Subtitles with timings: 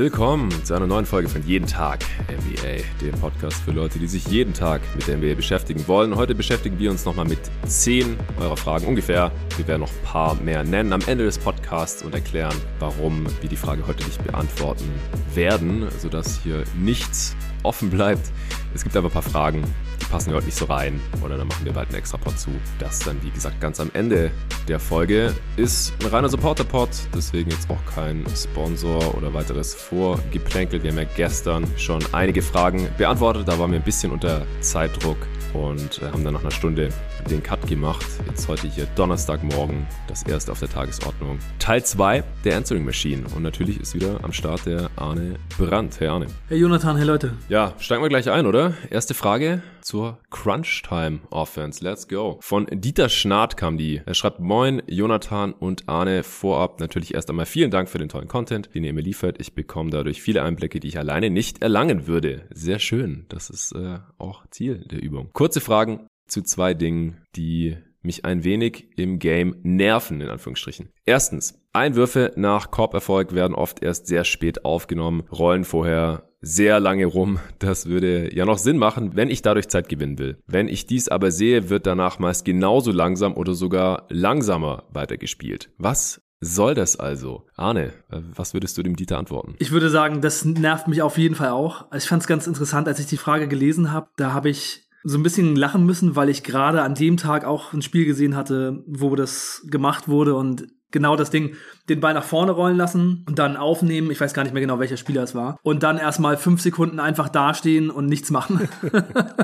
[0.00, 4.26] Willkommen zu einer neuen Folge von Jeden Tag NBA, dem Podcast für Leute, die sich
[4.28, 6.16] jeden Tag mit der NBA beschäftigen wollen.
[6.16, 9.30] Heute beschäftigen wir uns nochmal mit zehn eurer Fragen ungefähr.
[9.58, 13.50] Wir werden noch ein paar mehr nennen am Ende des Podcasts und erklären, warum wir
[13.50, 14.88] die Frage heute nicht beantworten
[15.34, 18.32] werden, sodass hier nichts offen bleibt.
[18.74, 19.64] Es gibt aber ein paar Fragen,
[20.10, 21.00] passen heute nicht so rein.
[21.24, 22.50] Oder dann machen wir bald einen extra Pod zu.
[22.78, 24.30] Das dann, wie gesagt, ganz am Ende
[24.68, 25.32] der Folge.
[25.56, 30.82] Ist ein reiner Supporter-Pod, deswegen jetzt auch kein Sponsor oder weiteres Vorgeplänkel.
[30.82, 33.46] Wir haben ja gestern schon einige Fragen beantwortet.
[33.46, 35.18] Da waren wir ein bisschen unter Zeitdruck
[35.52, 36.90] und haben dann nach einer Stunde
[37.28, 38.06] den Cut gemacht.
[38.26, 41.38] Jetzt heute hier Donnerstagmorgen, das erste auf der Tagesordnung.
[41.58, 43.22] Teil 2 der Answering Machine.
[43.34, 46.00] Und natürlich ist wieder am Start der Arne Brandt.
[46.00, 46.26] Hey Arne.
[46.48, 47.34] Hey Jonathan, hey Leute.
[47.48, 48.74] Ja, steigen wir gleich ein, oder?
[48.90, 51.84] Erste Frage zur Crunch Time Offense.
[51.84, 52.38] Let's go.
[52.40, 54.02] Von Dieter Schnart kam die.
[54.04, 56.22] Er schreibt Moin, Jonathan und Arne.
[56.22, 59.40] Vorab natürlich erst einmal vielen Dank für den tollen Content, den ihr mir liefert.
[59.40, 62.46] Ich bekomme dadurch viele Einblicke, die ich alleine nicht erlangen würde.
[62.50, 63.26] Sehr schön.
[63.28, 65.30] Das ist äh, auch Ziel der Übung.
[65.32, 70.90] Kurze Fragen zu zwei Dingen, die mich ein wenig im Game nerven, in Anführungsstrichen.
[71.04, 77.38] Erstens, Einwürfe nach Korberfolg werden oft erst sehr spät aufgenommen, rollen vorher sehr lange rum.
[77.58, 80.38] Das würde ja noch Sinn machen, wenn ich dadurch Zeit gewinnen will.
[80.46, 85.70] Wenn ich dies aber sehe, wird danach meist genauso langsam oder sogar langsamer weitergespielt.
[85.78, 87.46] Was soll das also?
[87.56, 89.54] Arne, was würdest du dem Dieter antworten?
[89.58, 91.92] Ich würde sagen, das nervt mich auf jeden Fall auch.
[91.94, 94.08] Ich fand es ganz interessant, als ich die Frage gelesen habe.
[94.16, 97.72] Da habe ich so ein bisschen lachen müssen, weil ich gerade an dem Tag auch
[97.72, 101.54] ein Spiel gesehen hatte, wo das gemacht wurde und genau das Ding,
[101.88, 104.10] den Ball nach vorne rollen lassen und dann aufnehmen.
[104.10, 105.58] Ich weiß gar nicht mehr genau, welcher Spieler es war.
[105.62, 108.68] Und dann erstmal fünf Sekunden einfach dastehen und nichts machen.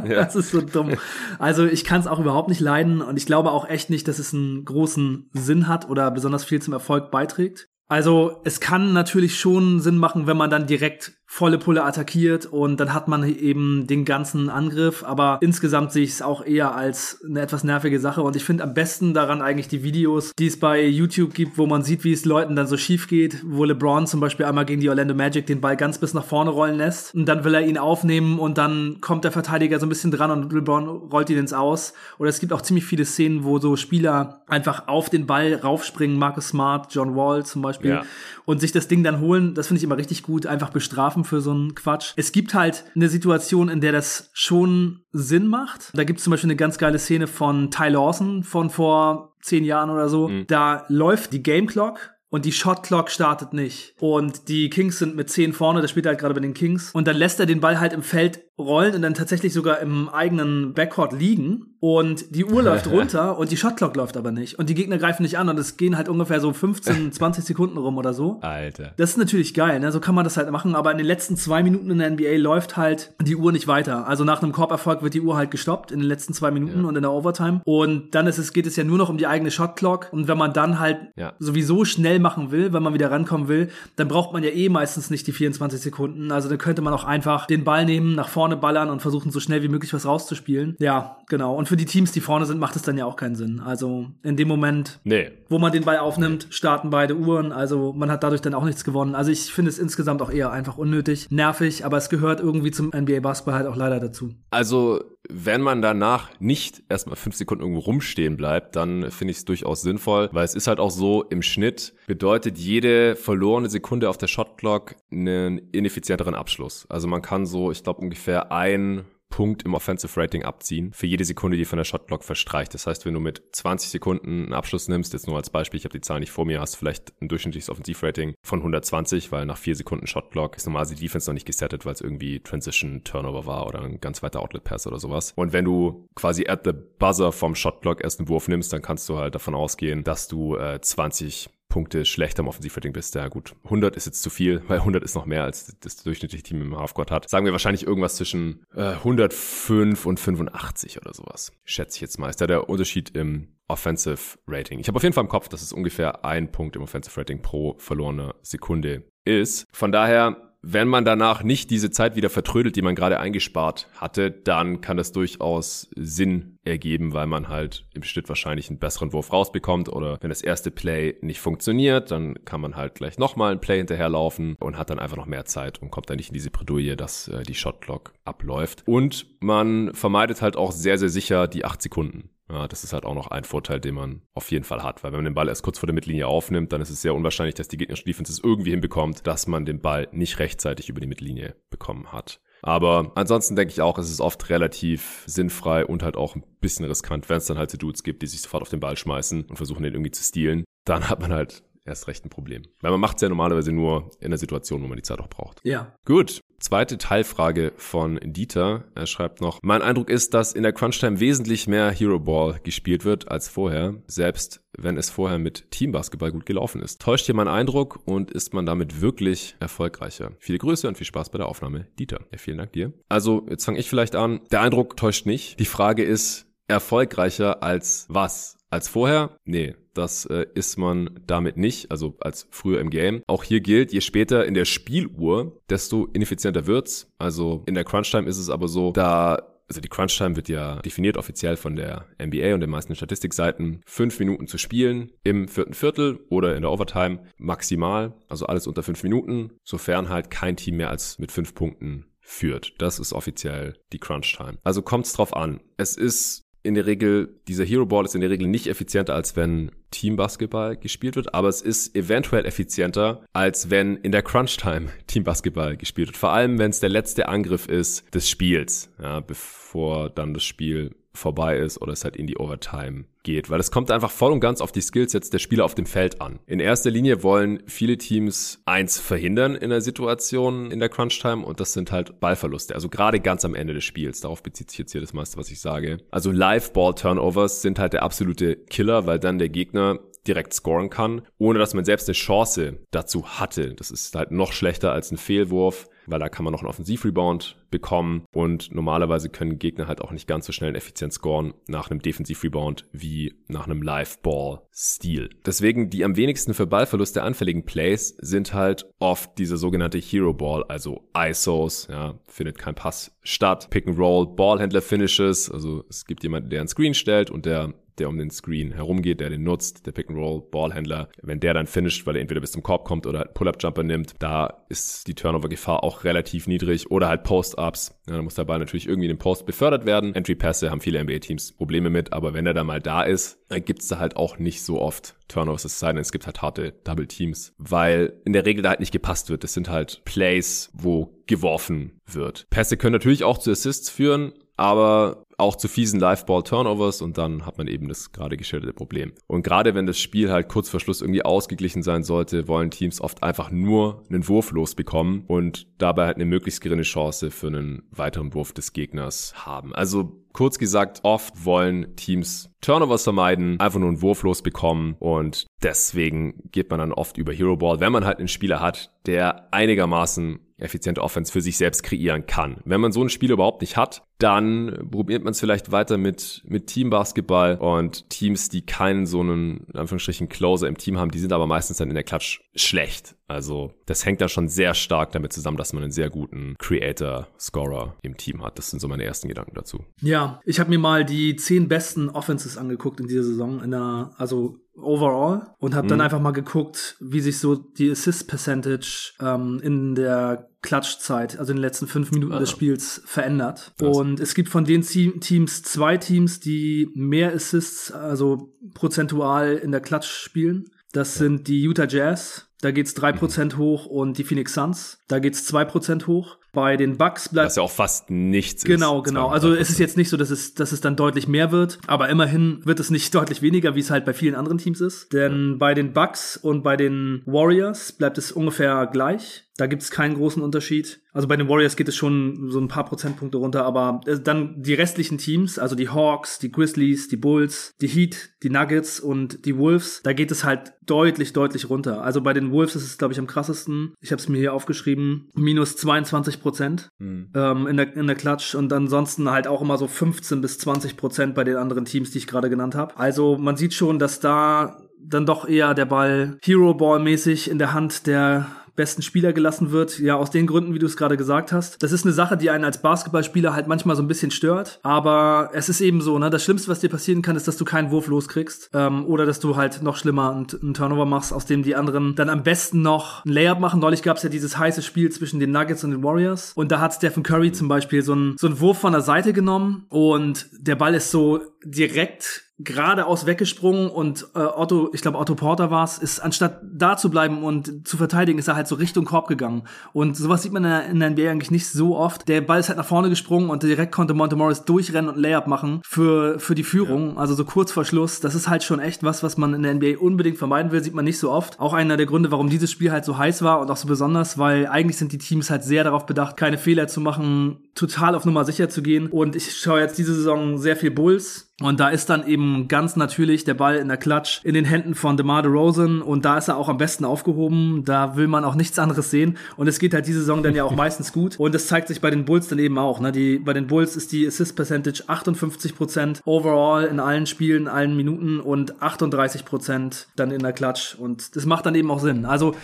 [0.05, 0.25] ja.
[0.25, 0.95] Das ist so dumm.
[1.39, 4.19] Also ich kann es auch überhaupt nicht leiden und ich glaube auch echt nicht, dass
[4.19, 7.69] es einen großen Sinn hat oder besonders viel zum Erfolg beiträgt.
[7.89, 12.81] Also es kann natürlich schon Sinn machen, wenn man dann direkt volle Pulle attackiert und
[12.81, 15.05] dann hat man eben den ganzen Angriff.
[15.05, 18.23] Aber insgesamt sehe ich es auch eher als eine etwas nervige Sache.
[18.23, 21.67] Und ich finde am besten daran eigentlich die Videos, die es bei YouTube gibt, wo
[21.67, 24.81] man sieht, wie es Leuten dann so schief geht, wo LeBron zum Beispiel einmal gegen
[24.81, 27.15] die Orlando Magic den Ball ganz bis nach vorne rollen lässt.
[27.15, 30.31] Und dann will er ihn aufnehmen und dann kommt der Verteidiger so ein bisschen dran
[30.31, 31.93] und LeBron rollt ihn ins Aus.
[32.17, 36.19] Oder es gibt auch ziemlich viele Szenen, wo so Spieler einfach auf den Ball raufspringen,
[36.19, 38.05] Marcus Smart, John Wall zum Beispiel, ja.
[38.47, 39.53] und sich das Ding dann holen.
[39.53, 42.13] Das finde ich immer richtig gut, einfach bestrafen für so einen Quatsch.
[42.17, 45.91] Es gibt halt eine Situation, in der das schon Sinn macht.
[45.95, 49.65] Da gibt es zum Beispiel eine ganz geile Szene von Ty Lawson von vor zehn
[49.65, 50.29] Jahren oder so.
[50.29, 50.47] Mhm.
[50.47, 53.95] Da läuft die Game Clock und die Shot Clock startet nicht.
[54.01, 56.91] Und die Kings sind mit 10 vorne, das spielt er halt gerade bei den Kings.
[56.93, 60.09] Und dann lässt er den Ball halt im Feld rollen und dann tatsächlich sogar im
[60.09, 64.69] eigenen Backcourt liegen und die Uhr läuft runter und die Shotclock läuft aber nicht und
[64.69, 67.99] die Gegner greifen nicht an und es gehen halt ungefähr so 15, 20 Sekunden rum
[67.99, 68.39] oder so.
[68.41, 68.93] Alter.
[68.97, 69.93] Das ist natürlich geil, ne?
[69.93, 72.37] So kann man das halt machen, aber in den letzten zwei Minuten in der NBA
[72.37, 74.07] läuft halt die Uhr nicht weiter.
[74.07, 76.89] Also nach einem Korberfolg wird die Uhr halt gestoppt in den letzten zwei Minuten ja.
[76.89, 79.27] und in der Overtime und dann ist es, geht es ja nur noch um die
[79.27, 81.35] eigene Shotclock und wenn man dann halt ja.
[81.39, 85.11] sowieso schnell machen will, wenn man wieder rankommen will, dann braucht man ja eh meistens
[85.11, 86.33] nicht die 24 Sekunden.
[86.33, 89.41] Also dann könnte man auch einfach den Ball nehmen, nach vorne ballern und versuchen so
[89.41, 90.77] schnell wie möglich was rauszuspielen.
[90.79, 91.55] Ja, genau.
[91.55, 93.61] Und für die Teams, die vorne sind, macht es dann ja auch keinen Sinn.
[93.61, 95.31] Also in dem Moment, nee.
[95.49, 97.53] wo man den Ball aufnimmt, starten beide Uhren.
[97.53, 99.15] Also man hat dadurch dann auch nichts gewonnen.
[99.15, 102.89] Also ich finde es insgesamt auch eher einfach unnötig, nervig, aber es gehört irgendwie zum
[102.89, 104.35] NBA Basketball halt auch leider dazu.
[104.51, 109.45] Also wenn man danach nicht erstmal fünf Sekunden irgendwo rumstehen bleibt, dann finde ich es
[109.45, 114.19] durchaus sinnvoll, weil es ist halt auch so, im Schnitt bedeutet jede verlorene Sekunde auf
[114.19, 116.87] der Shotclock einen ineffizienteren Abschluss.
[116.89, 119.05] Also man kann so, ich glaube, ungefähr ein
[119.37, 122.73] Punkt im Offensive Rating abziehen für jede Sekunde, die von der Shotclock verstreicht.
[122.73, 125.85] Das heißt, wenn du mit 20 Sekunden einen Abschluss nimmst, jetzt nur als Beispiel, ich
[125.85, 129.59] habe die Zahl nicht vor mir, hast vielleicht ein durchschnittliches Offensivrating von 120, weil nach
[129.59, 133.45] vier Sekunden Shotclock ist normalerweise die Defense noch nicht gesettet, weil es irgendwie Transition Turnover
[133.45, 135.35] war oder ein ganz weiter Outlet Pass oder sowas.
[135.37, 139.07] Und wenn du quasi at the buzzer vom Shotclock erst einen Wurf nimmst, dann kannst
[139.11, 143.15] du halt davon ausgehen, dass du äh, 20 Punkte schlechter im Offensivrating bist.
[143.15, 146.43] Ja gut, 100 ist jetzt zu viel, weil 100 ist noch mehr als das durchschnittliche
[146.43, 147.29] Team im Halfcourt hat.
[147.29, 151.53] Sagen wir wahrscheinlich irgendwas zwischen äh, 105 und 85 oder sowas.
[151.65, 152.31] Schätze ich jetzt mal.
[152.31, 154.79] Ist da der Unterschied im Offensive Rating?
[154.79, 157.43] Ich habe auf jeden Fall im Kopf, dass es ungefähr ein Punkt im Offensive Rating
[157.43, 159.67] pro verlorene Sekunde ist.
[159.73, 164.33] Von daher wenn man danach nicht diese Zeit wieder vertrödelt, die man gerade eingespart hatte,
[164.33, 169.33] dann kann das durchaus Sinn ergeben, weil man halt im Schnitt wahrscheinlich einen besseren Wurf
[169.33, 173.61] rausbekommt oder wenn das erste Play nicht funktioniert, dann kann man halt gleich nochmal ein
[173.61, 176.51] Play hinterherlaufen und hat dann einfach noch mehr Zeit und kommt dann nicht in diese
[176.51, 178.83] Bredouille, dass äh, die Shotclock abläuft.
[178.87, 182.31] Und man vermeidet halt auch sehr, sehr sicher die acht Sekunden.
[182.49, 185.11] Ja, das ist halt auch noch ein Vorteil, den man auf jeden Fall hat, weil
[185.11, 187.57] wenn man den Ball erst kurz vor der Mittellinie aufnimmt, dann ist es sehr unwahrscheinlich,
[187.57, 191.09] dass die gegnerische Defense es irgendwie hinbekommt, dass man den Ball nicht rechtzeitig über die
[191.09, 192.41] Mittellinie bekommen hat.
[192.63, 196.85] Aber ansonsten denke ich auch, es ist oft relativ sinnfrei und halt auch ein bisschen
[196.85, 199.45] riskant, wenn es dann halt so Dudes gibt, die sich sofort auf den Ball schmeißen
[199.45, 200.65] und versuchen, den irgendwie zu stehlen.
[200.85, 202.63] Dann hat man halt erst recht ein Problem.
[202.81, 205.29] Weil man macht es ja normalerweise nur in der Situation, wo man die Zeit auch
[205.29, 205.61] braucht.
[205.65, 205.95] Ja.
[206.05, 206.41] Gut.
[206.67, 208.87] Zweite Teilfrage von Dieter.
[208.97, 213.05] Er schreibt noch, mein Eindruck ist, dass in der Crunch-Time wesentlich mehr Hero Ball gespielt
[213.05, 217.01] wird als vorher, selbst wenn es vorher mit Teambasketball gut gelaufen ist.
[217.01, 220.33] Täuscht hier mein Eindruck und ist man damit wirklich erfolgreicher?
[220.41, 222.19] Viele Grüße und viel Spaß bei der Aufnahme, Dieter.
[222.33, 222.93] Ja, vielen Dank dir.
[223.09, 224.41] Also, jetzt fange ich vielleicht an.
[224.51, 225.61] Der Eindruck täuscht nicht.
[225.61, 228.56] Die Frage ist, erfolgreicher als was?
[228.71, 229.37] Als vorher?
[229.45, 233.23] Nee, das äh, ist man damit nicht, also als früher im Game.
[233.27, 237.11] Auch hier gilt, je später in der Spieluhr, desto ineffizienter wird's.
[237.19, 241.17] Also in der Crunch-Time ist es aber so, da also die Crunch-Time wird ja definiert
[241.17, 243.83] offiziell von der NBA und den meisten Statistikseiten.
[243.85, 248.15] Fünf Minuten zu spielen im vierten Viertel oder in der Overtime maximal.
[248.29, 252.75] Also alles unter fünf Minuten, sofern halt kein Team mehr als mit fünf Punkten führt.
[252.79, 254.59] Das ist offiziell die Crunch-Time.
[254.63, 255.61] Also kommt's drauf an.
[255.77, 259.37] Es ist in der Regel, dieser Hero Ball ist in der Regel nicht effizienter, als
[259.37, 264.89] wenn Teambasketball gespielt wird, aber es ist eventuell effizienter, als wenn in der Crunch Time
[265.07, 266.17] Teambasketball gespielt wird.
[266.17, 270.95] Vor allem, wenn es der letzte Angriff ist des Spiels, ja, bevor dann das Spiel
[271.17, 274.41] vorbei ist oder es halt in die Overtime geht, weil es kommt einfach voll und
[274.41, 276.39] ganz auf die Skillsets der Spieler auf dem Feld an.
[276.47, 281.45] In erster Linie wollen viele Teams eins verhindern in der Situation in der Crunch Time
[281.45, 284.21] und das sind halt Ballverluste, also gerade ganz am Ende des Spiels.
[284.21, 285.99] Darauf bezieht sich jetzt hier das meiste, was ich sage.
[286.11, 290.91] Also Live Ball Turnovers sind halt der absolute Killer, weil dann der Gegner direkt scoren
[290.91, 293.75] kann, ohne dass man selbst eine Chance dazu hatte.
[293.75, 297.57] Das ist halt noch schlechter als ein Fehlwurf weil da kann man noch einen Offensivrebound
[297.71, 302.01] bekommen und normalerweise können Gegner halt auch nicht ganz so schnell effizient scoren nach einem
[302.01, 305.31] Defensivrebound wie nach einem Live-Ball-Stil.
[305.45, 310.65] Deswegen die am wenigsten für Ballverluste anfälligen Plays sind halt oft diese sogenannte Hero Ball,
[310.65, 316.23] also ISOs, ja, findet kein Pass statt, Pick and Roll, Ballhändler Finishes, also es gibt
[316.23, 319.87] jemanden, der einen Screen stellt und der der um den Screen herumgeht, der den nutzt,
[319.87, 321.09] der Pick-and-Roll-Ballhändler.
[321.23, 324.65] Wenn der dann finisht, weil er entweder bis zum Korb kommt oder Pull-Up-Jumper nimmt, da
[324.69, 326.91] ist die Turnover-Gefahr auch relativ niedrig.
[326.91, 327.99] Oder halt Post-Ups.
[328.09, 330.15] Ja, da muss der Ball natürlich irgendwie in den Post befördert werden.
[330.15, 333.89] Entry-Pässe haben viele NBA-Teams Probleme mit, aber wenn er dann mal da ist, dann gibt's
[333.89, 337.07] da halt auch nicht so oft Turnovers, es sei denn, es gibt halt harte Double
[337.07, 339.45] Teams, weil in der Regel da halt nicht gepasst wird.
[339.45, 342.47] Das sind halt Plays, wo geworfen wird.
[342.51, 347.59] Pässe können natürlich auch zu Assists führen, aber auch zu fiesen Live-Ball-Turnovers und dann hat
[347.59, 349.13] man eben das gerade geschilderte Problem.
[349.27, 353.01] Und gerade wenn das Spiel halt kurz vor Schluss irgendwie ausgeglichen sein sollte, wollen Teams
[353.01, 357.83] oft einfach nur einen Wurf losbekommen und dabei halt eine möglichst geringe Chance für einen
[357.91, 359.75] weiteren Wurf des Gegners haben.
[359.75, 366.51] Also Kurz gesagt, oft wollen Teams Turnovers vermeiden, einfach nur einen Wurf losbekommen und deswegen
[366.51, 370.41] geht man dann oft über Hero Ball, wenn man halt einen Spieler hat, der einigermaßen
[370.59, 372.59] effiziente Offense für sich selbst kreieren kann.
[372.65, 376.43] Wenn man so ein Spiel überhaupt nicht hat, dann probiert man es vielleicht weiter mit,
[376.47, 381.19] mit Teambasketball und Teams, die keinen so einen, in Anführungsstrichen, Closer im Team haben, die
[381.19, 383.17] sind aber meistens dann in der Klatsch schlecht.
[383.29, 387.27] Also das hängt da schon sehr stark damit zusammen, dass man einen sehr guten Creator,
[387.39, 388.57] Scorer im Team hat.
[388.57, 389.85] Das sind so meine ersten Gedanken dazu.
[390.01, 394.11] Ja, ich habe mir mal die zehn besten Offenses angeguckt in dieser Saison, in der,
[394.17, 395.91] also overall und habe mhm.
[395.91, 401.53] dann einfach mal geguckt, wie sich so die Assist Percentage ähm, in der Klatschzeit, also
[401.53, 402.39] in den letzten fünf Minuten ah.
[402.39, 403.73] des Spiels verändert.
[403.79, 403.97] Krass.
[403.97, 409.81] Und es gibt von den Teams zwei Teams, die mehr Assists, also prozentual in der
[409.81, 410.65] Klatsch spielen.
[410.93, 411.27] Das ja.
[411.27, 412.49] sind die Utah Jazz.
[412.63, 413.19] Da geht's drei mhm.
[413.19, 414.99] Prozent hoch und die Phoenix Suns.
[415.09, 416.39] Da geht's zwei Prozent hoch.
[416.57, 417.49] Bei den Bucks bleibt.
[417.49, 419.05] Was ja auch fast nichts genau, ist.
[419.05, 419.29] Genau, genau.
[419.29, 422.09] Also es ist jetzt nicht so, dass es, dass es dann deutlich mehr wird, aber
[422.09, 425.13] immerhin wird es nicht deutlich weniger, wie es halt bei vielen anderen Teams ist.
[425.13, 425.57] Denn ja.
[425.59, 429.46] bei den Bucks und bei den Warriors bleibt es ungefähr gleich.
[429.57, 431.01] Da gibt es keinen großen Unterschied.
[431.13, 434.63] Also bei den Warriors geht es schon so ein paar Prozentpunkte runter, aber äh, dann
[434.63, 439.47] die restlichen Teams, also die Hawks, die Grizzlies, die Bulls, die Heat, die Nuggets und
[439.47, 442.03] die Wolves, da geht es halt deutlich, deutlich runter.
[442.03, 443.95] Also bei den Wolves ist es, glaube ich, am krassesten.
[444.01, 447.31] Ich habe es mir hier aufgeschrieben, minus 22 Prozent mhm.
[447.35, 450.97] ähm, in, der, in der Klatsch und ansonsten halt auch immer so 15 bis 20
[450.97, 452.97] Prozent bei den anderen Teams, die ich gerade genannt habe.
[452.99, 457.59] Also man sieht schon, dass da dann doch eher der Ball Hero Ball mäßig in
[457.59, 458.47] der Hand der
[458.77, 459.99] besten Spieler gelassen wird.
[459.99, 461.83] Ja, aus den Gründen, wie du es gerade gesagt hast.
[461.83, 464.79] Das ist eine Sache, die einen als Basketballspieler halt manchmal so ein bisschen stört.
[464.83, 466.31] Aber es ist eben so, ne?
[466.31, 468.71] Das Schlimmste, was dir passieren kann, ist, dass du keinen Wurf loskriegst.
[468.73, 472.15] Ähm, oder dass du halt noch schlimmer einen, einen Turnover machst, aus dem die anderen
[472.15, 473.81] dann am besten noch ein Layup machen.
[473.81, 476.53] Neulich gab es ja dieses heiße Spiel zwischen den Nuggets und den Warriors.
[476.55, 479.33] Und da hat Stephen Curry zum Beispiel so einen, so einen Wurf von der Seite
[479.33, 485.35] genommen und der Ball ist so direkt geradeaus weggesprungen und äh, Otto, ich glaube Otto
[485.35, 488.77] Porter war es, ist anstatt da zu bleiben und zu verteidigen, ist er halt so
[488.77, 489.65] Richtung Korb gegangen.
[489.93, 492.29] Und sowas sieht man in der, in der NBA eigentlich nicht so oft.
[492.29, 495.47] Der Ball ist halt nach vorne gesprungen und direkt konnte Monte Morris durchrennen und Layup
[495.49, 497.15] machen für, für die Führung.
[497.15, 497.17] Ja.
[497.17, 498.21] Also so kurz vor Schluss.
[498.21, 500.95] Das ist halt schon echt was, was man in der NBA unbedingt vermeiden will, sieht
[500.95, 501.61] man nicht so oft.
[501.61, 504.39] Auch einer der Gründe, warum dieses Spiel halt so heiß war und auch so besonders,
[504.39, 508.25] weil eigentlich sind die Teams halt sehr darauf bedacht, keine Fehler zu machen, total auf
[508.25, 509.09] Nummer sicher zu gehen.
[509.09, 512.97] Und ich schaue jetzt diese Saison sehr viel Bulls und da ist dann eben ganz
[512.97, 516.49] natürlich der Ball in der Klatsch in den Händen von DeMar DeRozan und da ist
[516.49, 517.83] er auch am besten aufgehoben.
[517.87, 520.65] Da will man auch nichts anderes sehen und es geht halt diese Saison dann ja
[520.65, 523.01] auch meistens gut und das zeigt sich bei den Bulls dann eben auch.
[523.01, 523.11] Ne?
[523.11, 527.97] Die, bei den Bulls ist die Assist Percentage 58% overall in allen Spielen, in allen
[527.97, 532.27] Minuten und 38% dann in der Klatsch und das macht dann eben auch Sinn.
[532.27, 532.55] Also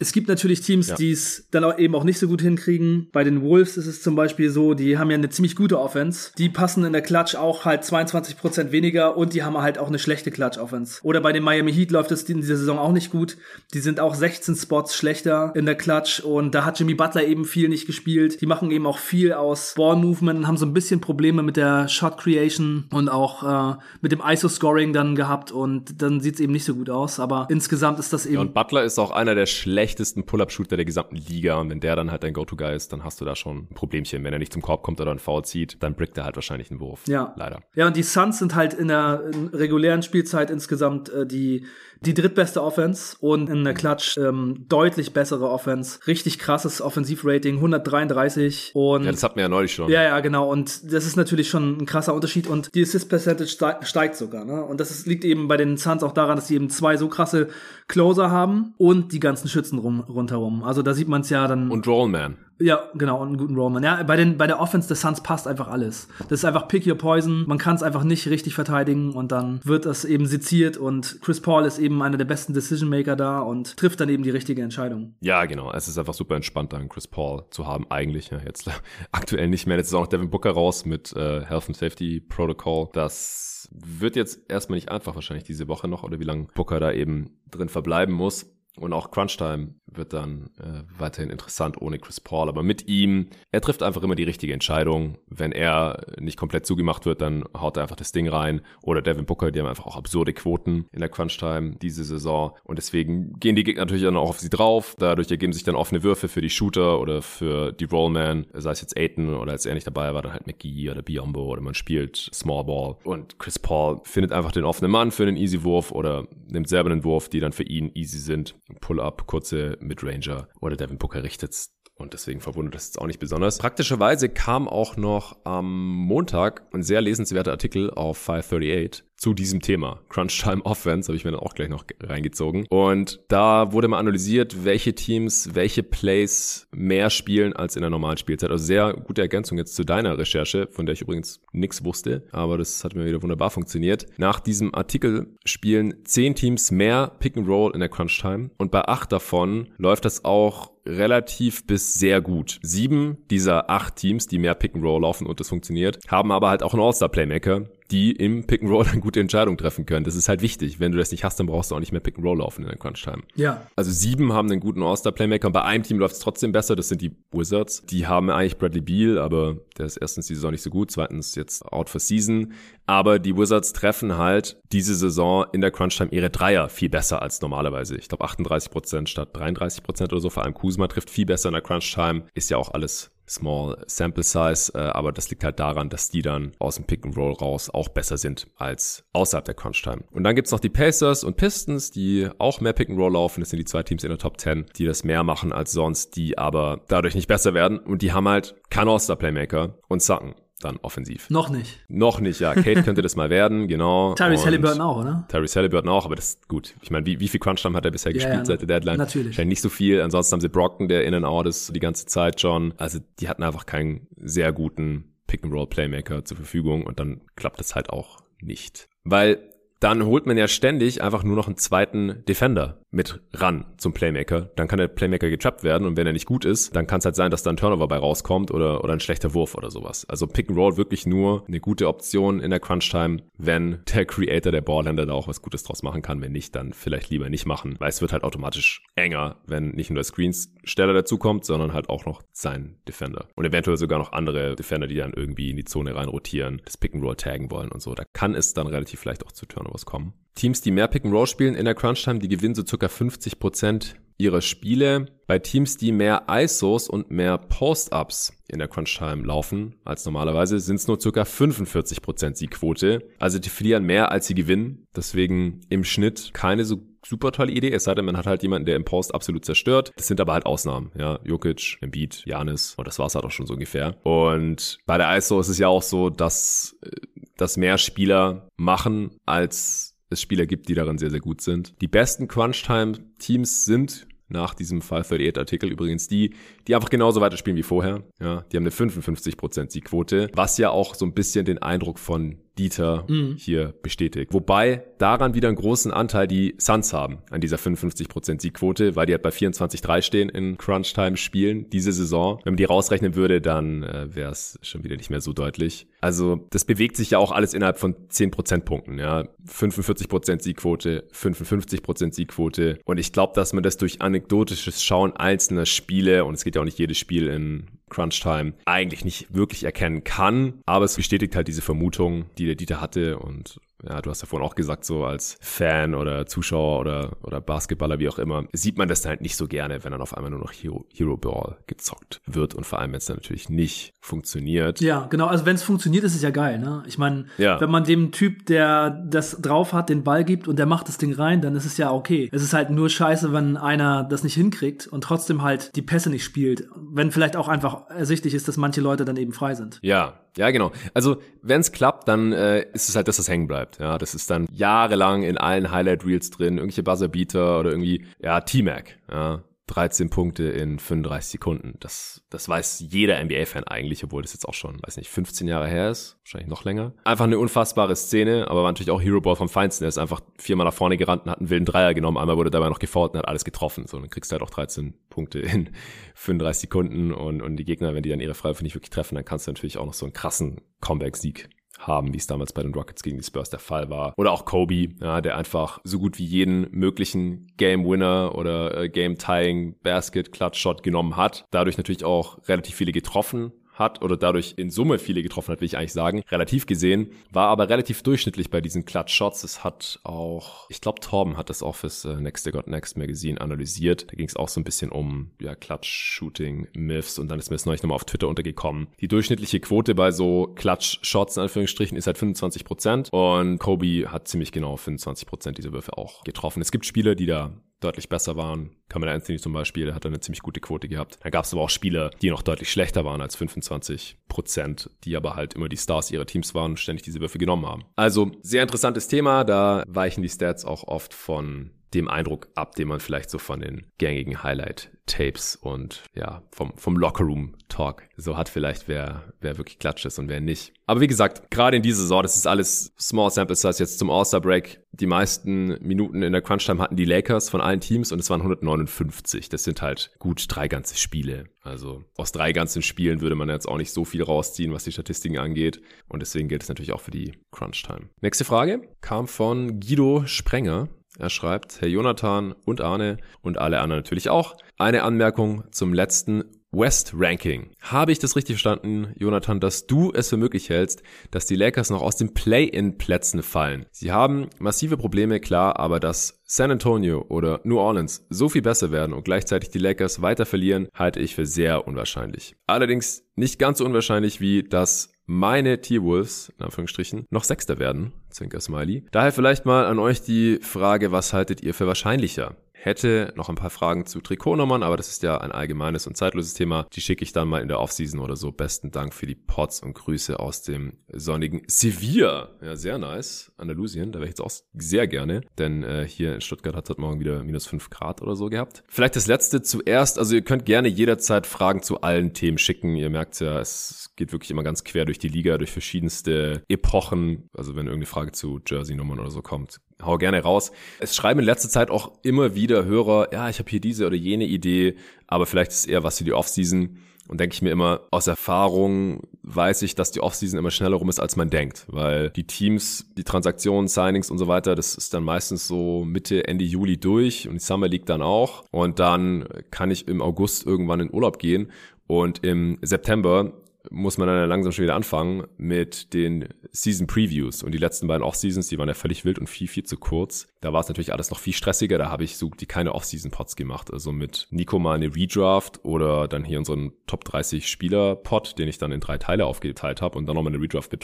[0.00, 0.96] es gibt natürlich Teams, ja.
[0.96, 3.08] die es dann auch eben auch nicht so gut hinkriegen.
[3.12, 6.32] Bei den Wolves ist es zum Beispiel so, die haben ja eine ziemlich gute Offense.
[6.38, 9.88] Die passen in der Klatsch auch halt 22 Prozent weniger und die haben halt auch
[9.88, 11.00] eine schlechte Klatsch-Offense.
[11.02, 13.36] Oder bei den Miami Heat läuft es in dieser Saison auch nicht gut.
[13.74, 17.44] Die sind auch 16 Spots schlechter in der Klatsch und da hat Jimmy Butler eben
[17.44, 18.40] viel nicht gespielt.
[18.40, 22.86] Die machen eben auch viel aus Ball-Movement, haben so ein bisschen Probleme mit der Shot-Creation
[22.90, 26.74] und auch äh, mit dem ISO-Scoring dann gehabt und dann sieht es eben nicht so
[26.74, 27.20] gut aus.
[27.20, 28.36] Aber insgesamt ist das eben...
[28.36, 31.56] Ja, und Butler ist auch einer der schlechtesten schlechtesten Pull-Up-Shooter der gesamten Liga.
[31.60, 34.24] Und wenn der dann halt dein Go-To-Guy ist, dann hast du da schon ein Problemchen.
[34.24, 36.70] Wenn er nicht zum Korb kommt oder einen Foul zieht, dann brickt er halt wahrscheinlich
[36.70, 37.06] einen Wurf.
[37.06, 37.34] Ja.
[37.36, 37.60] Leider.
[37.74, 41.66] Ja, und die Suns sind halt in der regulären Spielzeit insgesamt äh, die
[42.00, 46.00] die drittbeste Offense und in der Klatsch ähm, deutlich bessere Offense.
[46.06, 49.90] Richtig krasses Offensivrating, 133 und Ja, das hatten wir ja neulich schon.
[49.90, 53.50] Ja, ja, genau und das ist natürlich schon ein krasser Unterschied und die Assist Percentage
[53.82, 54.64] steigt sogar, ne?
[54.64, 57.08] Und das ist, liegt eben bei den Suns auch daran, dass sie eben zwei so
[57.08, 57.48] krasse
[57.88, 60.62] Closer haben und die ganzen Schützen rum, rundherum.
[60.62, 61.70] Also da sieht man es ja dann.
[61.70, 62.36] Und Rollman.
[62.60, 63.82] Ja, genau, und einen guten Rollman.
[63.82, 66.08] Ja, bei, den, bei der Offense des Suns passt einfach alles.
[66.28, 67.44] Das ist einfach Pick Your Poison.
[67.46, 71.40] Man kann es einfach nicht richtig verteidigen und dann wird das eben seziert und Chris
[71.40, 74.62] Paul ist eben einer der besten Decision Maker da und trifft dann eben die richtige
[74.62, 75.14] Entscheidung.
[75.20, 75.72] Ja, genau.
[75.72, 77.86] Es ist einfach super entspannt, dann Chris Paul zu haben.
[77.90, 78.70] Eigentlich, ja, jetzt
[79.12, 79.78] aktuell nicht mehr.
[79.78, 82.88] Jetzt ist auch noch Devin Booker raus mit äh, Health and Safety Protocol.
[82.92, 86.92] Das wird jetzt erstmal nicht einfach wahrscheinlich diese Woche noch oder wie lange Booker da
[86.92, 88.46] eben drin verbleiben muss.
[88.76, 92.48] Und auch Crunchtime wird dann äh, weiterhin interessant ohne Chris Paul.
[92.48, 95.18] Aber mit ihm, er trifft einfach immer die richtige Entscheidung.
[95.28, 98.60] Wenn er nicht komplett zugemacht wird, dann haut er einfach das Ding rein.
[98.82, 102.56] Oder Devin Booker, die haben einfach auch absurde Quoten in der Crunchtime diese Saison.
[102.64, 104.96] Und deswegen gehen die Gegner natürlich dann auch auf sie drauf.
[104.98, 108.46] Dadurch ergeben sich dann offene Würfe für die Shooter oder für die Rollman.
[108.52, 111.44] Sei es jetzt Aiton oder als er nicht dabei war, dann halt McGee oder Biombo
[111.44, 112.96] oder man spielt Small Ball.
[113.04, 116.90] Und Chris Paul findet einfach den offenen Mann für einen Easy Wurf oder nimmt selber
[116.90, 118.54] einen Wurf, die dann für ihn easy sind.
[118.80, 121.54] Pull-up, kurze Midranger oder Devin Booker richtet
[121.94, 123.58] und deswegen verwundert das jetzt auch nicht besonders.
[123.58, 130.00] Praktischerweise kam auch noch am Montag ein sehr lesenswerter Artikel auf 538 zu diesem Thema.
[130.08, 132.66] Crunch Time Offense habe ich mir dann auch gleich noch reingezogen.
[132.70, 138.16] Und da wurde mal analysiert, welche Teams welche Plays mehr spielen als in der normalen
[138.16, 138.50] Spielzeit.
[138.50, 142.56] Also sehr gute Ergänzung jetzt zu deiner Recherche, von der ich übrigens nichts wusste, aber
[142.56, 144.06] das hat mir wieder wunderbar funktioniert.
[144.16, 148.70] Nach diesem Artikel spielen zehn Teams mehr Pick and Roll in der Crunch Time und
[148.70, 152.58] bei acht davon läuft das auch relativ bis sehr gut.
[152.62, 156.48] Sieben dieser acht Teams, die mehr Pick and Roll laufen und das funktioniert, haben aber
[156.48, 160.04] halt auch einen All-Star Playmaker, die im Pick and Roll eine gute Entscheidung treffen können.
[160.04, 160.80] Das ist halt wichtig.
[160.80, 162.62] Wenn du das nicht hast, dann brauchst du auch nicht mehr Pick and Roll laufen
[162.62, 163.22] in der Crunch Time.
[163.34, 163.66] Ja.
[163.76, 166.76] Also sieben haben einen guten All-Star Playmaker und bei einem Team läuft es trotzdem besser.
[166.76, 167.82] Das sind die Wizards.
[167.86, 171.34] Die haben eigentlich Bradley Beal, aber der ist erstens die Saison nicht so gut, zweitens
[171.34, 172.52] jetzt out for season.
[172.86, 177.22] Aber die Wizards treffen halt diese Saison in der Crunch Time ihre Dreier viel besser
[177.22, 177.96] als normalerweise.
[177.96, 180.30] Ich glaube 38 Prozent statt 33 Prozent oder so.
[180.30, 182.24] Vor allem Kuzma trifft viel besser in der Crunch Time.
[182.34, 186.22] Ist ja auch alles Small Sample Size, äh, aber das liegt halt daran, dass die
[186.22, 190.02] dann aus dem Pick and Roll raus auch besser sind als außerhalb der Crunch Time.
[190.10, 193.40] Und dann gibt's noch die Pacers und Pistons, die auch mehr Pick and Roll laufen.
[193.40, 196.16] Das sind die zwei Teams in der Top 10, die das mehr machen als sonst,
[196.16, 197.78] die aber dadurch nicht besser werden.
[197.78, 201.30] Und die haben halt keinen All-Star Playmaker und Sacken dann offensiv.
[201.30, 201.80] Noch nicht.
[201.88, 202.54] Noch nicht, ja.
[202.54, 204.14] Kate könnte das mal werden, genau.
[204.14, 205.26] Tyrese Halliburton auch, oder?
[205.28, 206.74] Tyrese Halliburton auch, aber das ist gut.
[206.82, 208.98] Ich meine, wie, wie viel Crunch-Time hat er bisher gespielt ja, seit der Deadline?
[208.98, 209.28] Natürlich.
[209.28, 210.00] Wahrscheinlich nicht so viel.
[210.00, 212.74] Ansonsten haben sie Brockton, der in and out ist die ganze Zeit schon.
[212.76, 217.90] Also die hatten einfach keinen sehr guten Pick-and-Roll-Playmaker zur Verfügung und dann klappt das halt
[217.90, 218.88] auch nicht.
[219.04, 219.38] Weil
[219.80, 224.50] dann holt man ja ständig einfach nur noch einen zweiten Defender mit ran zum Playmaker.
[224.56, 227.04] Dann kann der Playmaker getrappt werden und wenn er nicht gut ist, dann kann es
[227.04, 230.04] halt sein, dass da ein Turnover bei rauskommt oder, oder ein schlechter Wurf oder sowas.
[230.08, 234.52] Also Pick and Roll wirklich nur eine gute Option in der Crunch-Time, wenn der Creator,
[234.52, 236.20] der Ballhändler da auch was Gutes draus machen kann.
[236.20, 239.90] Wenn nicht, dann vielleicht lieber nicht machen, weil es wird halt automatisch enger, wenn nicht
[239.90, 243.28] nur der Screensteller dazukommt, sondern halt auch noch sein Defender.
[243.36, 246.76] Und eventuell sogar noch andere Defender, die dann irgendwie in die Zone rein rotieren, das
[246.76, 247.94] Pick and Roll taggen wollen und so.
[247.94, 250.14] Da kann es dann relativ vielleicht auch zu Turnovers kommen.
[250.34, 252.79] Teams, die mehr Pick and Roll spielen in der Crunch Time, die gewinnen so circa
[252.88, 255.06] 50 Prozent ihrer Spiele.
[255.26, 260.58] Bei Teams, die mehr ISOs und mehr Post-Ups in der Crunch Time laufen als normalerweise,
[260.60, 263.08] sind es nur circa 45 Prozent Siegquote.
[263.18, 264.86] Also die verlieren mehr, als sie gewinnen.
[264.94, 268.66] Deswegen im Schnitt keine so super tolle Idee, es sei denn, man hat halt jemanden,
[268.66, 269.92] der im Post absolut zerstört.
[269.96, 271.18] Das sind aber halt Ausnahmen, ja.
[271.24, 273.96] Jokic, Embiid, Janis und das war's halt auch schon so ungefähr.
[274.04, 276.90] Und bei der ISO ist es ja auch so, dass, äh,
[277.36, 281.80] dass mehr Spieler machen, als es Spieler gibt, die darin sehr, sehr gut sind.
[281.80, 286.34] Die besten Crunch-Time-Teams sind nach diesem 538-Artikel übrigens die,
[286.66, 288.02] die einfach genauso weiterspielen wie vorher.
[288.20, 292.38] Ja, die haben eine 55% Siegquote, was ja auch so ein bisschen den Eindruck von
[292.60, 293.36] Dieter mhm.
[293.38, 294.32] hier bestätigt.
[294.34, 299.14] Wobei daran wieder einen großen Anteil die Suns haben, an dieser 55% Siegquote, weil die
[299.14, 302.38] halt bei 24-3 stehen in Crunch-Time-Spielen diese Saison.
[302.44, 305.86] Wenn man die rausrechnen würde, dann äh, wäre es schon wieder nicht mehr so deutlich.
[306.02, 308.98] Also das bewegt sich ja auch alles innerhalb von 10 Prozentpunkten.
[308.98, 312.78] Ja, 45% Siegquote, 55% Siegquote.
[312.84, 316.60] Und ich glaube, dass man das durch anekdotisches Schauen einzelner Spiele, und es geht ja
[316.60, 320.60] auch nicht jedes Spiel in Crunch Time eigentlich nicht wirklich erkennen kann.
[320.66, 324.26] Aber es bestätigt halt diese Vermutung, die der Dieter hatte und ja, du hast ja
[324.26, 328.78] vorhin auch gesagt, so als Fan oder Zuschauer oder, oder Basketballer, wie auch immer, sieht
[328.78, 331.56] man das halt nicht so gerne, wenn dann auf einmal nur noch Hero, Hero Ball
[331.66, 334.80] gezockt wird und vor allem, wenn es dann natürlich nicht funktioniert.
[334.80, 336.82] Ja, genau, also wenn es funktioniert, ist es ja geil, ne?
[336.86, 337.60] Ich meine, ja.
[337.60, 340.98] wenn man dem Typ, der das drauf hat, den Ball gibt und der macht das
[340.98, 342.28] Ding rein, dann ist es ja okay.
[342.32, 346.10] Es ist halt nur scheiße, wenn einer das nicht hinkriegt und trotzdem halt die Pässe
[346.10, 346.68] nicht spielt.
[346.76, 349.78] Wenn vielleicht auch einfach ersichtlich ist, dass manche Leute dann eben frei sind.
[349.82, 350.72] Ja, ja, genau.
[350.94, 353.78] Also, wenn es klappt, dann äh, ist es halt, dass das hängen bleibt.
[353.78, 358.40] Ja, das ist dann jahrelang in allen Highlight Reels drin, irgendwelche Buzzerbeater oder irgendwie, ja,
[358.40, 358.96] T-Mac.
[359.12, 361.74] Ja, 13 Punkte in 35 Sekunden.
[361.78, 365.68] Das, das weiß jeder NBA-Fan eigentlich, obwohl das jetzt auch schon, weiß nicht, 15 Jahre
[365.68, 366.92] her ist, wahrscheinlich noch länger.
[367.04, 369.84] Einfach eine unfassbare Szene, aber war natürlich auch Hero Ball vom Feinsten.
[369.84, 372.18] Er ist einfach viermal nach vorne gerannt und hat einen wilden Dreier genommen.
[372.18, 373.86] Einmal wurde dabei noch gefault und hat alles getroffen.
[373.86, 375.70] So, dann kriegst du halt auch 13 Punkte in
[376.14, 379.24] 35 Sekunden und, und die Gegner, wenn die dann ihre Freiwürfe nicht wirklich treffen, dann
[379.24, 381.48] kannst du natürlich auch noch so einen krassen Comeback-Sieg
[381.80, 384.14] haben, wie es damals bei den Rockets gegen die Spurs der Fall war.
[384.16, 388.88] Oder auch Kobe, ja, der einfach so gut wie jeden möglichen Game Winner oder äh,
[388.88, 391.46] Game Tying Basket Clutch Shot genommen hat.
[391.50, 395.66] Dadurch natürlich auch relativ viele getroffen hat oder dadurch in Summe viele getroffen hat, will
[395.66, 399.42] ich eigentlich sagen, relativ gesehen, war aber relativ durchschnittlich bei diesen Clutch Shots.
[399.42, 402.96] Es hat auch, ich glaube, Torben hat das auch fürs äh, Next Day Got Next
[402.96, 404.06] Magazine analysiert.
[404.10, 407.50] Da ging es auch so ein bisschen um ja, Clutch Shooting Myths und dann ist
[407.50, 408.88] mir das neulich nochmal auf Twitter untergekommen.
[409.00, 414.12] Die durchschnittliche Quote bei so Clutch Shots in Anführungsstrichen ist halt 25 Prozent und Kobe
[414.12, 416.60] hat ziemlich genau 25 Prozent dieser Würfe auch getroffen.
[416.60, 418.70] Es gibt Spieler, die da deutlich besser waren.
[418.88, 421.18] Kamala Anthony zum Beispiel hat eine ziemlich gute Quote gehabt.
[421.22, 425.16] Da gab es aber auch Spieler, die noch deutlich schlechter waren als 25 Prozent, die
[425.16, 427.84] aber halt immer die Stars ihrer Teams waren und ständig diese Würfe genommen haben.
[427.96, 429.44] Also sehr interessantes Thema.
[429.44, 433.60] Da weichen die Stats auch oft von dem Eindruck ab, den man vielleicht so von
[433.60, 440.06] den gängigen Highlight-Tapes und ja, vom, vom Lockerroom-Talk so hat vielleicht, wer, wer wirklich klatscht
[440.06, 440.72] ist und wer nicht.
[440.86, 444.10] Aber wie gesagt, gerade in dieser Saison, das ist alles Small Sample Size jetzt zum
[444.10, 444.80] All-Star-Break.
[444.92, 448.40] Die meisten Minuten in der Crunch-Time hatten die Lakers von allen Teams und es waren
[448.40, 449.48] 159.
[449.48, 451.44] Das sind halt gut drei ganze Spiele.
[451.62, 454.92] Also aus drei ganzen Spielen würde man jetzt auch nicht so viel rausziehen, was die
[454.92, 455.80] Statistiken angeht.
[456.08, 458.10] Und deswegen gilt es natürlich auch für die Crunch-Time.
[458.20, 460.88] Nächste Frage kam von Guido Sprenger.
[461.20, 464.56] Er schreibt, Herr Jonathan und Arne und alle anderen natürlich auch.
[464.78, 467.72] Eine Anmerkung zum letzten West Ranking.
[467.82, 471.90] Habe ich das richtig verstanden, Jonathan, dass du es für möglich hältst, dass die Lakers
[471.90, 473.84] noch aus den Play-in-Plätzen fallen?
[473.90, 478.90] Sie haben massive Probleme, klar, aber dass San Antonio oder New Orleans so viel besser
[478.90, 482.56] werden und gleichzeitig die Lakers weiter verlieren, halte ich für sehr unwahrscheinlich.
[482.66, 488.12] Allerdings nicht ganz so unwahrscheinlich wie, dass meine T-Wolves, in Anführungsstrichen, noch Sechster werden.
[488.30, 489.04] Zwinker Smiley.
[489.12, 492.56] Daher vielleicht mal an euch die Frage, was haltet ihr für wahrscheinlicher?
[492.80, 496.54] Hätte noch ein paar Fragen zu Trikotnummern, aber das ist ja ein allgemeines und zeitloses
[496.54, 496.86] Thema.
[496.92, 498.52] Die schicke ich dann mal in der Offseason oder so.
[498.52, 502.56] Besten Dank für die Pots und Grüße aus dem sonnigen Sevilla.
[502.62, 503.52] Ja, sehr nice.
[503.56, 506.90] Andalusien, da wäre ich jetzt auch sehr gerne, denn äh, hier in Stuttgart hat es
[506.90, 508.82] heute Morgen wieder minus fünf Grad oder so gehabt.
[508.88, 510.18] Vielleicht das letzte zuerst.
[510.18, 512.96] Also ihr könnt gerne jederzeit Fragen zu allen Themen schicken.
[512.96, 517.48] Ihr merkt ja, es geht wirklich immer ganz quer durch die Liga, durch verschiedenste Epochen.
[517.52, 520.72] Also wenn irgendeine Frage zu Jersey-Nummern oder so kommt, hau gerne raus.
[520.98, 524.16] Es schreiben in letzter Zeit auch immer wieder Hörer, ja, ich habe hier diese oder
[524.16, 526.98] jene Idee, aber vielleicht ist es eher was für die Offseason.
[527.28, 531.08] Und denke ich mir immer, aus Erfahrung weiß ich, dass die Offseason immer schneller rum
[531.08, 531.86] ist, als man denkt.
[531.86, 536.48] Weil die Teams, die Transaktionen, Signings und so weiter, das ist dann meistens so Mitte,
[536.48, 538.64] Ende Juli durch und die Summer League dann auch.
[538.72, 541.70] Und dann kann ich im August irgendwann in Urlaub gehen.
[542.08, 543.52] Und im September
[543.90, 547.62] muss man dann langsam schon wieder anfangen mit den Season Previews.
[547.62, 550.46] Und die letzten beiden Off-Seasons, die waren ja völlig wild und viel, viel zu kurz.
[550.60, 551.98] Da war es natürlich alles noch viel stressiger.
[551.98, 553.92] Da habe ich so die keine Off-Season-Pods gemacht.
[553.92, 558.78] Also mit Nico mal eine Redraft oder dann hier unseren Top 30 Spieler-Pod, den ich
[558.78, 561.00] dann in drei Teile aufgeteilt habe und dann nochmal eine Redraft mit.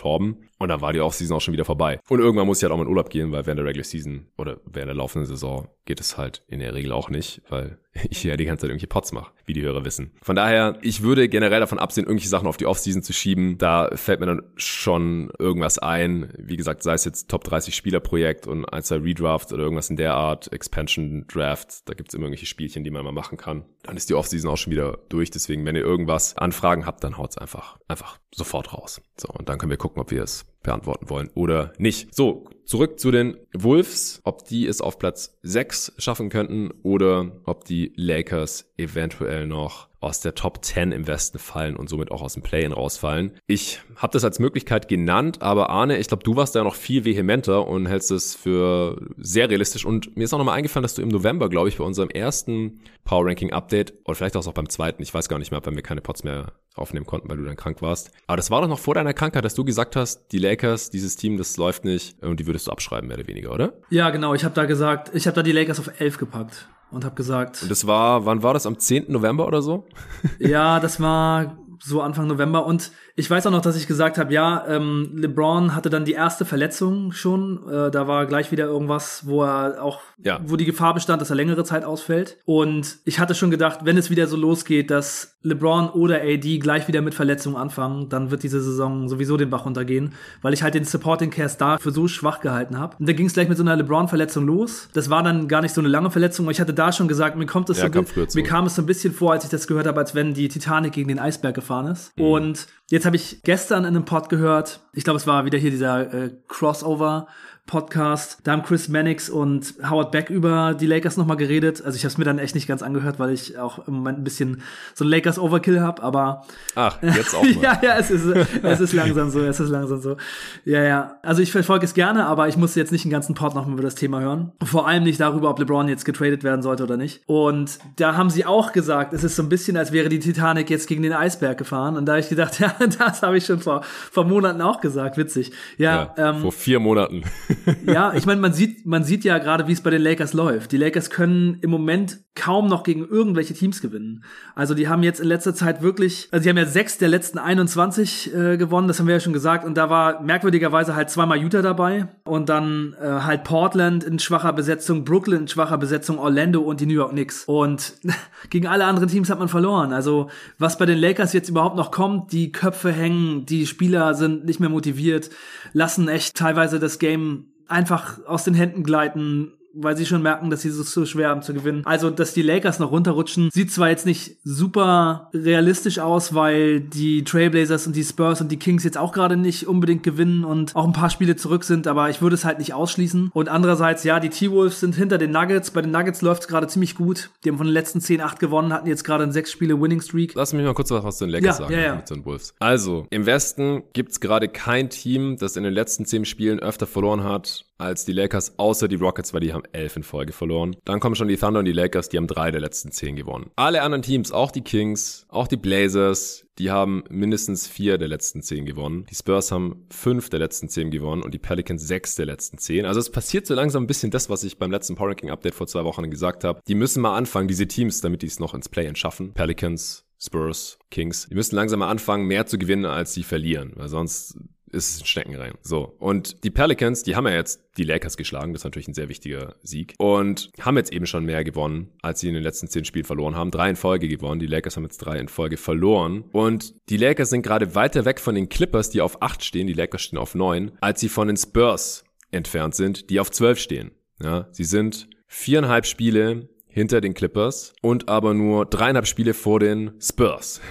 [0.59, 2.01] Und dann war die Off-Season auch schon wieder vorbei.
[2.09, 4.29] Und irgendwann muss ich halt auch mal in Urlaub gehen, weil während der Regular Season
[4.37, 7.79] oder während der laufenden Saison geht es halt in der Regel auch nicht, weil
[8.11, 10.11] ich ja die ganze Zeit irgendwelche Pots mache, wie die Hörer wissen.
[10.23, 13.59] Von daher, ich würde generell davon absehen, irgendwelche Sachen auf die Offseason zu schieben.
[13.59, 16.33] Da fällt mir dann schon irgendwas ein.
[16.39, 20.15] Wie gesagt, sei es jetzt Top 30 Spielerprojekt und ein, Redraft oder irgendwas in der
[20.15, 21.89] Art, Expansion Draft.
[21.89, 23.65] Da gibt's immer irgendwelche Spielchen, die man mal machen kann.
[23.87, 25.31] Dann ist die Offseason auch schon wieder durch.
[25.31, 29.01] Deswegen, wenn ihr irgendwas Anfragen habt, dann haut's einfach, einfach sofort raus.
[29.17, 32.15] So, und dann können wir gucken, ob wir es beantworten wollen oder nicht.
[32.15, 37.65] So, zurück zu den Wolves, ob die es auf Platz 6 schaffen könnten oder ob
[37.65, 42.35] die Lakers eventuell noch aus der Top 10 im Westen fallen und somit auch aus
[42.35, 43.33] dem Play-In rausfallen.
[43.47, 47.05] Ich habe das als Möglichkeit genannt, aber Arne, ich glaube, du warst da noch viel
[47.05, 49.85] vehementer und hältst es für sehr realistisch.
[49.85, 52.81] Und mir ist auch nochmal eingefallen, dass du im November, glaube ich, bei unserem ersten
[53.05, 55.83] Power Ranking Update oder vielleicht auch beim zweiten, ich weiß gar nicht mehr, weil wir
[55.83, 58.11] keine Pots mehr aufnehmen konnten, weil du dann krank warst.
[58.27, 61.17] Aber das war doch noch vor deiner Krankheit, dass du gesagt hast, die Lakers, dieses
[61.17, 63.73] Team, das läuft nicht und die würdest du abschreiben, mehr oder weniger, oder?
[63.91, 64.35] Ja, genau.
[64.35, 67.63] Ich habe da gesagt, ich habe da die Lakers auf 11 gepackt und habe gesagt.
[67.63, 68.67] Und das war, wann war das?
[68.67, 69.05] Am 10.
[69.09, 69.87] November oder so?
[70.39, 72.67] ja, das war so Anfang November.
[72.67, 76.13] Und ich weiß auch noch, dass ich gesagt habe, ja, ähm, LeBron hatte dann die
[76.13, 77.67] erste Verletzung schon.
[77.67, 80.39] Äh, da war gleich wieder irgendwas, wo er auch, ja.
[80.45, 82.37] wo die Gefahr bestand, dass er längere Zeit ausfällt.
[82.45, 86.89] Und ich hatte schon gedacht, wenn es wieder so losgeht, dass LeBron oder AD gleich
[86.89, 90.75] wieder mit Verletzungen anfangen, dann wird diese Saison sowieso den Bach runtergehen, weil ich halt
[90.75, 92.97] den Supporting Cast da für so schwach gehalten habe.
[92.99, 94.91] Und da ging es gleich mit so einer LeBron-Verletzung los.
[94.93, 97.37] Das war dann gar nicht so eine lange Verletzung, aber ich hatte da schon gesagt,
[97.37, 99.67] mir kommt es ja, so, mir kam es so ein bisschen vor, als ich das
[99.67, 102.17] gehört habe, als wenn die Titanic gegen den Eisberg gefahren ist.
[102.19, 102.25] Mhm.
[102.25, 105.71] Und jetzt habe ich gestern in einem Pod gehört, ich glaube, es war wieder hier
[105.71, 107.27] dieser äh, Crossover
[107.67, 108.39] Podcast.
[108.45, 111.83] Da haben Chris Mannix und Howard Beck über die Lakers nochmal geredet.
[111.85, 114.19] Also ich habe es mir dann echt nicht ganz angehört, weil ich auch im Moment
[114.19, 114.63] ein bisschen
[114.95, 117.63] so ein Lakers Overkill habe, aber Ach, jetzt auch mal.
[117.63, 118.25] ja, ja, es ist
[118.63, 120.17] es ist langsam so, es ist langsam so.
[120.65, 121.19] Ja, ja.
[121.23, 123.83] Also ich verfolge es gerne, aber ich muss jetzt nicht den ganzen Pod nochmal über
[123.83, 124.53] das Thema hören.
[124.63, 127.23] Vor allem nicht darüber, ob LeBron jetzt getradet werden sollte oder nicht.
[127.27, 130.71] Und da haben sie auch gesagt, es ist so ein bisschen, als wäre die Titanic
[130.71, 131.97] jetzt gegen den Eisberg gefahren.
[131.97, 135.17] Und da habe ich gedacht, ja, das habe ich schon vor, vor Monaten auch gesagt.
[135.17, 135.53] Witzig.
[135.79, 137.25] Ja, ja ähm, vor vier Monaten.
[137.87, 140.73] ja, ich meine, man sieht, man sieht ja gerade, wie es bei den Lakers läuft.
[140.73, 144.23] Die Lakers können im Moment kaum noch gegen irgendwelche Teams gewinnen.
[144.55, 147.39] Also die haben jetzt in letzter Zeit wirklich, also die haben ja sechs der letzten
[147.39, 149.65] 21 äh, gewonnen, das haben wir ja schon gesagt.
[149.65, 154.53] Und da war merkwürdigerweise halt zweimal Utah dabei und dann äh, halt Portland in schwacher
[154.53, 157.45] Besetzung, Brooklyn in schwacher Besetzung, Orlando und die New York Knicks.
[157.47, 157.95] Und
[158.51, 159.93] gegen alle anderen Teams hat man verloren.
[159.93, 164.45] Also was bei den Lakers jetzt überhaupt noch kommt, die Köpfe hängen, die Spieler sind
[164.45, 165.31] nicht mehr motiviert,
[165.73, 170.63] lassen echt teilweise das Game einfach aus den Händen gleiten weil sie schon merken, dass
[170.63, 171.83] sie so, so schwer haben zu gewinnen.
[171.85, 177.25] Also, dass die Lakers noch runterrutschen, sieht zwar jetzt nicht super realistisch aus, weil die
[177.25, 180.87] Trailblazers und die Spurs und die Kings jetzt auch gerade nicht unbedingt gewinnen und auch
[180.87, 183.31] ein paar Spiele zurück sind, aber ich würde es halt nicht ausschließen.
[183.33, 185.71] Und andererseits, ja, die T-Wolves sind hinter den Nuggets.
[185.71, 187.31] Bei den Nuggets läuft es gerade ziemlich gut.
[187.45, 190.01] Die haben von den letzten 10, 8 gewonnen, hatten jetzt gerade ein sechs Spiele Winning
[190.01, 190.35] Streak.
[190.35, 191.95] Lass mich mal kurz was zu den Lakers ja, sagen ja, ja.
[191.97, 192.55] mit den Wolves.
[192.59, 197.25] Also, im Westen gibt's gerade kein Team, das in den letzten 10 Spielen öfter verloren
[197.25, 200.77] hat als die Lakers, außer die Rockets, weil die haben elf in Folge verloren.
[200.85, 203.51] Dann kommen schon die Thunder und die Lakers, die haben drei der letzten zehn gewonnen.
[203.57, 208.43] Alle anderen Teams, auch die Kings, auch die Blazers, die haben mindestens vier der letzten
[208.43, 209.05] zehn gewonnen.
[209.11, 212.87] Die Spurs haben fünf der letzten zehn gewonnen und die Pelicans sechs der letzten zehn.
[212.87, 215.55] Also es passiert so langsam ein bisschen das, was ich beim letzten Power Ranking Update
[215.55, 216.61] vor zwei Wochen gesagt habe.
[216.67, 219.35] Die müssen mal anfangen, diese Teams, damit die es noch ins Play-In schaffen.
[219.35, 221.27] Pelicans, Spurs, Kings.
[221.29, 224.39] Die müssen langsam mal anfangen, mehr zu gewinnen, als sie verlieren, weil sonst
[224.73, 225.55] ist es ein Steckenrein.
[225.63, 225.95] So.
[225.99, 228.53] Und die Pelicans, die haben ja jetzt die Lakers geschlagen.
[228.53, 229.95] Das ist natürlich ein sehr wichtiger Sieg.
[229.99, 233.37] Und haben jetzt eben schon mehr gewonnen, als sie in den letzten zehn Spielen verloren
[233.37, 233.51] haben.
[233.51, 234.41] Drei in Folge gewonnen.
[234.41, 236.25] Die Lakers haben jetzt drei in Folge verloren.
[236.33, 239.67] Und die Lakers sind gerade weiter weg von den Clippers, die auf acht stehen.
[239.67, 243.59] Die Lakers stehen auf neun, als sie von den Spurs entfernt sind, die auf zwölf
[243.59, 243.93] stehen.
[244.23, 249.93] Ja, sie sind viereinhalb Spiele hinter den Clippers und aber nur dreieinhalb Spiele vor den
[250.01, 250.61] Spurs.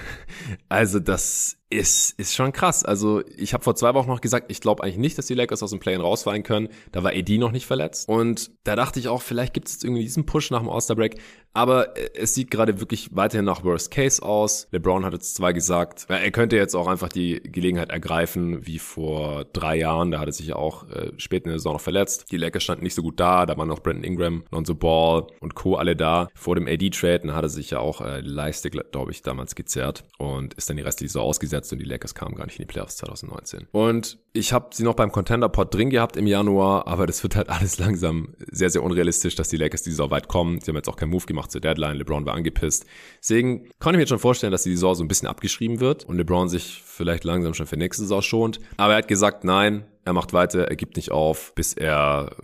[0.68, 2.84] Also das ist, ist schon krass.
[2.84, 5.62] Also ich habe vor zwei Wochen noch gesagt, ich glaube eigentlich nicht, dass die Lakers
[5.62, 6.68] aus dem Play-In rausfallen können.
[6.92, 8.08] Da war AD noch nicht verletzt.
[8.08, 11.16] Und da dachte ich auch, vielleicht gibt es jetzt irgendwie diesen Push nach dem All-Star-Break.
[11.52, 14.68] Aber äh, es sieht gerade wirklich weiterhin nach Worst Case aus.
[14.70, 19.44] LeBron hat jetzt zwar gesagt, er könnte jetzt auch einfach die Gelegenheit ergreifen, wie vor
[19.52, 20.12] drei Jahren.
[20.12, 22.26] Da hat er sich ja auch äh, spät in der Saison noch verletzt.
[22.30, 23.44] Die Lakers standen nicht so gut da.
[23.44, 25.74] Da waren noch Brandon Ingram, Lonzo Ball und Co.
[25.74, 26.28] alle da.
[26.34, 30.04] Vor dem AD-Trade, dann hat er sich ja auch äh, Leiste, glaube ich, damals gezerrt
[30.18, 32.62] und ist dann die restliche Saison ausgesetzt gesetzt und die Lakers kamen gar nicht in
[32.62, 33.66] die Playoffs 2019.
[33.72, 37.48] Und ich habe sie noch beim Contender-Pod drin gehabt im Januar, aber das wird halt
[37.56, 40.60] alles langsam sehr, sehr unrealistisch, dass die Lakers die Saison weit kommen.
[40.60, 41.96] Sie haben jetzt auch keinen Move gemacht zur Deadline.
[41.96, 42.86] LeBron war angepisst.
[43.20, 46.04] Deswegen kann ich mir jetzt schon vorstellen, dass die Saison so ein bisschen abgeschrieben wird
[46.04, 48.60] und LeBron sich vielleicht langsam schon für nächste Saison schont.
[48.76, 52.36] Aber er hat gesagt, nein, er macht weiter, er gibt nicht auf, bis er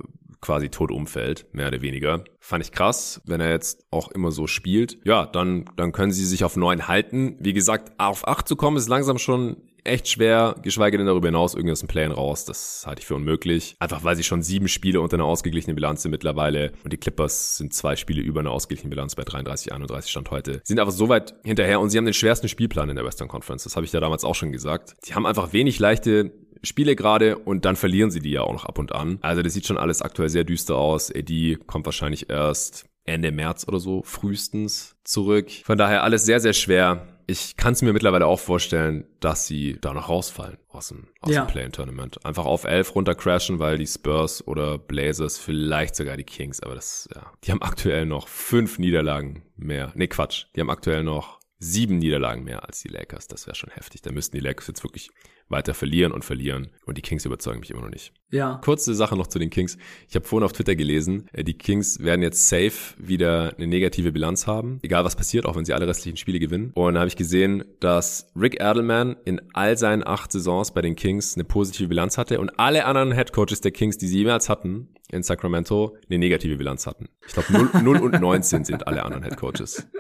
[0.43, 2.25] quasi tot umfällt, mehr oder weniger.
[2.41, 4.99] Fand ich krass, wenn er jetzt auch immer so spielt.
[5.05, 7.37] Ja, dann, dann können sie sich auf neun halten.
[7.39, 11.55] Wie gesagt, auf acht zu kommen ist langsam schon echt schwer, geschweige denn darüber hinaus
[11.55, 12.45] irgendwas ein Plan raus.
[12.45, 13.77] Das halte ich für unmöglich.
[13.79, 17.57] Einfach weil sie schon sieben Spiele unter einer ausgeglichenen Bilanz sind mittlerweile und die Clippers
[17.57, 20.55] sind zwei Spiele über einer ausgeglichenen Bilanz bei 33, 31 Stand heute.
[20.65, 23.29] Sie sind aber so weit hinterher und sie haben den schwersten Spielplan in der Western
[23.29, 23.65] Conference.
[23.65, 24.95] Das habe ich ja damals auch schon gesagt.
[25.07, 28.65] Die haben einfach wenig leichte Spiele gerade und dann verlieren sie die ja auch noch
[28.65, 29.19] ab und an.
[29.23, 31.11] Also das sieht schon alles aktuell sehr düster aus.
[31.11, 35.51] Eddie kommt wahrscheinlich erst Ende März oder so frühestens zurück.
[35.65, 37.09] Von daher alles sehr, sehr schwer.
[37.27, 41.33] Ich kann es mir mittlerweile auch vorstellen, dass sie da noch rausfallen aus dem, aus
[41.33, 41.45] ja.
[41.45, 42.25] dem Play-In-Tournament.
[42.25, 46.75] Einfach auf 11 runter crashen, weil die Spurs oder Blazers, vielleicht sogar die Kings, aber
[46.75, 49.93] das, ja, die haben aktuell noch fünf Niederlagen mehr.
[49.95, 50.47] Nee, Quatsch.
[50.55, 53.29] Die haben aktuell noch sieben Niederlagen mehr als die Lakers.
[53.29, 54.03] Das wäre schon heftig.
[54.03, 55.11] Da müssten die Lakers jetzt wirklich
[55.53, 56.71] weiter verlieren und verlieren.
[56.87, 58.13] Und die Kings überzeugen mich immer noch nicht.
[58.31, 58.61] Ja.
[58.65, 59.77] Kurze Sache noch zu den Kings.
[60.09, 64.11] Ich habe vorhin auf Twitter gelesen, äh, die Kings werden jetzt safe wieder eine negative
[64.11, 64.79] Bilanz haben.
[64.83, 66.73] Egal was passiert, auch wenn sie alle restlichen Spiele gewinnen.
[66.75, 70.97] Und da habe ich gesehen, dass Rick Adelman in all seinen acht Saisons bei den
[70.97, 74.89] Kings eine positive Bilanz hatte und alle anderen Headcoaches der Kings, die sie jemals hatten
[75.11, 77.09] in Sacramento, eine negative Bilanz hatten.
[77.27, 79.87] Ich glaube 0, 0 und 19 sind alle anderen Headcoaches.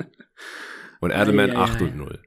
[1.02, 1.84] Und Edelman ei, ei, 8 ei.
[1.84, 2.18] und 0.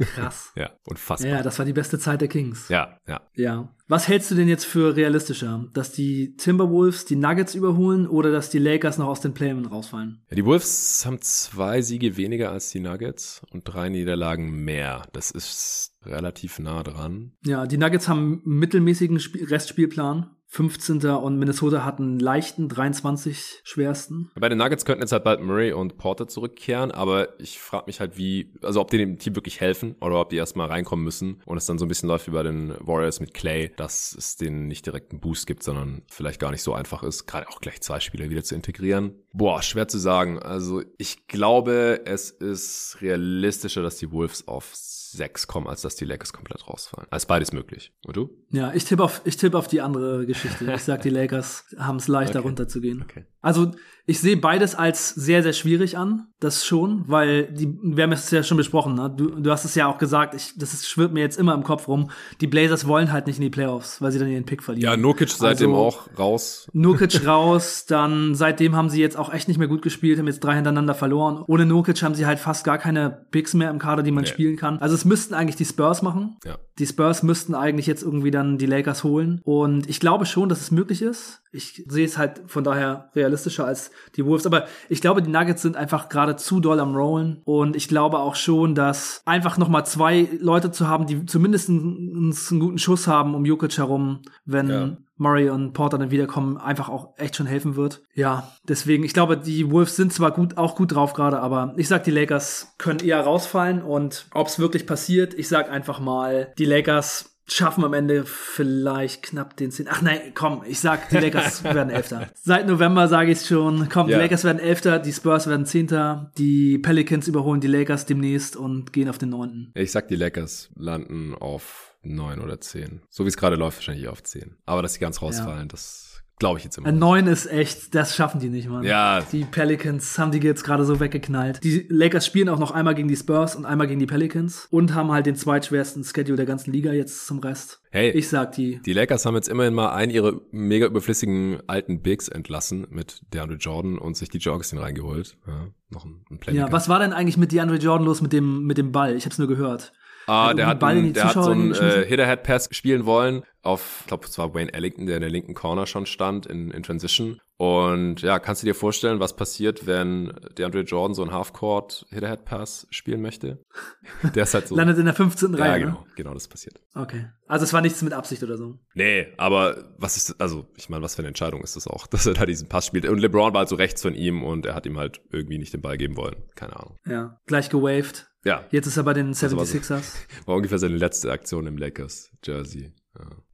[0.00, 0.52] Krass.
[0.56, 1.30] ja, unfassbar.
[1.30, 2.68] Ja, das war die beste Zeit der Kings.
[2.68, 3.20] Ja, ja.
[3.34, 3.72] Ja.
[3.86, 5.66] Was hältst du denn jetzt für realistischer?
[5.72, 10.20] Dass die Timberwolves die Nuggets überholen oder dass die Lakers noch aus den Playmen rausfallen?
[10.30, 15.02] Ja, die Wolves haben zwei Siege weniger als die Nuggets und drei Niederlagen mehr.
[15.12, 17.32] Das ist relativ nah dran.
[17.44, 20.30] Ja, die Nuggets haben einen mittelmäßigen Restspielplan.
[20.52, 21.02] 15.
[21.06, 24.30] und Minnesota hat einen leichten 23 schwersten.
[24.38, 28.00] Bei den Nuggets könnten jetzt halt bald Murray und Porter zurückkehren, aber ich frage mich
[28.00, 31.40] halt, wie, also ob die dem Team wirklich helfen oder ob die erstmal reinkommen müssen
[31.46, 34.36] und es dann so ein bisschen läuft wie bei den Warriors mit Clay, dass es
[34.36, 37.62] denen nicht direkt einen Boost gibt, sondern vielleicht gar nicht so einfach ist, gerade auch
[37.62, 39.14] gleich zwei Spieler wieder zu integrieren.
[39.32, 40.38] Boah, schwer zu sagen.
[40.38, 44.70] Also ich glaube, es ist realistischer, dass die Wolves auf
[45.12, 47.06] 6 kommen, als dass die Lakers komplett rausfallen.
[47.10, 47.94] Also beides möglich.
[48.06, 48.30] Und du?
[48.50, 50.70] Ja, ich tippe auf, ich tippe auf die andere Geschichte.
[50.72, 52.48] Ich sag, die Lakers haben es leichter okay.
[52.48, 53.02] runterzugehen.
[53.02, 53.26] Okay.
[53.40, 53.72] Also
[54.04, 56.26] ich sehe beides als sehr, sehr schwierig an.
[56.40, 59.14] Das schon, weil die, wir haben es ja schon besprochen, ne?
[59.16, 61.62] du, du hast es ja auch gesagt, ich, das ist, schwirrt mir jetzt immer im
[61.62, 62.10] Kopf rum.
[62.40, 64.90] Die Blazers wollen halt nicht in die Playoffs, weil sie dann ihren Pick verlieren.
[64.90, 66.68] Ja, Nurkic seitdem also, auch raus.
[66.72, 70.40] Nurkic raus, dann seitdem haben sie jetzt auch echt nicht mehr gut gespielt, haben jetzt
[70.40, 71.44] drei hintereinander verloren.
[71.46, 74.30] Ohne Nurkic haben sie halt fast gar keine Picks mehr im Kader, die man nee.
[74.30, 74.78] spielen kann.
[74.78, 76.38] Also es müssten eigentlich die Spurs machen.
[76.44, 76.58] Ja.
[76.82, 79.40] Die Spurs müssten eigentlich jetzt irgendwie dann die Lakers holen.
[79.44, 81.40] Und ich glaube schon, dass es möglich ist.
[81.52, 84.46] Ich sehe es halt von daher realistischer als die Wolves.
[84.46, 87.40] Aber ich glaube, die Nuggets sind einfach gerade zu doll am Rollen.
[87.44, 92.34] Und ich glaube auch schon, dass einfach nochmal zwei Leute zu haben, die zumindest einen,
[92.50, 94.96] einen guten Schuss haben um Jokic herum, wenn ja.
[95.16, 98.02] Murray und Porter dann wiederkommen, einfach auch echt schon helfen wird.
[98.14, 101.88] Ja, deswegen, ich glaube, die Wolves sind zwar gut, auch gut drauf gerade, aber ich
[101.88, 106.52] sag, die Lakers können eher rausfallen und ob es wirklich passiert, ich sag einfach mal,
[106.58, 109.86] die Lakers schaffen am Ende vielleicht knapp den 10.
[109.90, 112.28] Ach nein, komm, ich sag, die Lakers werden Elfter.
[112.34, 114.16] Seit November sage ich schon, komm, ja.
[114.16, 118.92] die Lakers werden Elfter, die Spurs werden Zehnter, die Pelicans überholen die Lakers demnächst und
[118.92, 119.72] gehen auf den Neunten.
[119.74, 123.02] Ich sag, die Lakers landen auf neun oder zehn.
[123.08, 124.56] So wie es gerade läuft, wahrscheinlich auf zehn.
[124.66, 125.66] Aber dass sie ganz rausfallen, ja.
[125.66, 126.12] das
[126.42, 126.88] Glaube ich jetzt immer.
[126.88, 128.82] Ein 9 ist echt, das schaffen die nicht, Mann.
[128.82, 129.20] Ja.
[129.30, 131.62] Die Pelicans haben die jetzt gerade so weggeknallt.
[131.62, 134.92] Die Lakers spielen auch noch einmal gegen die Spurs und einmal gegen die Pelicans und
[134.92, 137.80] haben halt den zweitschwersten Schedule der ganzen Liga jetzt zum Rest.
[137.92, 138.80] Hey, ich sag die.
[138.82, 143.58] Die Lakers haben jetzt immerhin mal einen ihrer mega überflüssigen alten Bigs entlassen mit DeAndre
[143.58, 145.36] Jordan und sich die Augustin reingeholt.
[145.46, 146.66] Ja, noch ein, ein Playmaker.
[146.66, 149.14] Ja, was war denn eigentlich mit DeAndre Jordan los mit dem, mit dem Ball?
[149.14, 149.92] Ich hab's nur gehört.
[150.26, 154.26] Ah, der hat, einen, der hat so einen äh, Hit-Ahead-Pass spielen wollen auf, ich glaube,
[154.26, 157.40] es war Wayne Ellington, der in der linken Corner schon stand in, in Transition.
[157.56, 162.44] Und ja, kannst du dir vorstellen, was passiert, wenn DeAndre Jordan so ein Halfcourt Hit-Ahead
[162.44, 163.64] Pass spielen möchte?
[164.34, 164.74] Der ist halt so.
[164.74, 165.54] Landet in der 15.
[165.54, 165.70] Reihe.
[165.70, 166.06] Ja, genau, ne?
[166.16, 166.80] genau, das passiert.
[166.94, 167.26] Okay.
[167.46, 168.78] Also es war nichts mit Absicht oder so.
[168.94, 172.26] Nee, aber was ist, also ich meine, was für eine Entscheidung ist das auch, dass
[172.26, 173.06] er da diesen Pass spielt?
[173.06, 175.72] Und LeBron war halt so rechts von ihm und er hat ihm halt irgendwie nicht
[175.72, 176.42] den Ball geben wollen.
[176.56, 176.96] Keine Ahnung.
[177.06, 178.31] Ja, gleich gewaved.
[178.44, 178.66] Ja.
[178.70, 179.90] Jetzt ist er bei den 76ers.
[179.90, 182.92] War, so, war ungefähr seine letzte Aktion im Lakers Jersey.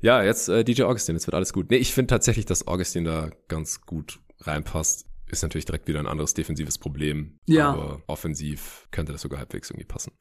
[0.00, 1.70] Ja, jetzt äh, DJ Augustin, jetzt wird alles gut.
[1.70, 5.06] Nee, ich finde tatsächlich, dass Augustin da ganz gut reinpasst.
[5.26, 7.38] Ist natürlich direkt wieder ein anderes defensives Problem.
[7.46, 7.72] Ja.
[7.72, 10.12] Aber offensiv könnte das sogar halbwegs irgendwie passen.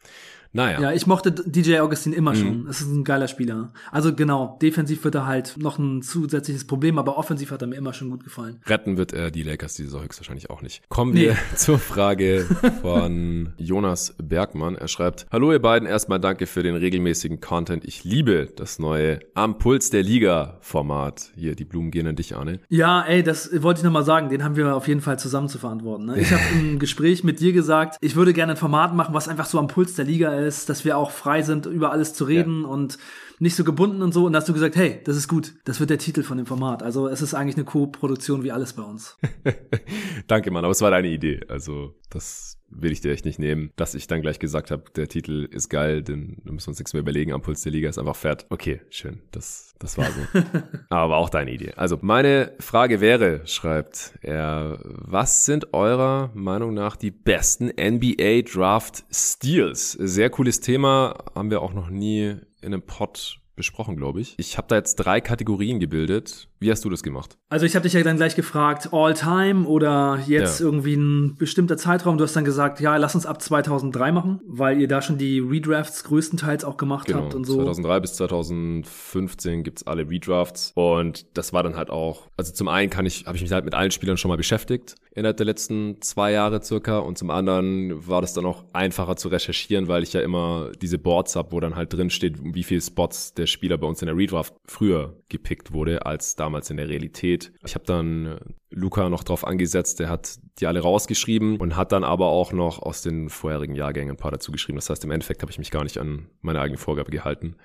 [0.57, 0.81] Naja.
[0.81, 2.35] Ja, ich mochte DJ Augustin immer mhm.
[2.35, 2.67] schon.
[2.67, 3.71] Es ist ein geiler Spieler.
[3.91, 7.75] Also genau, defensiv wird er halt noch ein zusätzliches Problem, aber offensiv hat er mir
[7.75, 8.59] immer schon gut gefallen.
[8.65, 10.81] Retten wird er die Lakers diese Saison höchstwahrscheinlich auch nicht.
[10.89, 11.37] Kommen wir nee.
[11.55, 12.47] zur Frage
[12.81, 14.73] von Jonas Bergmann.
[14.75, 17.85] Er schreibt, Hallo ihr beiden, erstmal danke für den regelmäßigen Content.
[17.85, 21.29] Ich liebe das neue Am Puls der Liga Format.
[21.35, 22.61] Hier, die Blumen gehen an dich, Arne.
[22.69, 24.29] Ja, ey, das wollte ich nochmal sagen.
[24.29, 26.05] Den haben wir auf jeden Fall zusammen zu verantworten.
[26.05, 26.19] Ne?
[26.19, 29.45] Ich habe im Gespräch mit dir gesagt, ich würde gerne ein Format machen, was einfach
[29.45, 32.63] so am Puls der Liga ist, dass wir auch frei sind, über alles zu reden
[32.63, 32.67] ja.
[32.67, 32.97] und
[33.39, 34.25] nicht so gebunden und so.
[34.25, 35.53] Und da hast du gesagt, hey, das ist gut.
[35.65, 36.81] Das wird der Titel von dem Format.
[36.81, 39.17] Also es ist eigentlich eine Co-Produktion wie alles bei uns.
[40.27, 40.63] Danke, Mann.
[40.63, 41.41] Aber es war deine Idee.
[41.47, 43.71] Also das will ich dir echt nicht nehmen.
[43.75, 46.79] Dass ich dann gleich gesagt habe, der Titel ist geil, denn da müssen wir uns
[46.79, 47.33] nichts mehr überlegen.
[47.33, 48.45] Am Puls der Liga ist einfach fett.
[48.49, 49.21] Okay, schön.
[49.31, 50.41] Das, das war so.
[50.89, 51.73] Aber auch deine Idee.
[51.75, 59.05] Also meine Frage wäre, schreibt er, was sind eurer Meinung nach die besten NBA Draft
[59.11, 59.93] Steals?
[59.93, 61.15] Sehr cooles Thema.
[61.35, 64.35] Haben wir auch noch nie in einem Pod besprochen, glaube ich.
[64.37, 66.47] Ich habe da jetzt drei Kategorien gebildet.
[66.59, 67.37] Wie hast du das gemacht?
[67.49, 70.65] Also ich habe dich ja dann gleich gefragt, all time oder jetzt ja.
[70.65, 72.17] irgendwie ein bestimmter Zeitraum.
[72.17, 75.39] Du hast dann gesagt, ja, lass uns ab 2003 machen, weil ihr da schon die
[75.39, 77.55] Redrafts größtenteils auch gemacht genau, habt und so.
[77.55, 82.89] 2003 bis 2015 gibt's alle Redrafts und das war dann halt auch, also zum einen
[82.89, 85.99] kann ich, habe ich mich halt mit allen Spielern schon mal beschäftigt innerhalb der letzten
[86.01, 90.13] zwei Jahre circa und zum anderen war das dann auch einfacher zu recherchieren, weil ich
[90.13, 93.79] ja immer diese Boards habe, wo dann halt drin steht, wie viele Spots der Spieler
[93.79, 97.51] bei uns in der Redraft früher gepickt wurde als damals in der Realität.
[97.65, 101.91] Ich habe dann äh, Luca noch drauf angesetzt, der hat die alle rausgeschrieben und hat
[101.91, 104.77] dann aber auch noch aus den vorherigen Jahrgängen ein paar dazu geschrieben.
[104.77, 107.55] Das heißt, im Endeffekt habe ich mich gar nicht an meine eigene Vorgabe gehalten.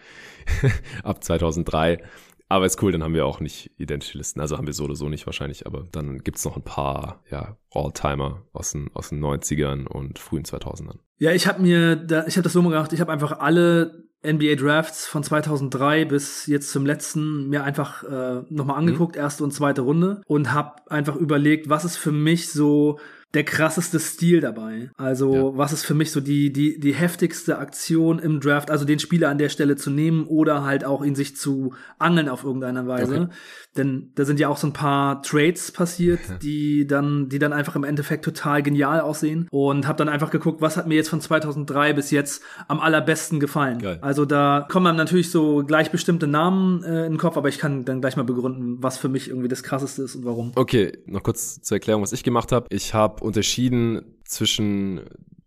[1.05, 2.03] Ab 2003
[2.53, 4.39] aber ist cool, dann haben wir auch nicht identische Listen.
[4.39, 7.57] Also haben wir so oder so nicht wahrscheinlich, aber dann gibt's noch ein paar, ja,
[7.71, 10.99] All-Timer aus den, aus den 90ern und frühen 2000ern.
[11.17, 14.55] Ja, ich habe mir, da, ich habe das so gemacht, ich habe einfach alle NBA
[14.55, 19.23] Drafts von 2003 bis jetzt zum letzten mir einfach äh, nochmal angeguckt, mhm.
[19.23, 22.99] erste und zweite Runde und habe einfach überlegt, was ist für mich so
[23.35, 24.91] der krasseste Stil dabei.
[24.97, 25.57] Also, ja.
[25.57, 29.31] was ist für mich so die, die, die heftigste Aktion im Draft, also den Spieler
[29.31, 33.23] an der Stelle zu nehmen oder halt auch ihn sich zu angeln auf irgendeiner Weise.
[33.23, 33.33] Okay.
[33.77, 37.75] Denn da sind ja auch so ein paar Trades passiert, die dann, die dann einfach
[37.75, 39.49] im Endeffekt total genial aussehen.
[39.51, 43.41] Und habe dann einfach geguckt, was hat mir jetzt von 2003 bis jetzt am allerbesten
[43.41, 43.79] gefallen.
[43.79, 43.99] Geil.
[44.03, 47.59] Also da kommen dann natürlich so gleich bestimmte Namen äh, in den Kopf, aber ich
[47.59, 50.53] kann dann gleich mal begründen, was für mich irgendwie das krasseste ist und warum.
[50.55, 52.67] Okay, noch kurz zur Erklärung, was ich gemacht habe.
[52.69, 55.01] Ich habe unterschieden zwischen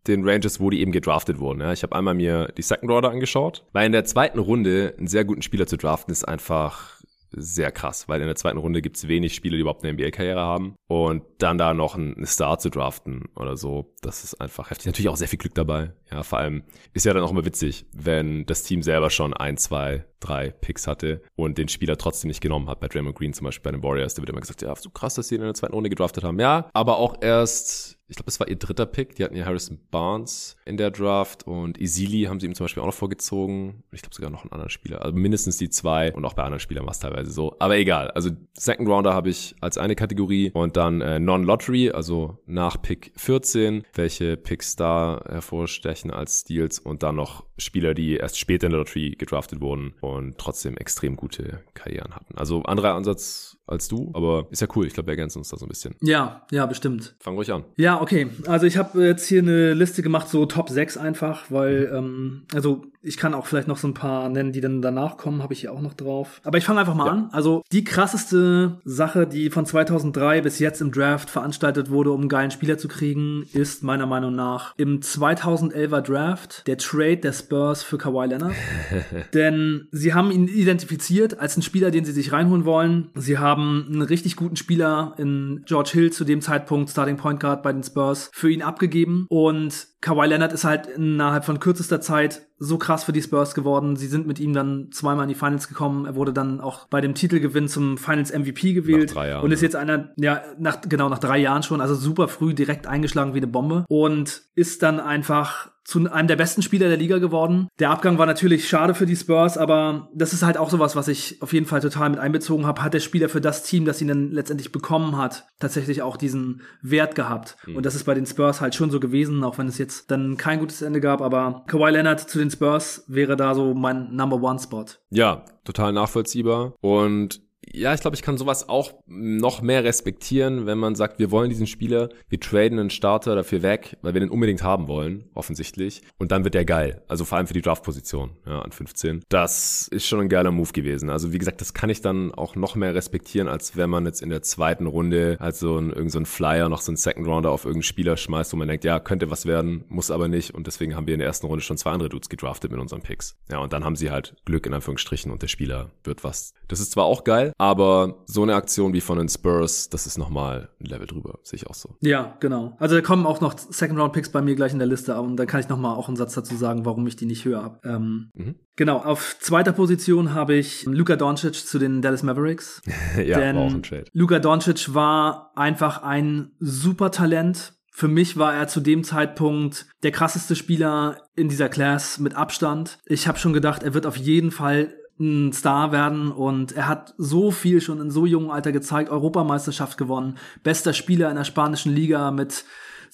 [0.08, 1.62] den Rangers, wo die eben gedraftet wurden.
[1.62, 1.74] Ja.
[1.74, 5.26] Ich habe einmal mir die Second Order angeschaut, weil in der zweiten Runde einen sehr
[5.26, 6.95] guten Spieler zu draften ist einfach
[7.36, 10.40] sehr krass, weil in der zweiten Runde gibt es wenig Spieler, die überhaupt eine NBA-Karriere
[10.40, 10.76] haben.
[10.88, 14.88] Und dann da noch einen Star zu draften oder so, das ist einfach heftig.
[14.88, 15.94] Natürlich auch sehr viel Glück dabei.
[16.12, 19.58] Ja, vor allem ist ja dann auch immer witzig, wenn das Team selber schon ein,
[19.58, 22.80] zwei, drei Picks hatte und den Spieler trotzdem nicht genommen hat.
[22.80, 25.16] Bei Draymond Green zum Beispiel bei den Warriors, da wird immer gesagt, ja, so krass,
[25.16, 26.40] dass sie in der zweiten Runde gedraftet haben.
[26.40, 29.16] Ja, aber auch erst ich glaube, es war ihr dritter Pick.
[29.16, 32.82] Die hatten ja Harrison Barnes in der Draft und Easily haben sie ihm zum Beispiel
[32.82, 33.84] auch noch vorgezogen.
[33.92, 35.02] Ich glaube sogar noch einen anderen Spieler.
[35.02, 37.56] Also mindestens die zwei und auch bei anderen Spielern war es teilweise so.
[37.60, 38.12] Aber egal.
[38.12, 43.12] Also Second Rounder habe ich als eine Kategorie und dann äh, Non-Lottery, also nach Pick
[43.16, 48.72] 14, welche Picks da hervorstechen als Steals und dann noch Spieler, die erst später in
[48.72, 52.38] der Lottery gedraftet wurden und trotzdem extrem gute Karrieren hatten.
[52.38, 54.86] Also anderer Ansatz als du, aber ist ja cool.
[54.86, 55.96] Ich glaube, wir ergänzen uns da so ein bisschen.
[56.02, 57.16] Ja, ja, bestimmt.
[57.20, 57.64] Fang ruhig an.
[57.78, 58.28] Ja, okay.
[58.48, 61.96] Also ich habe jetzt hier eine Liste gemacht, so Top 6 einfach, weil, mhm.
[61.96, 65.44] ähm, also ich kann auch vielleicht noch so ein paar nennen, die dann danach kommen,
[65.44, 66.42] habe ich hier auch noch drauf.
[66.44, 67.12] Aber ich fange einfach mal ja.
[67.12, 67.30] an.
[67.32, 72.30] Also die krasseste Sache, die von 2003 bis jetzt im Draft veranstaltet wurde, um einen
[72.30, 77.84] geilen Spieler zu kriegen, ist meiner Meinung nach im 2011er Draft der Trade der Spurs
[77.84, 78.56] für Kawhi Leonard.
[79.34, 83.10] Denn sie haben ihn identifiziert als einen Spieler, den sie sich reinholen wollen.
[83.16, 87.62] Sie haben einen richtig guten Spieler in George Hill zu dem Zeitpunkt Starting Point Guard
[87.62, 92.46] bei den Spurs für ihn abgegeben und Kawhi Leonard ist halt innerhalb von kürzester Zeit
[92.60, 93.96] so krass für die Spurs geworden.
[93.96, 96.06] Sie sind mit ihm dann zweimal in die Finals gekommen.
[96.06, 99.10] Er wurde dann auch bei dem Titelgewinn zum Finals MVP gewählt.
[99.10, 101.96] Nach drei Jahren, und ist jetzt einer, ja, nach, genau, nach drei Jahren schon, also
[101.96, 103.84] super früh direkt eingeschlagen wie eine Bombe.
[103.90, 107.68] Und ist dann einfach zu einem der besten Spieler der Liga geworden.
[107.80, 111.08] Der Abgang war natürlich schade für die Spurs, aber das ist halt auch sowas, was
[111.08, 112.82] ich auf jeden Fall total mit einbezogen habe.
[112.82, 116.64] Hat der Spieler für das Team, das ihn dann letztendlich bekommen hat, tatsächlich auch diesen
[116.82, 117.56] Wert gehabt.
[117.68, 117.78] Mhm.
[117.78, 120.38] Und das ist bei den Spurs halt schon so gewesen, auch wenn es jetzt dann
[120.38, 121.22] kein gutes Ende gab.
[121.22, 124.86] Aber Kawhi Leonard zu den Spurs wäre da so mein Number One Spot.
[125.12, 126.74] Ja, total nachvollziehbar.
[126.82, 131.32] Und ja, ich glaube, ich kann sowas auch noch mehr respektieren, wenn man sagt, wir
[131.32, 135.30] wollen diesen Spieler, wir traden einen Starter dafür weg, weil wir den unbedingt haben wollen,
[135.34, 136.02] offensichtlich.
[136.18, 137.02] Und dann wird der geil.
[137.08, 139.24] Also vor allem für die Draftposition, ja, an 15.
[139.30, 141.10] Das ist schon ein geiler Move gewesen.
[141.10, 144.22] Also wie gesagt, das kann ich dann auch noch mehr respektieren, als wenn man jetzt
[144.22, 147.28] in der zweiten Runde halt so ein, irgend so ein Flyer, noch so ein Second
[147.28, 150.54] Rounder auf irgendeinen Spieler schmeißt, wo man denkt, ja, könnte was werden, muss aber nicht.
[150.54, 153.02] Und deswegen haben wir in der ersten Runde schon zwei andere Dudes gedraftet mit unseren
[153.02, 153.38] Picks.
[153.50, 156.54] Ja, und dann haben sie halt Glück in Anführungsstrichen und der Spieler wird was.
[156.68, 160.18] Das ist zwar auch geil, aber so eine Aktion wie von den Spurs, das ist
[160.18, 161.96] nochmal ein Level drüber, sehe ich auch so.
[162.02, 162.76] Ja, genau.
[162.80, 165.62] Also da kommen auch noch Second-Round-Picks bei mir gleich in der Liste, und dann kann
[165.62, 167.80] ich nochmal auch einen Satz dazu sagen, warum ich die nicht höher habe.
[167.84, 168.56] Ähm, mhm.
[168.76, 172.82] Genau, auf zweiter Position habe ich Luka Doncic zu den Dallas Mavericks.
[173.26, 174.06] ja, Denn war auch ein Trade.
[174.12, 177.74] Luka Doncic war einfach ein super Talent.
[177.90, 183.00] Für mich war er zu dem Zeitpunkt der krasseste Spieler in dieser Class mit Abstand.
[183.06, 186.32] Ich habe schon gedacht, er wird auf jeden Fall ein Star werden.
[186.32, 191.30] Und er hat so viel schon in so jungem Alter gezeigt, Europameisterschaft gewonnen, bester Spieler
[191.30, 192.66] in der spanischen Liga mit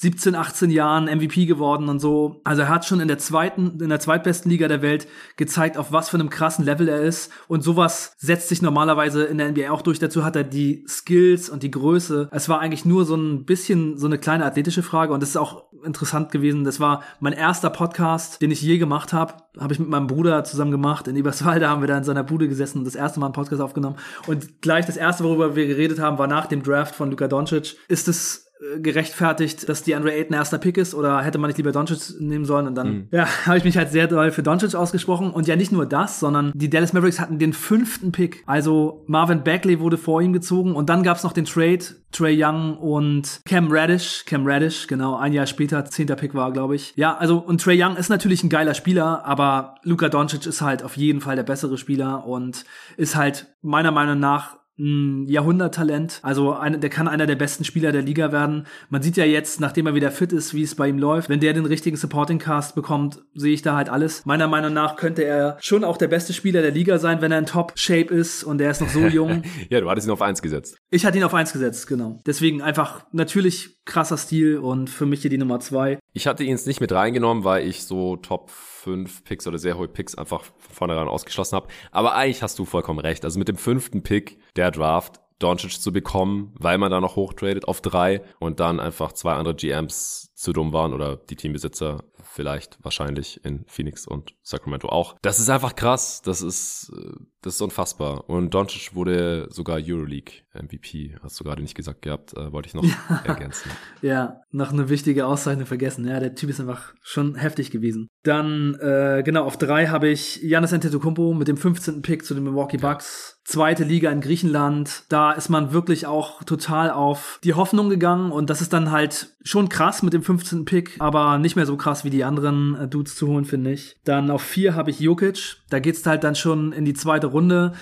[0.01, 2.41] 17, 18 Jahren MVP geworden und so.
[2.43, 5.91] Also er hat schon in der zweiten, in der zweitbesten Liga der Welt gezeigt, auf
[5.91, 7.31] was für einem krassen Level er ist.
[7.47, 9.99] Und sowas setzt sich normalerweise in der NBA auch durch.
[9.99, 12.29] Dazu hat er die Skills und die Größe.
[12.31, 15.37] Es war eigentlich nur so ein bisschen so eine kleine athletische Frage und das ist
[15.37, 16.63] auch interessant gewesen.
[16.63, 19.35] Das war mein erster Podcast, den ich je gemacht habe.
[19.59, 21.07] Habe ich mit meinem Bruder zusammen gemacht.
[21.07, 23.61] In Eberswalde haben wir da in seiner Bude gesessen und das erste Mal einen Podcast
[23.61, 23.97] aufgenommen.
[24.25, 27.77] Und gleich das erste, worüber wir geredet haben, war nach dem Draft von Luka Doncic.
[27.87, 31.71] Ist es gerechtfertigt, dass die Andre Ayton erster Pick ist oder hätte man nicht lieber
[31.71, 33.07] Doncic nehmen sollen und dann mhm.
[33.11, 36.19] ja, habe ich mich halt sehr doll für Doncic ausgesprochen und ja nicht nur das,
[36.19, 38.43] sondern die Dallas Mavericks hatten den fünften Pick.
[38.45, 41.79] Also Marvin Bagley wurde vor ihm gezogen und dann gab's noch den Trade
[42.11, 46.75] Trey Young und Cam Radish, Cam Radish, genau, ein Jahr später, zehnter Pick war, glaube
[46.75, 46.93] ich.
[46.95, 50.83] Ja, also und Trey Young ist natürlich ein geiler Spieler, aber Luka Doncic ist halt
[50.83, 52.65] auf jeden Fall der bessere Spieler und
[52.97, 56.19] ist halt meiner Meinung nach Jahrhunderttalent.
[56.23, 58.65] Also eine, der kann einer der besten Spieler der Liga werden.
[58.89, 61.29] Man sieht ja jetzt, nachdem er wieder fit ist, wie es bei ihm läuft.
[61.29, 64.25] Wenn der den richtigen Supporting Cast bekommt, sehe ich da halt alles.
[64.25, 67.39] Meiner Meinung nach könnte er schon auch der beste Spieler der Liga sein, wenn er
[67.39, 69.43] in Top Shape ist und er ist noch so jung.
[69.69, 70.77] ja, du hattest ihn auf eins gesetzt.
[70.89, 72.19] Ich hatte ihn auf eins gesetzt, genau.
[72.25, 75.99] Deswegen einfach natürlich krasser Stil und für mich hier die Nummer zwei.
[76.13, 78.51] Ich hatte ihn jetzt nicht mit reingenommen, weil ich so Top
[78.81, 81.67] fünf Picks oder sehr hohe Picks einfach von vornherein ausgeschlossen habe.
[81.91, 83.23] Aber eigentlich hast du vollkommen recht.
[83.23, 87.67] Also mit dem fünften Pick der Draft Doncic zu bekommen, weil man da noch hochtradet
[87.67, 92.77] auf drei und dann einfach zwei andere GMs zu dumm waren oder die Teambesitzer vielleicht
[92.83, 95.15] wahrscheinlich in Phoenix und Sacramento auch.
[95.21, 96.21] Das ist einfach krass.
[96.21, 98.29] Das ist, äh, das ist unfassbar.
[98.29, 101.15] Und Doncic wurde sogar Euroleague MVP.
[101.23, 103.21] Hast du gerade nicht gesagt gehabt, äh, wollte ich noch ja.
[103.23, 103.71] ergänzen.
[104.01, 106.07] Ja, noch eine wichtige Auszeichnung vergessen.
[106.07, 108.09] Ja, der Typ ist einfach schon heftig gewesen.
[108.23, 112.01] Dann, äh, genau, auf drei habe ich Janis Antetokounmpo mit dem 15.
[112.01, 113.39] Pick zu den Milwaukee Bucks.
[113.43, 115.03] Zweite Liga in Griechenland.
[115.09, 119.33] Da ist man wirklich auch total auf die Hoffnung gegangen und das ist dann halt
[119.43, 120.65] schon krass mit dem 15.
[120.65, 123.97] Pick, aber nicht mehr so krass wie die anderen äh, Dudes zu holen, finde ich.
[124.03, 125.57] Dann auf vier habe ich Jokic.
[125.69, 127.73] Da geht's halt dann schon in die zweite Runde.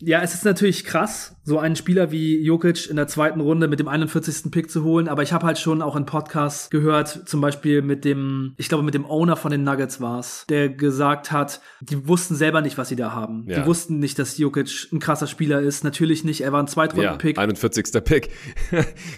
[0.00, 3.80] Ja, es ist natürlich krass, so einen Spieler wie Jokic in der zweiten Runde mit
[3.80, 4.52] dem 41.
[4.52, 8.04] Pick zu holen, aber ich habe halt schon auch in Podcasts gehört, zum Beispiel mit
[8.04, 12.36] dem, ich glaube mit dem Owner von den Nuggets war's, der gesagt hat, die wussten
[12.36, 13.44] selber nicht, was sie da haben.
[13.48, 13.60] Ja.
[13.60, 15.82] Die wussten nicht, dass Jokic ein krasser Spieler ist.
[15.82, 17.36] Natürlich nicht, er war ein Zweitrunden-Pick.
[17.36, 18.04] Ja, 41.
[18.04, 18.30] Pick.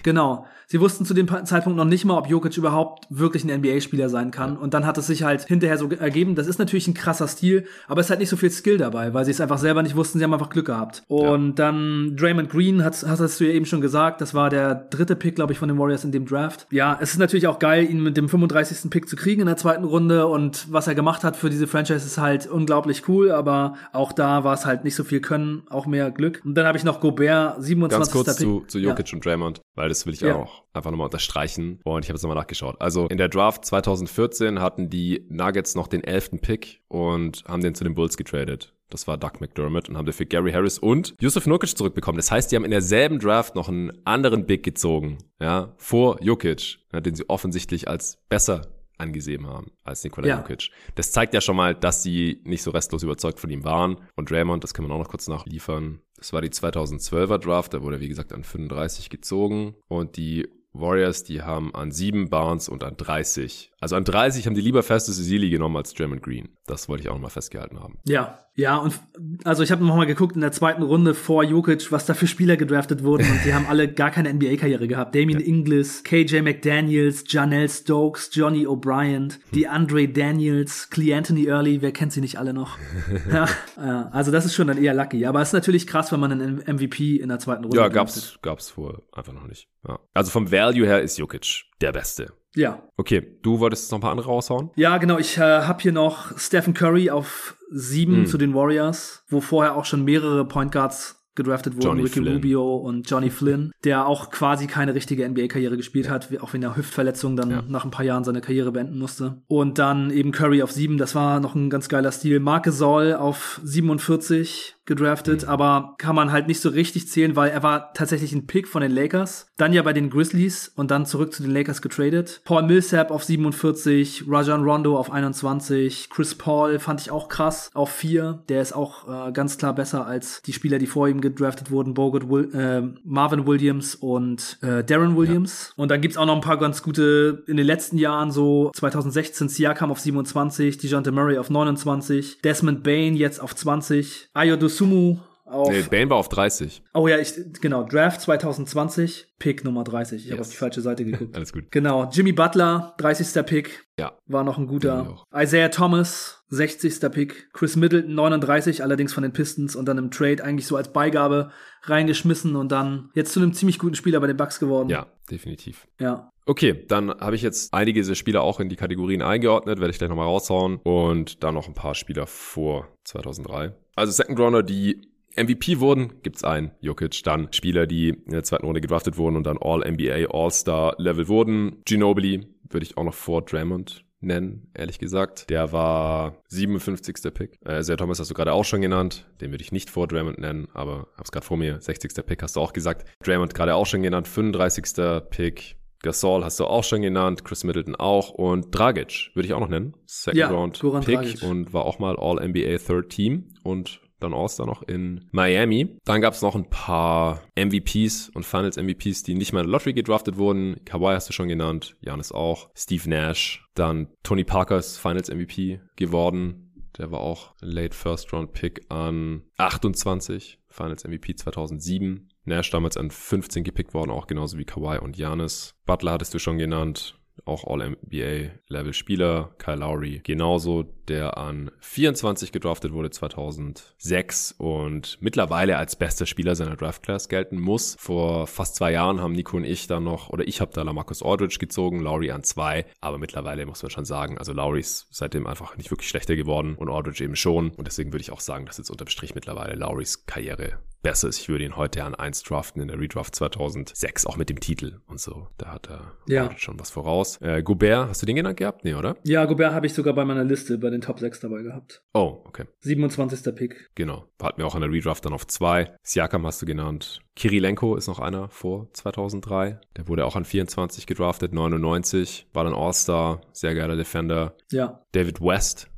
[0.03, 0.47] genau.
[0.71, 4.31] Sie wussten zu dem Zeitpunkt noch nicht mal, ob Jokic überhaupt wirklich ein NBA-Spieler sein
[4.31, 4.57] kann.
[4.57, 6.37] Und dann hat es sich halt hinterher so ergeben.
[6.37, 9.13] Das ist natürlich ein krasser Stil, aber es ist halt nicht so viel Skill dabei,
[9.13, 10.19] weil sie es einfach selber nicht wussten.
[10.19, 11.03] Sie haben einfach Glück gehabt.
[11.09, 11.67] Und ja.
[11.67, 15.35] dann Draymond Green, hat, hast du ja eben schon gesagt, das war der dritte Pick,
[15.35, 16.69] glaube ich, von den Warriors in dem Draft.
[16.71, 18.91] Ja, es ist natürlich auch geil, ihn mit dem 35.
[18.91, 20.29] Pick zu kriegen in der zweiten Runde.
[20.29, 24.45] Und was er gemacht hat für diese Franchise ist halt unglaublich cool, aber auch da
[24.45, 26.43] war es halt nicht so viel Können, auch mehr Glück.
[26.45, 27.99] Und dann habe ich noch Gobert, 27.
[27.99, 28.47] Ganz kurz Pick.
[28.47, 29.17] zu, zu Jokic ja.
[29.17, 30.37] und Draymond, weil das will ich ja.
[30.37, 31.81] auch einfach nochmal unterstreichen.
[31.85, 32.81] Und ich habe jetzt nochmal nachgeschaut.
[32.81, 37.75] Also in der Draft 2014 hatten die Nuggets noch den elften Pick und haben den
[37.75, 38.75] zu den Bulls getradet.
[38.89, 42.17] Das war Doug McDermott und haben dafür Gary Harris und Yusuf Nurkic zurückbekommen.
[42.17, 46.79] Das heißt, die haben in derselben Draft noch einen anderen Big gezogen, ja, vor Jokic,
[46.93, 48.63] ja, den sie offensichtlich als besser
[48.99, 50.37] angesehen haben als Nikola Ja.
[50.39, 50.71] Jokic.
[50.95, 53.97] Das zeigt ja schon mal, dass sie nicht so restlos überzeugt von ihm waren.
[54.15, 56.01] Und Draymond, das kann man auch noch kurz nachliefern.
[56.21, 59.75] Das war die 2012er Draft, da wurde wie gesagt an 35 gezogen.
[59.89, 63.70] Und die Warriors, die haben an 7 Barnes und an 30.
[63.81, 66.51] Also an 30 haben die lieber Festus Ezeli genommen als Draymond Green.
[66.67, 67.99] Das wollte ich auch nochmal festgehalten haben.
[68.05, 69.01] Ja, ja, und
[69.45, 72.27] also ich habe noch mal geguckt in der zweiten Runde vor Jokic, was da für
[72.27, 75.15] Spieler gedraftet wurden und die haben alle gar keine NBA-Karriere gehabt.
[75.15, 81.93] Damien Inglis, KJ McDaniels, Janelle Stokes, Johnny O'Brien, die Andre Daniels, Clee Anthony Early, wer
[81.93, 82.77] kennt sie nicht alle noch?
[83.33, 85.25] ja, ja, also das ist schon dann eher lucky.
[85.25, 88.23] Aber es ist natürlich krass, wenn man einen MVP in der zweiten Runde Ja, draftet.
[88.25, 89.69] gab's, gab's vorher einfach noch nicht.
[89.89, 89.99] Ja.
[90.13, 92.35] Also vom Value her ist Jokic der Beste.
[92.57, 94.71] Ja, Okay, du wolltest jetzt noch ein paar andere raushauen?
[94.77, 95.19] Ja, genau.
[95.19, 98.27] Ich äh, habe hier noch Stephen Curry auf sieben Hm.
[98.27, 102.35] zu den Warriors, wo vorher auch schon mehrere Point Guards gedraftet wurden, Johnny Ricky Flynn.
[102.35, 106.77] Rubio und Johnny Flynn, der auch quasi keine richtige NBA-Karriere gespielt hat, auch wenn er
[106.77, 107.63] Hüftverletzung dann Ja.
[107.69, 109.41] nach ein paar Jahren seine Karriere beenden musste.
[109.47, 112.41] Und dann eben Curry auf sieben, das war noch ein ganz geiler Stil.
[112.41, 115.49] Marc Gasol auf 47 gedraftet, Mhm.
[115.49, 118.83] aber kann man halt nicht so richtig zählen, weil er war tatsächlich ein Pick von
[118.83, 122.43] den Lakers, dann ja bei den Grizzlies und dann zurück zu den Lakers getradet.
[122.45, 127.91] Paul Millsap auf 47, Rajon Rondo auf 21, Chris Paul fand ich auch krass auf
[127.91, 128.43] 4.
[128.49, 131.95] Der ist auch äh, ganz klar besser als die Spieler, die vor ihm gedraftet wurden,
[131.95, 135.73] Bogut, Will, äh, Marvin Williams und äh, Darren Williams.
[135.77, 139.49] Und dann gibt's auch noch ein paar ganz gute in den letzten Jahren, so 2016
[139.49, 145.69] Siakam auf 27, DeJounte Murray auf 29, Desmond Bain jetzt auf 20, Ayo Dosumu auf
[145.69, 146.83] Nee, Bane war auf 30.
[146.95, 150.25] Oh ja, ich genau, Draft 2020, Pick Nummer 30.
[150.25, 150.47] Ich habe Yes.
[150.47, 151.35] auf die falsche Seite geguckt.
[151.37, 151.65] Alles gut.
[151.73, 153.45] genau, Jimmy Butler, 30.
[153.45, 154.13] Pick, Ja.
[154.27, 155.25] war noch ein guter.
[155.35, 157.01] Isaiah Thomas, 60.
[157.11, 157.53] Pick.
[157.53, 161.51] Chris Middleton, 39, allerdings von den Pistons und dann im Trade eigentlich so als Beigabe
[161.83, 164.89] reingeschmissen und dann jetzt zu einem ziemlich guten Spieler bei den Bucks geworden.
[164.89, 165.89] Ja, definitiv.
[165.99, 166.31] Ja.
[166.51, 169.99] Okay, dann habe ich jetzt einige dieser Spieler auch in die Kategorien eingeordnet, werde ich
[169.99, 170.81] gleich nochmal raushauen.
[170.83, 173.73] Und dann noch ein paar Spieler vor 2003.
[173.95, 175.01] Also Second Rounder, die
[175.37, 177.23] MVP wurden, gibt's einen, Jokic.
[177.23, 181.83] Dann Spieler, die in der zweiten Runde gedraftet wurden und dann All-NBA, All-Star-Level wurden.
[181.85, 185.49] Ginobili würde ich auch noch vor Draymond nennen, ehrlich gesagt.
[185.51, 187.33] Der war 57.
[187.33, 187.61] Pick.
[187.65, 189.29] Äh, Isaiah Thomas hast du gerade auch schon genannt.
[189.41, 191.81] Den würde ich nicht vor Draymond nennen, aber hab's gerade vor mir.
[191.81, 192.27] 60.
[192.27, 193.07] Pick hast du auch gesagt.
[193.23, 194.27] Draymond gerade auch schon genannt.
[194.27, 195.31] 35.
[195.31, 195.77] Pick.
[196.03, 199.69] Gasol hast du auch schon genannt, Chris Middleton auch und Dragic würde ich auch noch
[199.69, 199.95] nennen.
[200.07, 201.43] Second Ja, Round Goran Pick Dragic.
[201.43, 205.97] und war auch mal All-NBA Third Team und dann All-Star noch in Miami.
[206.05, 209.73] Dann gab es noch ein paar MVPs und Finals MVPs, die nicht mehr in der
[209.73, 210.77] Lottery gedraftet wurden.
[210.85, 216.67] Kawhi hast du schon genannt, Janis auch, Steve Nash, dann Tony Parkers Finals MVP geworden.
[216.99, 222.29] Der war auch Late First Round Pick an 28, Finals MVP 2007.
[222.51, 225.75] Nash damals an 15 gepickt worden, auch genauso wie Kawhi und Janis.
[225.87, 229.55] Butler hattest du schon genannt, auch All-NBA-Level-Spieler.
[229.59, 236.77] Kyle Lowry genauso, der an 24 gedraftet wurde 2006 und mittlerweile als bester Spieler seiner
[236.77, 237.97] Draft-Class gelten muss.
[237.99, 241.23] Vor fast zwei Jahren haben Nico und ich da noch, oder ich habe da Lamarcus
[241.23, 245.47] Aldridge gezogen, Lowry an zwei, aber mittlerweile muss man schon sagen, also Lowry ist seitdem
[245.47, 248.67] einfach nicht wirklich schlechter geworden und Aldridge eben schon und deswegen würde ich auch sagen,
[248.67, 251.39] dass jetzt unterm Strich mittlerweile Lowrys Karriere besser ist.
[251.41, 255.01] Ich würde ihn heute an 1 draften in der Redraft 2006, auch mit dem Titel
[255.07, 255.49] und so.
[255.59, 256.51] Da hat er Ja.
[256.57, 257.39] Schon was voraus.
[257.41, 258.85] Äh, Gobert, hast du den genannt gehabt?
[258.85, 259.17] Nee, oder?
[259.25, 262.03] Ja, Gobert habe ich sogar bei meiner Liste bei den Top 6 dabei gehabt.
[262.13, 262.65] Oh, okay.
[262.81, 263.55] 27.
[263.55, 263.91] Pick.
[263.95, 264.27] Genau.
[264.43, 265.95] Hatten wir auch in der Redraft dann auf zwei.
[266.03, 267.21] Siakam hast du genannt.
[267.37, 269.81] Kirilenko ist noch einer vor 2003.
[269.97, 272.49] Der wurde auch an 24 gedraftet, 99.
[272.53, 274.55] War dann All-Star, sehr geiler Defender.
[274.71, 275.03] Ja.
[275.13, 275.89] David West,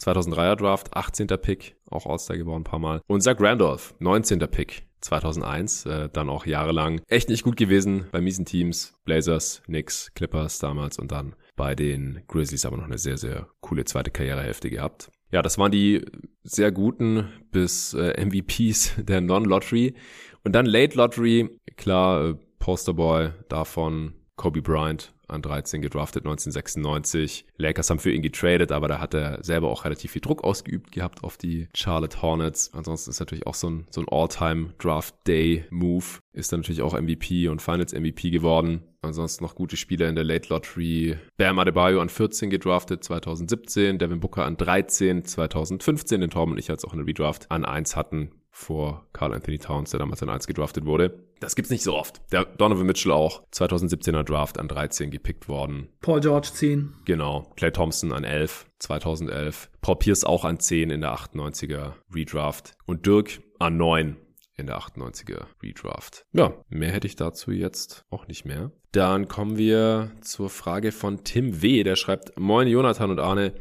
[0.00, 1.26] 2003er Draft, 18.
[1.28, 3.02] Pick, auch All-Star geworden ein paar Mal.
[3.06, 4.38] Und Zach Randolph, 19.
[4.50, 8.94] Pick, 2001, äh, dann auch jahrelang echt nicht gut gewesen bei miesen Teams.
[9.04, 13.84] Blazers, Knicks, Clippers damals und dann bei den Grizzlies aber noch eine sehr, sehr coole
[13.84, 15.10] zweite Karrierehälfte gehabt.
[15.32, 16.04] Ja, das waren die
[16.42, 19.94] sehr guten bis äh, MVPs der Non-Lottery.
[20.42, 27.46] Und dann Late Lottery, klar, äh, Posterboy davon, Kobe Bryant an 13 gedraftet 1996.
[27.56, 30.92] Lakers haben für ihn getradet, aber da hat er selber auch relativ viel Druck ausgeübt
[30.92, 32.70] gehabt auf die Charlotte Hornets.
[32.74, 36.04] Ansonsten ist natürlich auch so ein, so ein All-Time Draft Day Move.
[36.32, 38.82] Ist dann natürlich auch MVP und Finals MVP geworden.
[39.02, 41.16] Ansonsten noch gute Spieler in der Late Lottery.
[41.36, 46.68] Bam Adebayo an 14 gedraftet 2017, Devin Booker an 13 2015, den Torben und ich
[46.68, 50.28] jetzt auch in der Redraft an 1 hatten vor Carl Anthony Towns, der damals an
[50.28, 51.24] 1 gedraftet wurde.
[51.40, 52.20] Das gibt's nicht so oft.
[52.30, 55.88] Der Donovan Mitchell auch 2017er Draft an 13 gepickt worden.
[56.02, 56.94] Paul George 10.
[57.06, 57.50] Genau.
[57.56, 59.70] Clay Thompson an 11, 2011.
[59.80, 62.74] Paul Pierce auch an 10 in der 98er Redraft.
[62.84, 64.16] Und Dirk an 9
[64.56, 66.26] in der 98er Redraft.
[66.32, 68.70] Ja, mehr hätte ich dazu jetzt auch nicht mehr.
[68.92, 71.82] Dann kommen wir zur Frage von Tim W.
[71.82, 73.54] Der schreibt, Moin Jonathan und Arne.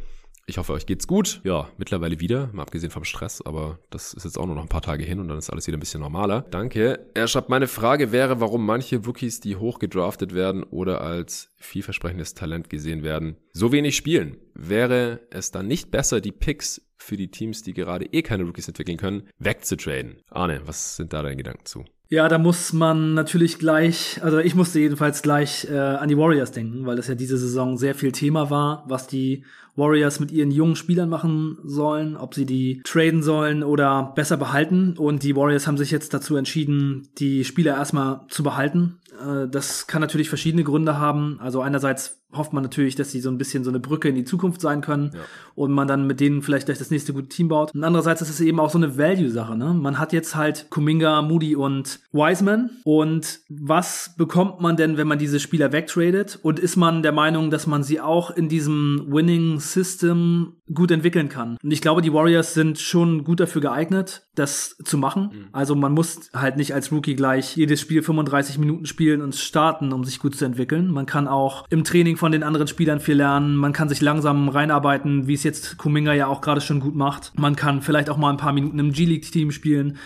[0.50, 1.42] Ich hoffe, euch geht's gut.
[1.44, 4.68] Ja, mittlerweile wieder, mal abgesehen vom Stress, aber das ist jetzt auch nur noch ein
[4.68, 6.44] paar Tage hin und dann ist alles wieder ein bisschen normaler.
[6.50, 7.06] Danke.
[7.14, 12.34] Er schreibt, meine Frage wäre, warum manche Rookies, die hoch gedraftet werden oder als vielversprechendes
[12.34, 14.38] Talent gesehen werden, so wenig spielen.
[14.56, 18.68] Wäre es dann nicht besser, die Picks für die Teams, die gerade eh keine Rookies
[18.68, 20.18] entwickeln können, wegzutraden?
[20.32, 21.86] Arne, was sind da deine Gedanken zu?
[22.12, 26.52] Ja, da muss man natürlich gleich, also ich musste jedenfalls gleich äh, an die Warriors
[26.52, 29.46] denken, weil das ja diese Saison sehr viel Thema war, was die
[29.80, 34.98] Warriors mit ihren jungen Spielern machen sollen, ob sie die traden sollen oder besser behalten.
[34.98, 39.00] Und die Warriors haben sich jetzt dazu entschieden, die Spieler erstmal zu behalten.
[39.20, 41.40] Äh, das kann natürlich verschiedene Gründe haben.
[41.40, 44.24] Also einerseits hofft man natürlich, dass sie so ein bisschen so eine Brücke in die
[44.24, 45.22] Zukunft sein können ja.
[45.56, 47.74] und man dann mit denen vielleicht gleich das nächste gute Team baut.
[47.74, 49.58] Und andererseits ist es eben auch so eine Value-Sache.
[49.58, 49.74] Ne?
[49.74, 52.70] Man hat jetzt halt Kuminga, Moody und Wiseman.
[52.84, 56.40] Und was bekommt man denn, wenn man diese Spieler wegtradet?
[56.44, 61.30] Und ist man der Meinung, dass man sie auch in diesem Winning System gut entwickeln
[61.30, 61.58] kann?
[61.64, 65.32] Und ich glaube, die Warriors sind schon gut dafür geeignet, das zu machen.
[65.34, 65.48] Mhm.
[65.52, 69.92] Also man muss halt nicht als Rookie gleich jedes Spiel 35 Minuten spielen und starten,
[69.94, 70.92] um sich gut zu entwickeln.
[70.92, 73.56] Man kann auch im Training von den anderen Spielern viel lernen.
[73.56, 77.32] Man kann sich langsam reinarbeiten, wie es jetzt Kuminga ja auch gerade schon gut macht.
[77.40, 79.98] Man kann vielleicht auch mal ein paar Minuten im G-League-Team spielen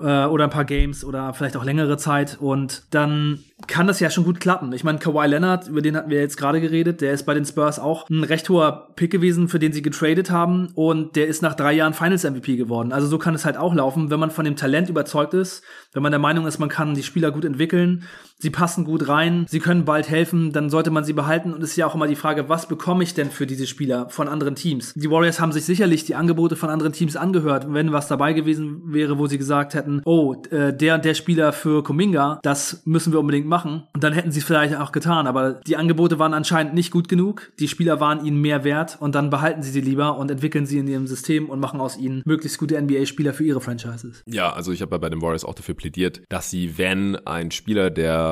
[0.00, 4.10] äh, oder ein paar Games oder vielleicht auch längere Zeit und dann kann das ja
[4.10, 4.72] schon gut klappen.
[4.72, 7.44] Ich meine, Kawhi Leonard, über den hatten wir jetzt gerade geredet, der ist bei den
[7.44, 11.42] Spurs auch ein recht hoher Pick gewesen, für den sie getradet haben und der ist
[11.42, 12.92] nach drei Jahren Finals MVP geworden.
[12.92, 16.02] Also so kann es halt auch laufen, wenn man von dem Talent überzeugt ist, wenn
[16.02, 18.02] man der Meinung ist, man kann die Spieler gut entwickeln,
[18.38, 21.70] sie passen gut rein, sie können bald helfen, dann sollte man sie behalten und es
[21.70, 24.54] ist ja auch immer die Frage, was bekomme ich denn für diese Spieler von anderen
[24.54, 24.92] Teams?
[24.94, 28.92] Die Warriors haben sich sicherlich die Angebote von anderen Teams angehört, wenn was dabei gewesen
[28.92, 33.12] wäre, wo sie gesagt hätten, oh, äh, der und der Spieler für Kuminga, das müssen
[33.12, 33.84] wir unbedingt machen.
[33.94, 35.26] Und dann hätten sie es vielleicht auch getan.
[35.26, 37.52] Aber die Angebote waren anscheinend nicht gut genug.
[37.58, 40.78] Die Spieler waren ihnen mehr wert und dann behalten sie sie lieber und entwickeln sie
[40.78, 44.22] in ihrem System und machen aus ihnen möglichst gute NBA-Spieler für ihre Franchises.
[44.26, 47.50] Ja, also ich habe ja bei den Warriors auch dafür plädiert, dass sie, wenn ein
[47.50, 48.23] Spieler, der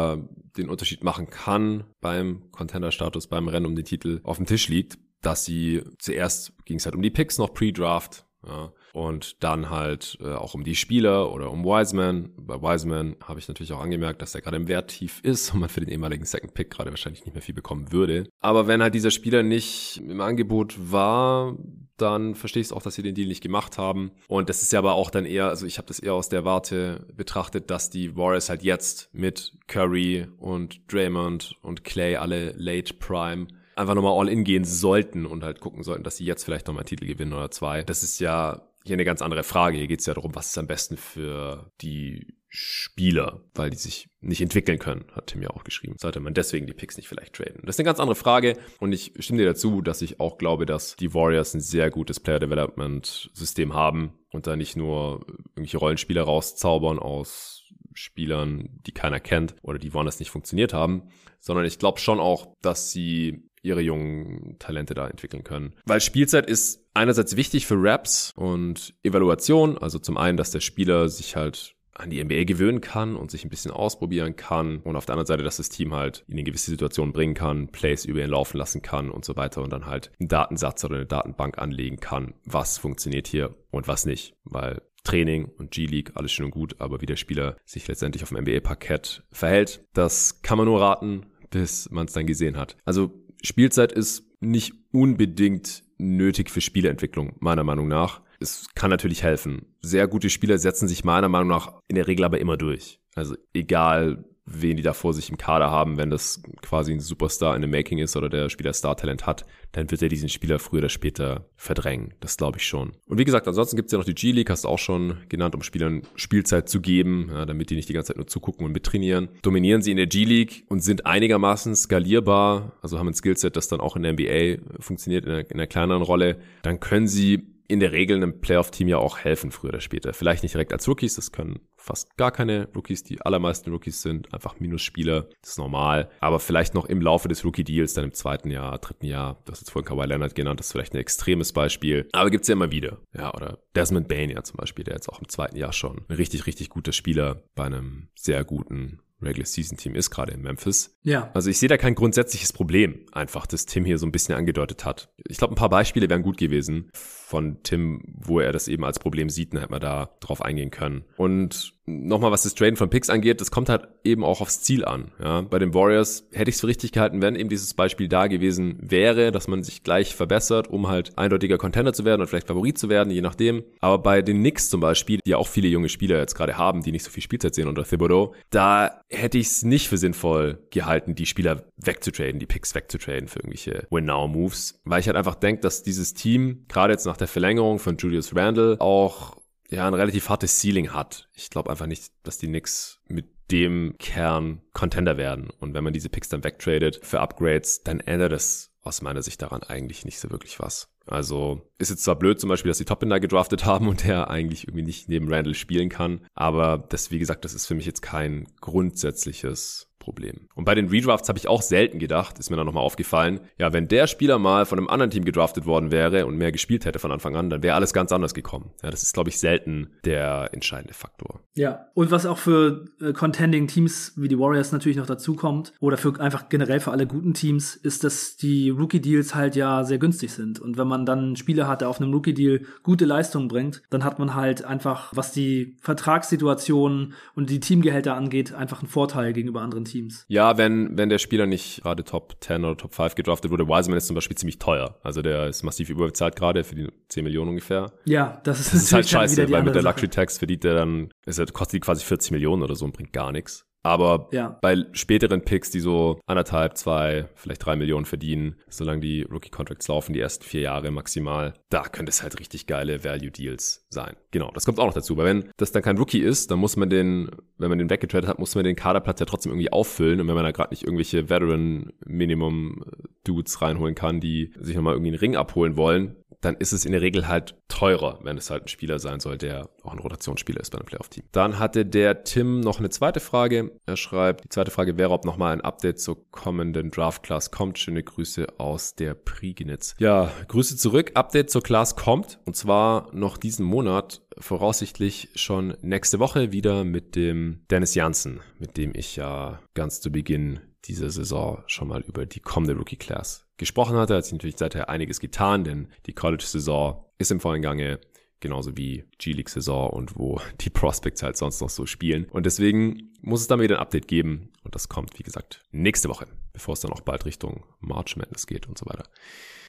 [0.57, 4.99] den Unterschied machen kann beim Contender-Status, beim Rennen um den Titel auf dem Tisch liegt,
[5.23, 10.19] dass sie zuerst ging es halt um die Picks noch Pre-Draft, ja, und dann halt
[10.21, 12.31] äh, auch um die Spieler oder um Wiseman.
[12.37, 15.61] Bei Wiseman habe ich natürlich auch angemerkt, dass er gerade im Wert tief ist und
[15.61, 18.29] man für den ehemaligen Second Pick gerade wahrscheinlich nicht mehr viel bekommen würde.
[18.41, 21.57] Aber wenn halt dieser Spieler nicht im Angebot war,
[22.03, 24.11] dann verstehe ich es auch, dass sie den Deal nicht gemacht haben.
[24.29, 26.45] Und das ist ja aber auch dann eher, also ich habe das eher aus der
[26.45, 32.95] Warte betrachtet, dass die Warriors halt jetzt mit Curry und Draymond und Clay alle Late
[32.95, 33.47] Prime
[33.77, 36.83] einfach nochmal all in gehen sollten und halt gucken sollten, dass sie jetzt vielleicht nochmal
[36.83, 37.83] einen Titel gewinnen oder zwei.
[37.83, 39.79] Das ist ja hier eine ganz andere Frage.
[39.79, 44.11] Hier geht es ja darum, was ist am besten für die Spieler, weil die sich
[44.21, 45.97] nicht entwickeln können, hat Tim ja auch geschrieben.
[45.97, 47.63] Sollte man deswegen die Picks nicht vielleicht traden?
[47.65, 50.67] Das ist eine ganz andere Frage und ich stimme dir dazu, dass ich auch glaube,
[50.67, 55.79] dass die Warriors ein sehr gutes Player Development System haben und da nicht nur irgendwelche
[55.79, 61.09] Rollenspieler rauszaubern aus Spielern, die keiner kennt oder die woanders nicht funktioniert haben,
[61.41, 65.75] sondern ich glaube schon auch, dass sie ihre jungen Talente da entwickeln können.
[65.87, 71.09] Weil Spielzeit ist einerseits wichtig für Raps und Evaluation, also zum einen, dass der Spieler
[71.09, 75.07] sich halt an die NBA gewöhnen kann und sich ein bisschen ausprobieren kann und auf
[75.07, 78.31] der anderen Seite, dass das Team halt in gewisse Situation bringen kann, Plays über ihn
[78.31, 81.99] laufen lassen kann und so weiter und dann halt einen Datensatz oder eine Datenbank anlegen
[81.99, 86.77] kann, was funktioniert hier und was nicht, weil Training und G-League, alles schön und gut,
[86.81, 91.27] aber wie der Spieler sich letztendlich auf dem NBA-Parkett verhält, das kann man nur raten,
[91.51, 92.77] bis man es dann gesehen hat.
[92.85, 93.13] Also
[93.43, 98.23] Spielzeit ist nicht unbedingt nötig für Spieleentwicklung, meiner Meinung nach.
[98.43, 99.75] Es kann natürlich helfen.
[99.81, 102.99] Sehr gute Spieler setzen sich meiner Meinung nach in der Regel aber immer durch.
[103.15, 107.55] Also egal, wen die da vor sich im Kader haben, wenn das quasi ein Superstar
[107.55, 110.81] in the Making ist oder der Spieler Star-Talent hat, dann wird er diesen Spieler früher
[110.81, 112.15] oder später verdrängen.
[112.21, 112.93] Das glaube ich schon.
[113.07, 115.55] Und wie gesagt, ansonsten gibt es ja noch die G-League, hast du auch schon genannt,
[115.55, 118.73] um Spielern Spielzeit zu geben, ja, damit die nicht die ganze Zeit nur zugucken und
[118.73, 119.29] mittrainieren.
[119.43, 123.81] Dominieren sie in der G-League und sind einigermaßen skalierbar, also haben ein Skillset, das dann
[123.81, 127.81] auch in der NBA funktioniert, in einer, in einer kleineren Rolle, dann können sie in
[127.81, 130.13] der Regel einem Playoff-Team ja auch helfen, früher oder später.
[130.13, 134.33] Vielleicht nicht direkt als Rookies, das können fast gar keine Rookies, die allermeisten Rookies sind
[134.33, 136.11] einfach Minusspieler, das ist normal.
[136.21, 139.63] Aber vielleicht noch im Laufe des Rookie-Deals, dann im zweiten Jahr, dritten Jahr, das ist
[139.63, 142.09] jetzt vorhin Kawhi Leonard genannt, das ist vielleicht ein extremes Beispiel.
[142.13, 142.99] Aber gibt's ja immer wieder.
[143.17, 146.17] Ja, oder Desmond Bain ja zum Beispiel, der jetzt auch im zweiten Jahr schon ein
[146.17, 150.97] richtig, richtig guter Spieler bei einem sehr guten Regular Season Team ist, gerade in Memphis.
[151.03, 151.31] Ja.
[151.35, 154.85] Also ich sehe da kein grundsätzliches Problem, einfach, das Tim hier so ein bisschen angedeutet
[154.85, 155.13] hat.
[155.29, 156.91] Ich glaube, ein paar Beispiele wären gut gewesen.
[157.33, 160.71] Von Tim, wo er das eben als Problem sieht, dann hätte man da drauf eingehen
[160.71, 161.05] können.
[161.17, 164.85] Und nochmal, was das Traden von Picks angeht, das kommt halt eben auch aufs Ziel
[164.85, 165.13] an.
[165.19, 168.27] Ja, bei den Warriors hätte ich es für richtig gehalten, wenn eben dieses Beispiel da
[168.27, 172.49] gewesen wäre, dass man sich gleich verbessert, um halt eindeutiger Contender zu werden und vielleicht
[172.49, 173.65] Favorit zu werden, je nachdem.
[173.81, 176.83] Aber bei den Knicks zum Beispiel, die ja auch viele junge Spieler jetzt gerade haben,
[176.83, 180.59] die nicht so viel Spielzeit sehen unter Thibodeau, da hätte ich es nicht für sinnvoll
[180.71, 185.63] gehalten, die Spieler wegzutraden, die Picks wegzutraden für irgendwelche Win-Now-Moves, weil ich halt einfach denke,
[185.63, 189.37] dass dieses Team, gerade jetzt nach der Verlängerung von Julius Randle, auch
[189.71, 191.29] ja ein relativ hartes Ceiling hat.
[191.35, 195.51] Ich glaube einfach nicht, dass die Knicks mit dem Kern Contender werden.
[195.51, 199.41] Und wenn man diese Picks dann wegtradet für Upgrades, dann ändert das aus meiner Sicht
[199.43, 200.89] daran eigentlich nicht so wirklich was.
[201.07, 204.69] Also ist jetzt zwar blöd zum Beispiel, dass die Topbinder gedraftet haben und der eigentlich
[204.69, 208.03] irgendwie nicht neben Randall spielen kann, aber das, wie gesagt, das ist für mich jetzt
[208.03, 210.49] kein grundsätzliches Problem.
[210.55, 213.73] Und bei den Redrafts habe ich auch selten gedacht, ist mir dann nochmal aufgefallen, ja,
[213.73, 216.99] wenn der Spieler mal von einem anderen Team gedraftet worden wäre und mehr gespielt hätte
[216.99, 218.73] von Anfang an, dann wäre alles ganz anders gekommen.
[218.83, 221.41] Ja, das ist, glaube ich, selten der entscheidende Faktor.
[221.55, 225.73] Ja, und was auch für äh, contending Teams wie die Warriors natürlich noch dazu kommt,
[225.79, 229.99] oder für einfach generell für alle guten Teams, ist, dass die Rookie-Deals halt ja sehr
[229.99, 230.59] günstig sind.
[230.59, 234.03] Und wenn man dann einen Spieler hat, der auf einem Rookie-Deal gute Leistungen bringt, dann
[234.03, 239.63] hat man halt einfach, was die Vertragssituation und die Teamgehälter angeht, einfach einen Vorteil gegenüber
[239.63, 239.92] anderen Teams.
[239.93, 240.25] Teams.
[240.29, 243.99] Ja, wenn, wenn der Spieler nicht gerade Top 10 oder Top 5 gedraftet wurde, Wiseman
[243.99, 244.99] ist zum Beispiel ziemlich teuer.
[245.03, 247.93] Also der ist massiv überbezahlt gerade für die 10 Millionen ungefähr.
[248.05, 251.11] Ja, das ist, das ist halt scheiße, weil mit der Luxury Tax verdient er dann,
[251.27, 253.67] ist er, kostet die quasi 40 Millionen oder so und bringt gar nichts.
[253.83, 254.59] Aber ja.
[254.61, 260.13] bei späteren Picks, die so anderthalb, zwei, vielleicht drei Millionen verdienen, solange die Rookie-Contracts laufen,
[260.13, 264.15] die ersten vier Jahre maximal, da könnte es halt richtig geile Value-Deals sein.
[264.31, 265.17] Genau, das kommt auch noch dazu.
[265.17, 267.29] Weil wenn das dann kein Rookie ist, dann muss man den,
[267.59, 270.21] wenn man den weggetradet hat, muss man den Kaderplatz ja trotzdem irgendwie auffüllen.
[270.21, 275.19] Und wenn man da gerade nicht irgendwelche Veteran-Minimum-Dudes reinholen kann, die sich nochmal irgendwie einen
[275.19, 278.69] Ring abholen wollen, dann ist es in der Regel halt teurer, wenn es halt ein
[278.69, 281.25] Spieler sein soll, der auch ein Rotationsspieler ist bei einem Playoff-Team.
[281.33, 283.73] Dann hatte der Tim noch eine zweite Frage.
[283.87, 287.79] Er schreibt, die zweite Frage wäre, ob nochmal ein Update zur kommenden Draft-Class kommt.
[287.79, 289.95] Schöne Grüße aus der Prignitz.
[289.99, 291.13] Ja, Grüße zurück.
[291.15, 292.41] Update zur Class kommt.
[292.45, 298.77] Und zwar noch diesen Monat voraussichtlich schon nächste Woche wieder mit dem Dennis Janssen, mit
[298.77, 303.47] dem ich ja ganz zu Beginn dieser Saison schon mal über die kommende Rookie Class
[303.63, 308.01] gesprochen hatte, hat sich natürlich seither einiges getan, denn die College-Saison ist im vollen Gange,
[308.41, 312.27] genauso wie G-League-Saison und wo die Prospects halt sonst noch so spielen.
[312.27, 316.09] Und deswegen muss es dann wieder ein Update geben und das kommt, wie gesagt, nächste
[316.09, 319.05] Woche, bevor es dann auch bald Richtung March Madness geht und so weiter.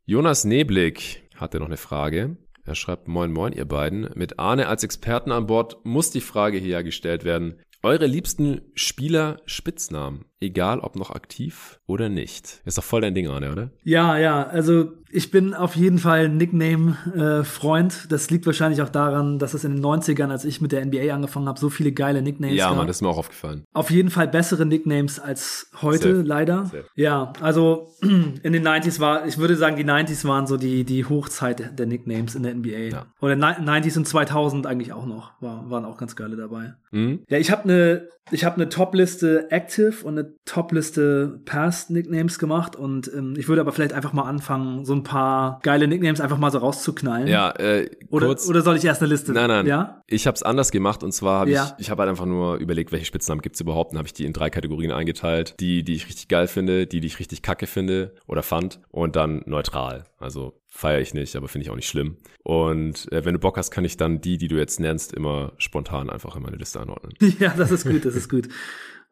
[0.05, 2.35] Jonas Neblick hatte noch eine Frage.
[2.65, 4.09] Er schreibt, moin moin ihr beiden.
[4.15, 7.61] Mit Arne als Experten an Bord muss die Frage hier ja gestellt werden.
[7.85, 12.61] Eure liebsten Spieler Spitznamen, egal ob noch aktiv oder nicht.
[12.63, 13.71] Ist doch voll dein Ding, Arne, oder?
[13.83, 17.93] Ja, ja, also ich bin auf jeden Fall Nickname-Freund.
[17.93, 20.83] Äh, das liegt wahrscheinlich auch daran, dass es in den 90ern, als ich mit der
[20.83, 22.73] NBA angefangen habe, so viele geile Nicknames ja, gab.
[22.73, 23.63] Ja, man, das ist mir auch aufgefallen.
[23.73, 26.27] Auf jeden Fall bessere Nicknames als heute, Safe.
[26.27, 26.65] leider.
[26.65, 26.85] Safe.
[26.95, 31.05] Ja, also in den 90s war, ich würde sagen, die 90s waren so die, die
[31.05, 32.91] Hochzeit der Nicknames in der NBA.
[32.91, 33.05] Ja.
[33.21, 36.73] Oder 90s und 2000 eigentlich auch noch, war, waren auch ganz geile dabei.
[36.91, 37.19] Mhm.
[37.29, 42.75] Ja, ich habe eine ich habe eine Top-Liste Active und eine Top-Liste Past Nicknames gemacht
[42.75, 46.37] und ähm, ich würde aber vielleicht einfach mal anfangen, so ein paar geile Nicknames einfach
[46.37, 47.27] mal so rauszuknallen.
[47.27, 49.31] Ja, äh, oder, kurz, oder soll ich erst eine Liste?
[49.33, 49.65] Nein, nein.
[49.65, 50.01] Ja?
[50.07, 51.65] Ich habe es anders gemacht und zwar habe ja.
[51.77, 54.25] ich, ich habe halt einfach nur überlegt, welche Spitznamen gibt's überhaupt und habe ich die
[54.25, 55.55] in drei Kategorien eingeteilt.
[55.59, 59.15] Die, die ich richtig geil finde, die, die ich richtig kacke finde oder fand und
[59.15, 60.05] dann neutral.
[60.19, 62.17] Also feiere ich nicht, aber finde ich auch nicht schlimm.
[62.43, 65.53] Und äh, wenn du Bock hast, kann ich dann die, die du jetzt nennst, immer
[65.57, 67.13] spontan einfach in meine Liste anordnen.
[67.39, 68.47] Ja, das ist gut, das ist gut.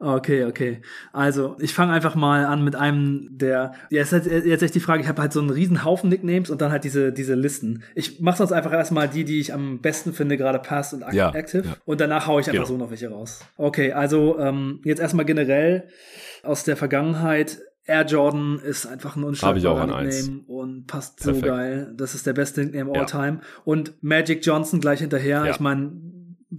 [0.01, 0.81] Okay, okay.
[1.13, 3.73] Also, ich fange einfach mal an mit einem der.
[3.91, 6.59] Ja, jetzt, jetzt echt die Frage, ich habe halt so einen riesen Haufen Nicknames und
[6.59, 7.83] dann halt diese, diese Listen.
[7.93, 11.29] Ich mache sonst einfach erstmal die, die ich am besten finde, gerade Pass und ja,
[11.33, 11.67] Active.
[11.67, 11.77] Ja.
[11.85, 12.77] Und danach haue ich einfach genau.
[12.77, 13.41] so noch welche raus.
[13.57, 15.87] Okay, also ähm, jetzt erstmal generell
[16.41, 21.45] aus der Vergangenheit Air Jordan ist einfach ein unschlagbarer Nickname und passt Perfekt.
[21.45, 21.93] so geil.
[21.97, 23.41] Das ist der beste Nickname all time.
[23.65, 25.45] Und Magic Johnson gleich hinterher.
[25.45, 25.51] Ja.
[25.51, 25.91] Ich meine,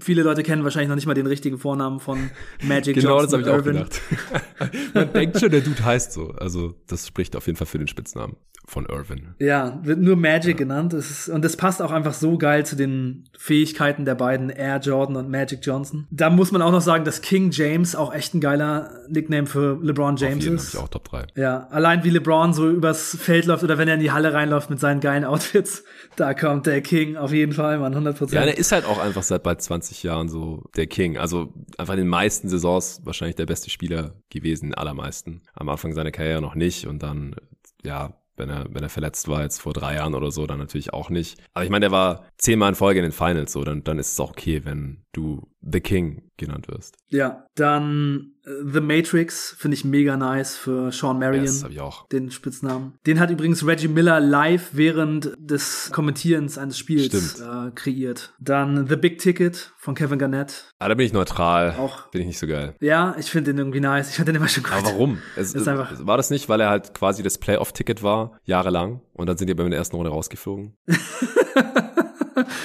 [0.01, 2.31] viele Leute kennen wahrscheinlich noch nicht mal den richtigen Vornamen von
[2.63, 3.43] Magic genau, Johnson.
[3.43, 4.95] Genau, das habe ich auch gedacht.
[4.95, 6.31] Man denkt schon, der Dude heißt so.
[6.33, 9.35] Also das spricht auf jeden Fall für den Spitznamen von Irvin.
[9.39, 10.57] Ja, wird nur Magic ja.
[10.57, 10.93] genannt.
[10.93, 14.79] Das ist, und das passt auch einfach so geil zu den Fähigkeiten der beiden Air
[14.79, 16.07] Jordan und Magic Johnson.
[16.11, 19.79] Da muss man auch noch sagen, dass King James auch echt ein geiler Nickname für
[19.83, 20.75] LeBron James auf jeden ist.
[20.75, 21.27] Ich auch Top 3.
[21.35, 24.71] Ja, allein wie LeBron so übers Feld läuft oder wenn er in die Halle reinläuft
[24.71, 25.85] mit seinen geilen Outfits,
[26.17, 28.33] da kommt der King auf jeden Fall, man 100%.
[28.33, 31.19] Ja, der ist halt auch einfach seit bald 20 Jahren so der King.
[31.19, 35.43] Also einfach in den meisten Saisons wahrscheinlich der beste Spieler gewesen, allermeisten.
[35.55, 37.35] Am Anfang seiner Karriere noch nicht und dann,
[37.83, 40.93] ja, Wenn er, wenn er verletzt war jetzt vor drei Jahren oder so, dann natürlich
[40.93, 41.41] auch nicht.
[41.55, 44.13] Aber ich meine, der war zehnmal in Folge in den Finals, so, dann, dann ist
[44.13, 46.97] es auch okay, wenn du The King genannt wirst.
[47.09, 51.45] Ja, dann The Matrix finde ich mega nice für Sean Marion.
[51.45, 52.09] Das habe ich auch.
[52.09, 52.95] Den Spitznamen.
[53.07, 58.35] Den hat übrigens Reggie Miller live während des Kommentierens eines Spiels äh, kreiert.
[58.41, 60.75] Dann The Big Ticket von Kevin Garnett.
[60.81, 61.77] Ah, da bin ich neutral.
[61.79, 62.11] Auch.
[62.11, 62.75] Finde ich nicht so geil.
[62.81, 64.11] Ja, ich finde den irgendwie nice.
[64.11, 64.73] Ich fand den immer schon gut.
[64.73, 65.19] Aber warum?
[65.37, 69.29] Es, Ist einfach- war das nicht, weil er halt quasi das Playoff-Ticket war, jahrelang, und
[69.29, 70.77] dann sind die bei der ersten Runde rausgeflogen?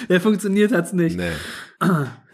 [0.09, 1.17] Der funktioniert hat's nicht.
[1.17, 1.31] Nee.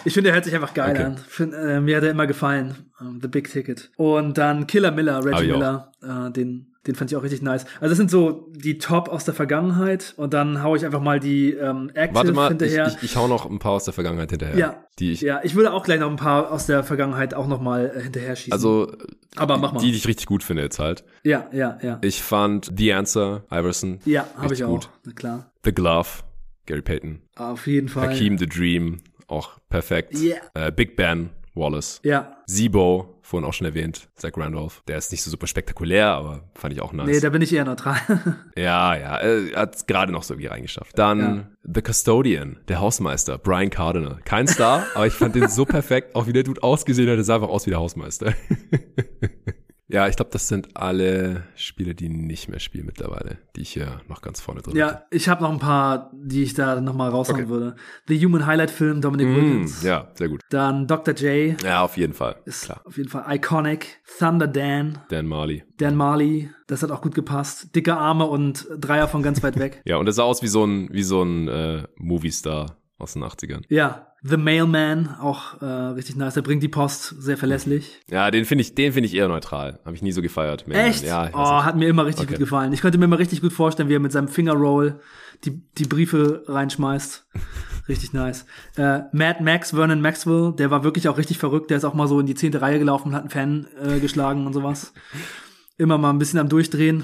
[0.05, 1.03] Ich finde, er hört sich einfach geil Okay.
[1.03, 1.17] an.
[1.17, 2.75] Find, äh, mir hat er immer gefallen.
[2.99, 3.91] Ähm, The Big Ticket.
[3.95, 5.51] Und dann Killer Miller, Reggie ich.
[5.51, 5.91] Miller.
[6.01, 7.65] Äh, den, den fand ich auch richtig nice.
[7.79, 10.13] Also das sind so die Top aus der Vergangenheit.
[10.17, 12.87] Und dann hau ich einfach mal die ähm, Active Warte mal, ich, hinterher.
[12.87, 14.57] ich, ich hau noch ein paar aus der Vergangenheit hinterher.
[14.57, 14.83] Ja.
[14.99, 17.61] Die ich, ja, ich würde auch gleich noch ein paar aus der Vergangenheit auch noch
[17.61, 18.53] mal äh, hinterher schießen.
[18.53, 18.91] also,
[19.35, 19.79] aber mach mal.
[19.79, 21.03] die, die ich richtig gut finde jetzt halt.
[21.23, 21.97] ja, ja, ja.
[22.01, 23.99] Ich fand The Answer, Iverson.
[24.05, 24.69] Ja, habe ich auch.
[24.69, 24.89] gut.
[25.05, 25.51] Na klar.
[25.63, 26.09] The Glove,
[26.67, 27.21] Gary Payton.
[27.35, 28.09] Auf jeden Fall.
[28.09, 30.15] Hakeem The Dream, auch perfekt.
[30.19, 30.39] Yeah.
[30.53, 31.99] Äh, Big Ben, Wallace.
[32.03, 32.37] Ja.
[32.45, 34.81] Sibo, vorhin auch schon erwähnt, Zach Randolph.
[34.87, 37.07] Der ist nicht so super spektakulär, aber fand ich auch nice.
[37.07, 37.95] Nee, da bin ich eher neutral.
[38.57, 40.97] Ja, ja, er hat es gerade noch so irgendwie reingeschafft.
[40.97, 41.47] Dann Ja.
[41.73, 44.19] The Custodian, der Hausmeister, Brian Cardinal.
[44.25, 46.15] Kein Star, aber ich fand den so perfekt.
[46.15, 48.33] Auch wie der Dude ausgesehen hat, der sah einfach aus wie der Hausmeister.
[49.93, 54.01] ja, ich glaube, das sind alle Spieler, die nicht mehr spielen mittlerweile, die ich hier
[54.09, 54.79] noch ganz vorne drin hatte.
[54.79, 57.49] ja, ich habe noch ein paar, die ich da noch mal raushauen Okay.
[57.49, 57.75] würde.
[58.07, 59.83] The Human Highlight Film, Dominic Mm, Wilkins.
[59.83, 60.41] ja, sehr gut.
[60.49, 61.13] Dann Dr.
[61.13, 61.61] J.
[61.63, 62.35] Ja, auf jeden Fall.
[62.45, 62.81] Ist Klar.
[62.85, 64.01] auf jeden Fall iconic.
[64.19, 64.97] Thunder Dan.
[65.09, 65.63] Dan Marley.
[65.77, 66.49] Dan Marley.
[66.67, 67.75] Das hat auch gut gepasst.
[67.75, 69.81] Dicke Arme und Dreier von ganz weit weg.
[69.85, 73.23] Ja, und er sah aus wie so ein, wie so ein äh, Movie-Star aus den
[73.23, 73.61] 80ern.
[73.69, 74.07] Ja.
[74.25, 76.35] The Mailman, auch äh, richtig nice.
[76.35, 77.99] Der bringt die Post sehr verlässlich.
[78.09, 79.79] Ja, den finde ich, den finde ich eher neutral.
[79.83, 80.65] Habe ich nie so gefeiert.
[80.65, 80.85] Mehr.
[80.85, 81.03] Echt?
[81.03, 81.65] Ja, oh, nicht.
[81.65, 82.35] hat mir immer richtig Okay.
[82.35, 82.71] gut gefallen.
[82.71, 85.01] Ich könnte mir immer richtig gut vorstellen, wie er mit seinem Fingerroll
[85.43, 87.27] die, die Briefe reinschmeißt.
[87.89, 88.45] Richtig nice.
[88.77, 91.69] Äh, Mad Max, Vernon Maxwell, der war wirklich auch richtig verrückt.
[91.69, 93.99] Der ist auch mal so in die zehnte Reihe gelaufen und hat einen Fan äh,
[93.99, 94.93] geschlagen und sowas.
[95.77, 97.03] Immer mal ein bisschen am Durchdrehen.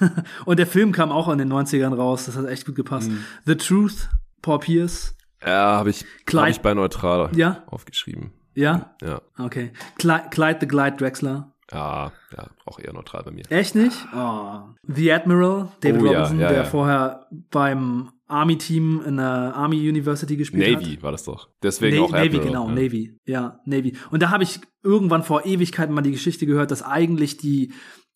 [0.44, 2.26] und der Film kam auch in den 90ern raus.
[2.26, 3.10] Das hat echt gut gepasst.
[3.10, 3.24] Mhm.
[3.46, 4.10] The Truth,
[4.42, 5.14] Paul Pierce.
[5.44, 7.62] Ja, habe ich, Clyde- hab ich bei neutral Ja?
[7.66, 8.32] aufgeschrieben.
[8.54, 8.94] Ja?
[9.02, 9.20] Ja.
[9.38, 9.72] Okay.
[9.98, 11.52] Clyde, Clyde the Glide Drexler.
[11.70, 13.44] Ja, ja, auch eher neutral bei mir.
[13.50, 13.94] Echt nicht?
[14.16, 14.60] Oh.
[14.84, 16.64] The Admiral, David Oh Robinson, ja, der ja.
[16.64, 20.82] vorher beim Army-Team in der Army University gespielt hat.
[20.82, 21.50] Navy war das doch.
[21.62, 22.74] Deswegen Na auch Navy, Admiral, genau, ja.
[22.74, 23.16] Navy.
[23.26, 23.96] Ja, Navy.
[24.10, 27.72] Und da habe ich irgendwann vor Ewigkeiten mal die Geschichte gehört, dass eigentlich die,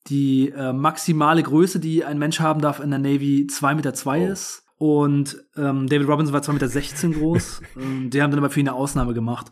[0.09, 4.27] die äh, maximale Größe, die ein Mensch haben darf in der Navy, 2,2 Meter zwei
[4.29, 4.33] Oh.
[4.33, 4.62] ist.
[4.83, 7.63] Und ähm, David Robinson war 2,16 Meter groß.
[7.77, 9.47] Ähm, die haben dann aber für ihn eine Ausnahme gemacht.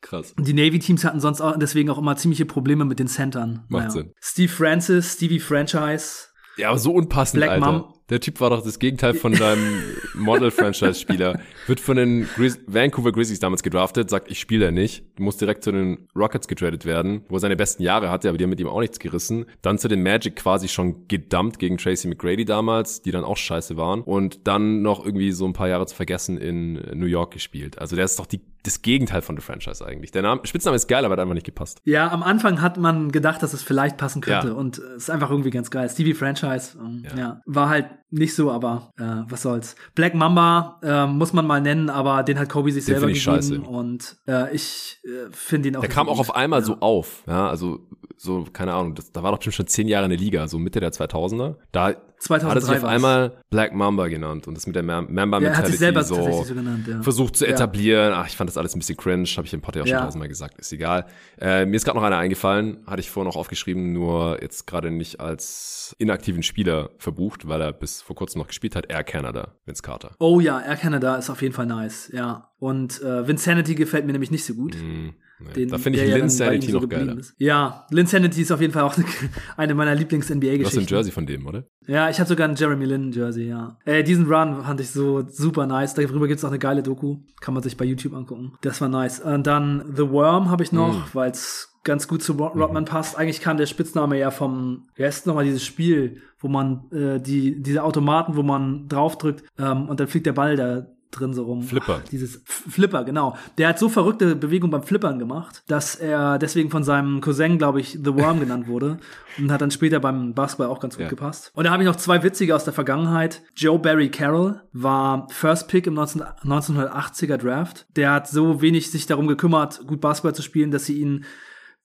[0.00, 0.32] Krass.
[0.38, 3.64] Und die Navy-Teams hatten sonst auch deswegen auch immer ziemliche Probleme mit den Centern.
[3.68, 4.12] Macht Sinn.
[4.20, 6.28] Steve Francis, Stevie Franchise.
[6.56, 7.72] Ja, aber so unpassend, Black Alter.
[7.72, 7.94] Mom.
[8.10, 9.82] Der Typ war doch das Gegenteil von deinem
[10.14, 11.40] Model-Franchise-Spieler.
[11.66, 15.04] Wird von den Grizz Vancouver Grizzlies damals gedraftet, sagt, ich spiele da nicht.
[15.18, 18.44] Muss direkt zu den Rockets getradet werden, wo er seine besten Jahre hatte, aber die
[18.44, 19.46] haben mit ihm auch nichts gerissen.
[19.62, 23.76] Dann zu den Magic quasi schon gedumpt gegen Tracy McGrady damals, die dann auch scheiße
[23.76, 24.02] waren.
[24.02, 27.78] Und dann noch irgendwie so ein paar Jahre zu vergessen in New York gespielt.
[27.78, 30.10] Also der ist doch die, das Gegenteil von der Franchise eigentlich.
[30.10, 31.80] Der Name, Spitzname ist geil, aber hat einfach nicht gepasst.
[31.84, 34.54] Ja, am Anfang hat man gedacht, dass es vielleicht passen könnte Ja.
[34.54, 35.88] und es ist einfach irgendwie ganz geil.
[35.88, 37.16] Stevie Franchise, ähm, ja.
[37.18, 37.40] Ja.
[37.46, 39.76] war halt nicht so, aber äh, was soll's.
[39.94, 43.20] Black Mamba äh, muss man mal nennen, aber den hat Kobe sich Den selber gegeben
[43.22, 43.60] scheiße.
[43.60, 45.80] und äh, ich äh, finde ihn auch.
[45.80, 46.66] Der kam auch auf einmal gut.
[46.66, 47.80] so auf, ja, also
[48.16, 50.58] so, keine Ahnung, das, da war doch bestimmt schon zehn Jahre in der Liga, so
[50.58, 51.56] Mitte der 2000er.
[51.72, 55.16] Da 2003 hat er sich auf einmal Black Mamba genannt und das mit der Mem-
[55.16, 57.00] Ja, er hat sich selber so, so genannt, ja.
[57.00, 57.52] versucht zu Ja.
[57.52, 58.12] etablieren.
[58.12, 60.04] Ach, ich fand das alles ein bisschen cringe, habe ich im Podcast auch schon Ja.
[60.04, 61.06] tausendmal gesagt, ist egal.
[61.40, 64.90] Äh, mir ist gerade noch einer eingefallen, hatte ich vorhin noch aufgeschrieben, nur jetzt gerade
[64.90, 69.54] nicht als inaktiven Spieler verbucht, weil er bis vor kurzem noch gespielt hat, Air Canada,
[69.66, 70.14] Vince Carter.
[70.18, 72.52] Oh ja, Air Canada ist auf jeden Fall nice, ja.
[72.58, 74.74] Und äh, Vinsanity gefällt mir nämlich nicht so gut.
[74.74, 75.52] Hm, nee.
[75.52, 77.18] Den, da finde ich ja Lin Sanity so noch geiler.
[77.18, 77.34] Ist.
[77.38, 78.96] Ja, Lin Sanity ist auf jeden Fall auch
[79.56, 80.86] eine meiner Du hast ein Lieblings-NBA-Geschichten.
[80.94, 81.64] Jersey von dem, oder?
[81.86, 83.76] Ja, ich habe sogar ein Jeremy Lin Jersey, ja.
[83.84, 85.94] Äh, diesen Run fand ich so super nice.
[85.94, 87.18] Darüber gibt's auch eine geile Doku.
[87.40, 88.52] Kann man sich bei YouTube angucken.
[88.62, 89.20] Das war nice.
[89.20, 91.02] Und dann The Worm habe ich noch, Mhm.
[91.14, 93.16] weil's ganz gut zu Rod Rodman passt.
[93.16, 97.82] Eigentlich kam der Spitzname ja vom, ist nochmal dieses Spiel, wo man äh, die diese
[97.82, 101.62] Automaten, wo man draufdrückt ähm, und dann fliegt der Ball da drin so rum.
[101.62, 102.00] Flipper.
[102.10, 103.36] Dieses Flipper, genau.
[103.58, 107.80] Der hat so verrückte Bewegungen beim Flippern gemacht, dass er deswegen von seinem Cousin, glaube
[107.80, 108.98] ich, The Worm genannt wurde
[109.38, 111.08] und hat dann später beim Basketball auch ganz gut Ja.
[111.08, 111.50] gepasst.
[111.54, 113.42] Und da habe ich noch zwei witzige aus der Vergangenheit.
[113.56, 117.86] Joe Barry Carroll war First Pick im 19, 1980er Draft.
[117.96, 121.24] Der hat so wenig sich darum gekümmert, gut Basketball zu spielen, dass sie ihn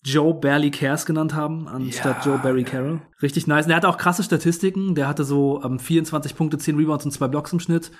[0.03, 2.63] Joe Barely Cares genannt haben, anstatt Ja, Joe Barry.
[2.63, 3.01] Carroll.
[3.23, 3.65] Richtig nice.
[3.65, 4.93] Und er hatte auch krasse Statistiken.
[4.93, 7.91] Der hatte so ähm, 24 Punkte, 10 Rebounds und 2 Blocks im Schnitt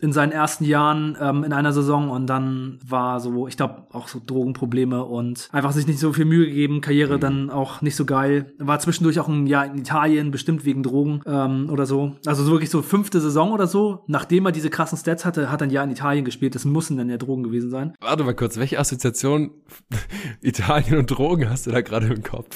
[0.00, 4.08] in seinen ersten Jahren ähm, in einer Saison und dann war so, ich glaube, auch
[4.08, 8.04] so Drogenprobleme und einfach sich nicht so viel Mühe gegeben, Karriere dann auch nicht so
[8.04, 8.52] geil.
[8.58, 12.16] War zwischendurch auch ein Jahr in Italien, bestimmt wegen Drogen ähm, oder so.
[12.26, 15.60] Also so wirklich so fünfte Saison oder so, nachdem er diese krassen Stats hatte, hat
[15.60, 16.54] er ein Jahr in Italien gespielt.
[16.54, 17.94] Das müssen dann ja Drogen gewesen sein.
[18.00, 19.50] Warte mal kurz, welche Assoziation
[20.40, 22.48] Italien und Drogen hast du da gerade im Kopf?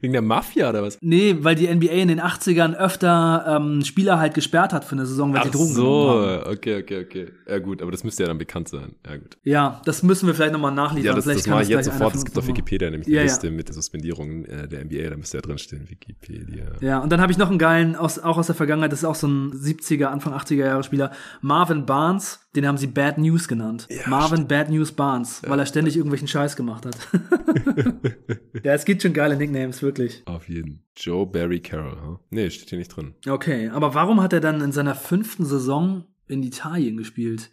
[0.00, 0.98] Wegen der Mafia oder was?
[1.00, 5.06] Nee, weil die NBA in den 80ern öfter ähm, Spieler halt gesperrt hat für eine
[5.06, 6.52] Saison, weil sie Drogen genommen so, haben.
[6.52, 7.28] okay, okay, okay.
[7.48, 8.94] Ja gut, aber das müsste ja dann bekannt sein.
[9.06, 9.36] Ja gut.
[9.42, 11.06] Ja, das müssen wir vielleicht nochmal nachliefern.
[11.06, 12.14] Ja, das, vielleicht das kann mache ich jetzt sofort.
[12.14, 13.32] Es gibt auf Wikipedia nämlich Ja, eine ja.
[13.32, 15.10] Liste mit den Suspendierungen äh, der NBA.
[15.10, 16.66] Da müsste ja drinstehen, Wikipedia.
[16.80, 19.04] Ja, und dann habe ich noch einen geilen, aus, auch aus der Vergangenheit, das ist
[19.04, 23.48] auch so ein 70er, Anfang 80er Jahre Spieler, Marvin Barnes, den haben sie Bad News
[23.48, 23.88] genannt.
[24.06, 26.96] Marvin Bad News Barnes, weil er ständig irgendwelchen Scheiß gemacht hat.
[28.62, 30.22] ja, es gibt schon geile Nicknames, wirklich.
[30.26, 30.84] Auf jeden.
[30.96, 32.18] Joe Barry Carroll, huh?
[32.30, 33.14] Nee, steht hier nicht drin.
[33.28, 37.50] Okay, aber warum hat er dann in seiner fünften Saison in Italien gespielt?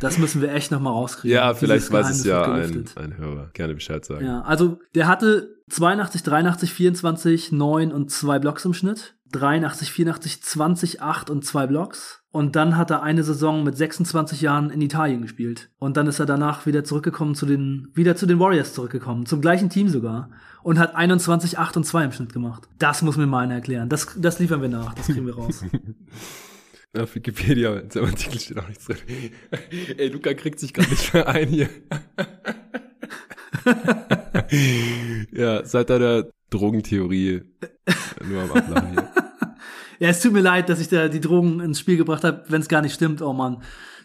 [0.01, 1.35] Das müssen wir echt noch mal rauskriegen.
[1.35, 3.51] Ja, vielleicht weiß es ja ein, ein Hörer.
[3.55, 4.27] Gerne Bescheid sagen.
[4.27, 9.17] Ja, also der hatte 82, 83, 24, 9 und 2 Blocks im Schnitt.
[9.33, 12.23] 83, 84, 20, 8 und 2 Blocks.
[12.37, 15.70] Und dann hat er eine Saison mit 26 Jahren in Italien gespielt.
[15.78, 19.24] Und dann ist er danach wieder zurückgekommen zu den, wieder zu den Warriors zurückgekommen.
[19.24, 20.28] Zum gleichen Team sogar.
[20.62, 22.68] Und hat 21, 8 und 2 im Schnitt gemacht.
[22.78, 23.89] Das muss mir mal einer erklären.
[23.89, 24.93] Das, das liefern wir nach.
[24.93, 25.64] Das kriegen wir raus.
[26.99, 28.99] Auf Wikipedia, in seinem Artikel steht auch nichts drin.
[29.97, 31.70] Ey, Luca kriegt sich gerade nicht mehr ein hier.
[35.32, 37.45] ja, seit deiner Drogentheorie
[38.28, 39.09] nur am Ablachen hier.
[39.99, 42.61] Ja, es tut mir leid, dass ich da die Drogen ins Spiel gebracht habe, wenn
[42.61, 43.22] es gar nicht stimmt.
[43.22, 43.62] Oh Mann.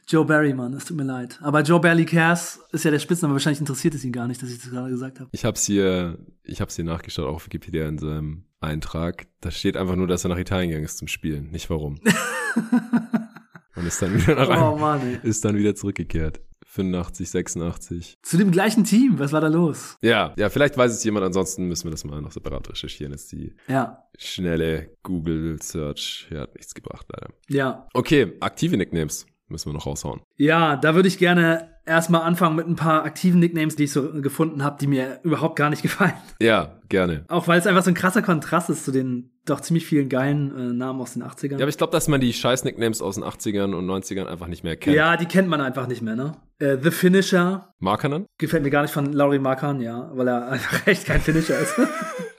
[0.08, 1.40] Joe Barry, Mann, es tut mir leid.
[1.42, 3.34] Aber Joe Barry Cares ist ja der Spitzname.
[3.34, 5.30] Wahrscheinlich interessiert es ihn gar nicht, dass ich das gerade gesagt habe.
[5.32, 9.28] Ich hab's hier, ich hab's hier nachgeschaut, auch auf Wikipedia in seinem Eintrag.
[9.42, 12.00] Da steht einfach nur, dass er nach Italien gegangen ist zum Spielen, nicht warum.
[13.76, 16.42] Und ist dann wieder nach Oh einem, Mann, ist dann wieder zurückgekehrt.
[16.74, 18.18] 85, 86.
[18.22, 19.20] Zu dem gleichen Team.
[19.20, 19.98] Was war da los?
[20.02, 23.12] Ja, ja, vielleicht weiß es jemand, ansonsten müssen wir das mal noch separat recherchieren.
[23.12, 27.34] Jetzt die Ja, schnelle Google-Search, ja, hat nichts gebracht, leider.
[27.50, 27.88] ja.
[27.94, 30.22] Okay, aktive Nicknames müssen wir noch raushauen.
[30.38, 34.12] Ja, da würde ich gerne erstmal anfangen mit ein paar aktiven Nicknames, die ich so
[34.22, 36.14] gefunden habe, die mir überhaupt gar nicht gefallen.
[36.40, 37.26] Ja, gerne.
[37.28, 40.56] Auch weil es einfach so ein krasser Kontrast ist zu den doch ziemlich vielen geilen
[40.56, 41.54] äh, Namen aus den 80ern.
[41.54, 44.48] Ja, aber ich glaube, dass man die scheiß Nicknames aus den 80ern und 90ern einfach
[44.48, 44.96] nicht mehr kennt.
[44.96, 46.34] Ja, die kennt man einfach nicht mehr, ne?
[46.60, 48.28] Äh, The Finisher Markanen?
[48.38, 51.76] gefällt mir gar nicht von Laurie Markan, ja, weil er einfach echt kein Finisher ist.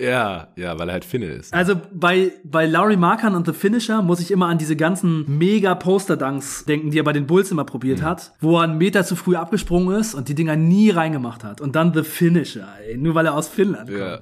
[0.00, 1.52] Ja, ja, weil er halt Finne ist.
[1.52, 5.74] Also bei, bei Laurie Markan und The Finisher muss ich immer an diese ganzen mega
[5.74, 8.04] Poster-Dunks denken, die er bei den Bulls immer probiert Mhm.
[8.04, 11.60] hat, wo er einen Meter zu früh abgesprungen ist und die Dinger nie reingemacht hat.
[11.60, 14.00] Und dann The Finisher, ey, nur weil er aus Finnland kommt.
[14.00, 14.18] Ja.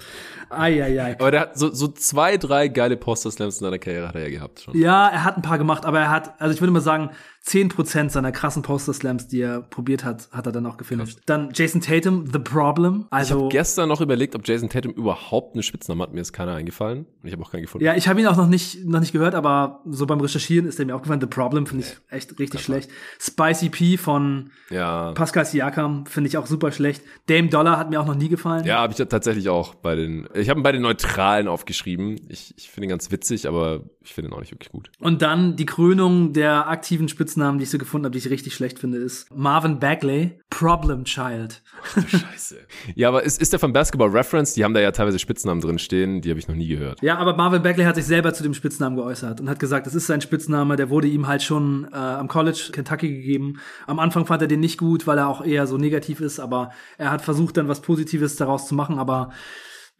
[0.50, 1.16] Eieiei.
[1.18, 4.28] Aber der hat so, so zwei, drei geile Poster-Slams in seiner Karriere hat er ja
[4.30, 4.76] gehabt schon.
[4.76, 7.10] Ja, er hat ein paar gemacht, aber er hat, also ich würde mal sagen,
[7.46, 11.18] 10% seiner krassen Poster-Slams, die er probiert hat, hat er dann auch gefinisht.
[11.26, 13.06] Dann Jason Tatum, The Problem.
[13.08, 16.12] Ich Also, habe gestern noch überlegt, ob Jason Tatum überhaupt einen Spitznamen hat.
[16.14, 17.00] Mir ist keiner eingefallen.
[17.20, 17.84] Und ich habe auch keinen gefunden.
[17.84, 20.78] ja, ich habe ihn auch noch nicht, noch nicht gehört, aber so beim Recherchieren ist
[20.78, 21.20] er mir aufgefallen.
[21.20, 22.90] The Problem finde ich echt richtig schlecht.
[23.20, 27.02] Spicy P von Ja, Pascal Siakam finde ich auch super schlecht.
[27.26, 28.64] Dame Dollar hat mir auch noch nie gefallen.
[28.64, 30.28] ja habe ich tatsächlich auch bei den.
[30.34, 32.20] Ich habe ihn bei den Neutralen aufgeschrieben.
[32.28, 34.90] Ich, ich finde ihn ganz witzig, aber ich finde ihn auch nicht wirklich gut.
[35.00, 38.54] Und dann die Krönung der aktiven Spitznamen, die ich so gefunden habe, die ich richtig
[38.54, 41.62] schlecht finde, ist Marvin Bagley, Problem Child.
[41.94, 42.58] Scheiße.
[42.94, 44.52] Ja, aber ist, ist der von Basketball Reference?
[44.52, 47.00] Die haben da ja teilweise Spitznamen drin stehen, die habe ich noch nie gehört.
[47.00, 49.94] Ja, aber Marvin Bagley hat sich selber zu dem Spitznamen geäußert und hat gesagt, das
[49.94, 53.60] ist sein Spitzname, der wurde ihm halt schon äh, am College Kentucky gegeben.
[53.86, 56.72] Am Anfang fand er den nicht gut, weil er auch eher so negativ ist, aber
[56.98, 59.30] er hat versucht dann was Positives daraus zu machen, aber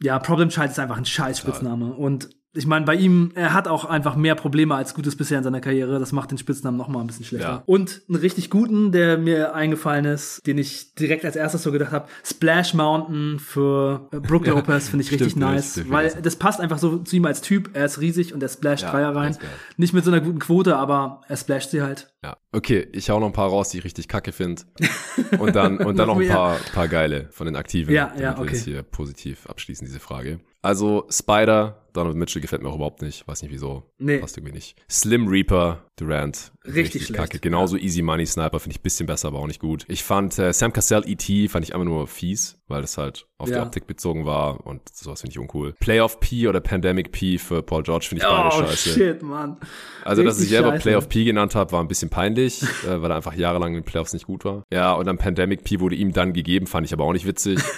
[0.03, 3.66] ja, Problem Child ist einfach ein scheiß Spitzname und ich meine, bei ihm, er hat
[3.66, 5.98] auch einfach mehr Probleme als Gutes bisher in seiner Karriere.
[5.98, 7.48] Das macht den Spitznamen noch mal ein bisschen schlechter.
[7.48, 7.62] Ja.
[7.64, 11.92] Und einen richtig guten, der mir eingefallen ist, den ich direkt als erstes so gedacht
[11.92, 16.61] habe, Splash Mountain für äh, Brook Lopez finde ich richtig nice, stimmt, weil das passt
[16.61, 17.70] einfach so zu ihm als Typ.
[17.72, 19.36] Er ist riesig und er splasht Ja, Dreier rein.
[19.78, 22.12] Nicht mit so einer guten Quote, aber er splasht sie halt.
[22.22, 22.36] Ja.
[22.53, 24.62] Okay, ich hau noch ein paar raus, die ich richtig kacke finde.
[25.38, 27.92] Und dann, und dann noch ein paar, paar geile von den Aktiven.
[27.92, 28.50] Ja, damit ja, wir okay.
[28.53, 30.40] das hier positiv abschließen, diese Frage.
[30.64, 33.26] Also, Spider, Donovan Mitchell gefällt mir auch überhaupt nicht.
[33.26, 33.82] Weiß nicht wieso.
[33.98, 34.18] Nee.
[34.18, 34.76] Passt irgendwie nicht.
[34.88, 36.52] Slim Reaper, Durant.
[36.64, 37.20] Richtig schlecht.
[37.20, 37.40] Kacke.
[37.40, 39.84] Genauso Easy Money Sniper finde ich ein bisschen besser, aber auch nicht gut.
[39.88, 41.48] Ich fand äh, Sam Cassell E.T.
[41.48, 43.62] fand ich einfach nur fies, weil das halt auf die Ja.
[43.64, 45.72] Optik bezogen war und sowas finde ich uncool.
[45.80, 48.90] Playoff P oder Pandemic P für Paul George finde ich beide Oh, scheiße.
[48.90, 49.56] shit, Mann.
[50.04, 50.82] Also, dass ich Richtig selber scheiße.
[50.82, 53.84] Playoff P genannt habe, war ein bisschen peinlich, äh, weil er einfach jahrelang in den
[53.84, 54.62] Playoffs nicht gut war.
[54.72, 57.58] Ja, und dann Pandemic P wurde ihm dann gegeben, fand ich aber auch nicht witzig.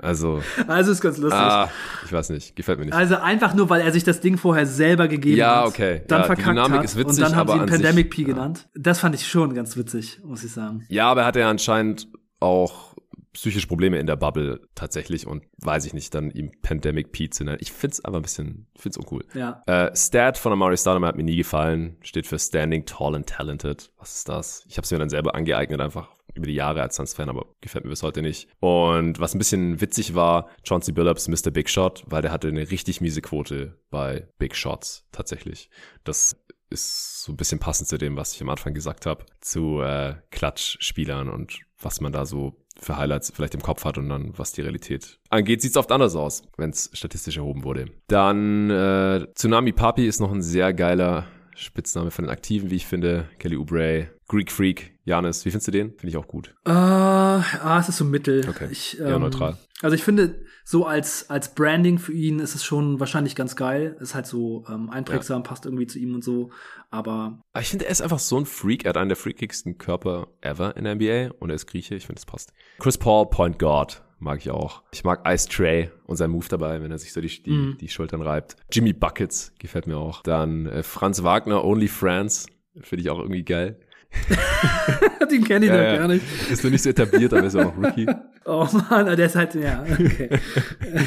[0.00, 1.40] Also, Also ist ganz lustig.
[1.40, 1.70] ah,
[2.04, 2.94] ich weiß nicht, gefällt mir nicht.
[2.94, 5.66] Also einfach nur, weil er sich das Ding vorher selber gegeben Ja, hat.
[5.68, 6.02] okay.
[6.08, 6.84] Dann Ja, die verkackt Dynamik hat.
[6.84, 8.68] ist witzig, und dann haben sie ihn an Pandemic sich- P genannt.
[8.74, 10.84] Das fand ich schon ganz witzig, muss ich sagen.
[10.88, 12.08] Ja, aber er hatte ja anscheinend
[12.40, 12.94] auch
[13.32, 17.44] psychische Probleme in der Bubble tatsächlich und weiß ich nicht, dann ihm Pandemic P zu
[17.44, 17.58] nennen.
[17.60, 19.24] Ich find's aber ein bisschen, find's uncool.
[19.34, 19.62] Ja.
[19.66, 21.96] Äh, Stat von Amari Stoudemire hat mir nie gefallen.
[22.00, 23.90] Steht für Standing Tall and Talented.
[23.98, 24.64] Was ist das?
[24.68, 27.84] Ich habe es mir dann selber angeeignet, einfach über die Jahre als Suns-Fan, aber gefällt
[27.84, 28.48] mir bis heute nicht.
[28.60, 31.50] Und was ein bisschen witzig war, Chauncey Billups Mr.
[31.50, 35.70] Big Shot, weil der hatte eine richtig miese Quote bei Big Shots tatsächlich.
[36.04, 36.36] Das
[36.70, 40.16] ist so ein bisschen passend zu dem, was ich am Anfang gesagt habe, zu äh,
[40.30, 44.52] Klatschspielern und was man da so für Highlights vielleicht im Kopf hat und dann, was
[44.52, 47.86] die Realität angeht, sieht's oft anders aus, wenn es statistisch erhoben wurde.
[48.08, 52.86] Dann äh, Tsunami Papi ist noch ein sehr geiler Spitzname von den Aktiven, wie ich
[52.86, 53.28] finde.
[53.38, 55.90] Kelly Oubre, Greek Freak, Janis, wie findest du den?
[55.92, 56.54] Finde ich auch gut.
[56.66, 58.44] Äh, ah, es ist so mittel.
[58.48, 58.68] Okay.
[58.70, 59.56] Ich, Eher neutral.
[59.80, 63.96] Also ich finde, so als, als Branding für ihn ist es schon wahrscheinlich ganz geil.
[64.00, 66.50] Ist halt so ähm, einprägsam, passt irgendwie zu ihm und so.
[66.90, 68.84] Aber Aber ich finde, er ist einfach so ein Freak.
[68.84, 71.94] Er hat einen der freakigsten Körper ever in der NBA und er ist Grieche.
[71.94, 72.52] Ich finde, das passt.
[72.80, 74.02] Chris Paul, Point Guard.
[74.18, 74.82] Mag ich auch.
[74.92, 77.76] Ich mag Ice Tray und sein Move dabei, wenn er sich so die, die, Mhm.
[77.78, 78.56] die Schultern reibt.
[78.72, 80.22] Jimmy Buckets gefällt mir auch.
[80.22, 82.48] Dann äh, Franz Wagner, Only France.
[82.80, 83.78] Finde ich auch irgendwie geil.
[85.30, 85.96] den kenne ich Ja, noch ja.
[85.98, 86.24] gar nicht.
[86.50, 88.06] Ist noch nicht so etabliert, aber ist auch noch Rookie.
[88.48, 90.38] Oh Mann, der ist halt, ja, okay.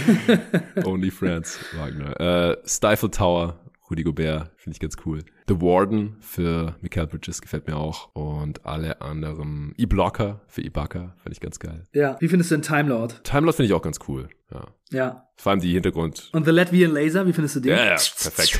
[0.83, 2.19] Only France Wagner.
[2.19, 3.57] Äh, Stifle Tower,
[3.89, 5.23] Rudy Gobert, finde ich ganz cool.
[5.47, 8.13] The Warden für Mikael Bridges gefällt mir auch.
[8.13, 9.73] Und alle anderen.
[9.77, 11.83] E-Blocker für Ibaka, finde ich ganz geil.
[11.93, 12.17] ja.
[12.19, 13.23] Wie findest du den Time Lord?
[13.23, 14.27] Timelot finde ich auch ganz cool.
[14.51, 14.67] Ja.
[14.91, 15.27] Ja.
[15.37, 16.29] Vor allem die Hintergrund.
[16.33, 17.71] Und The Latvian Laser, wie findest du den?
[17.71, 18.59] Ja, ja, perfekt.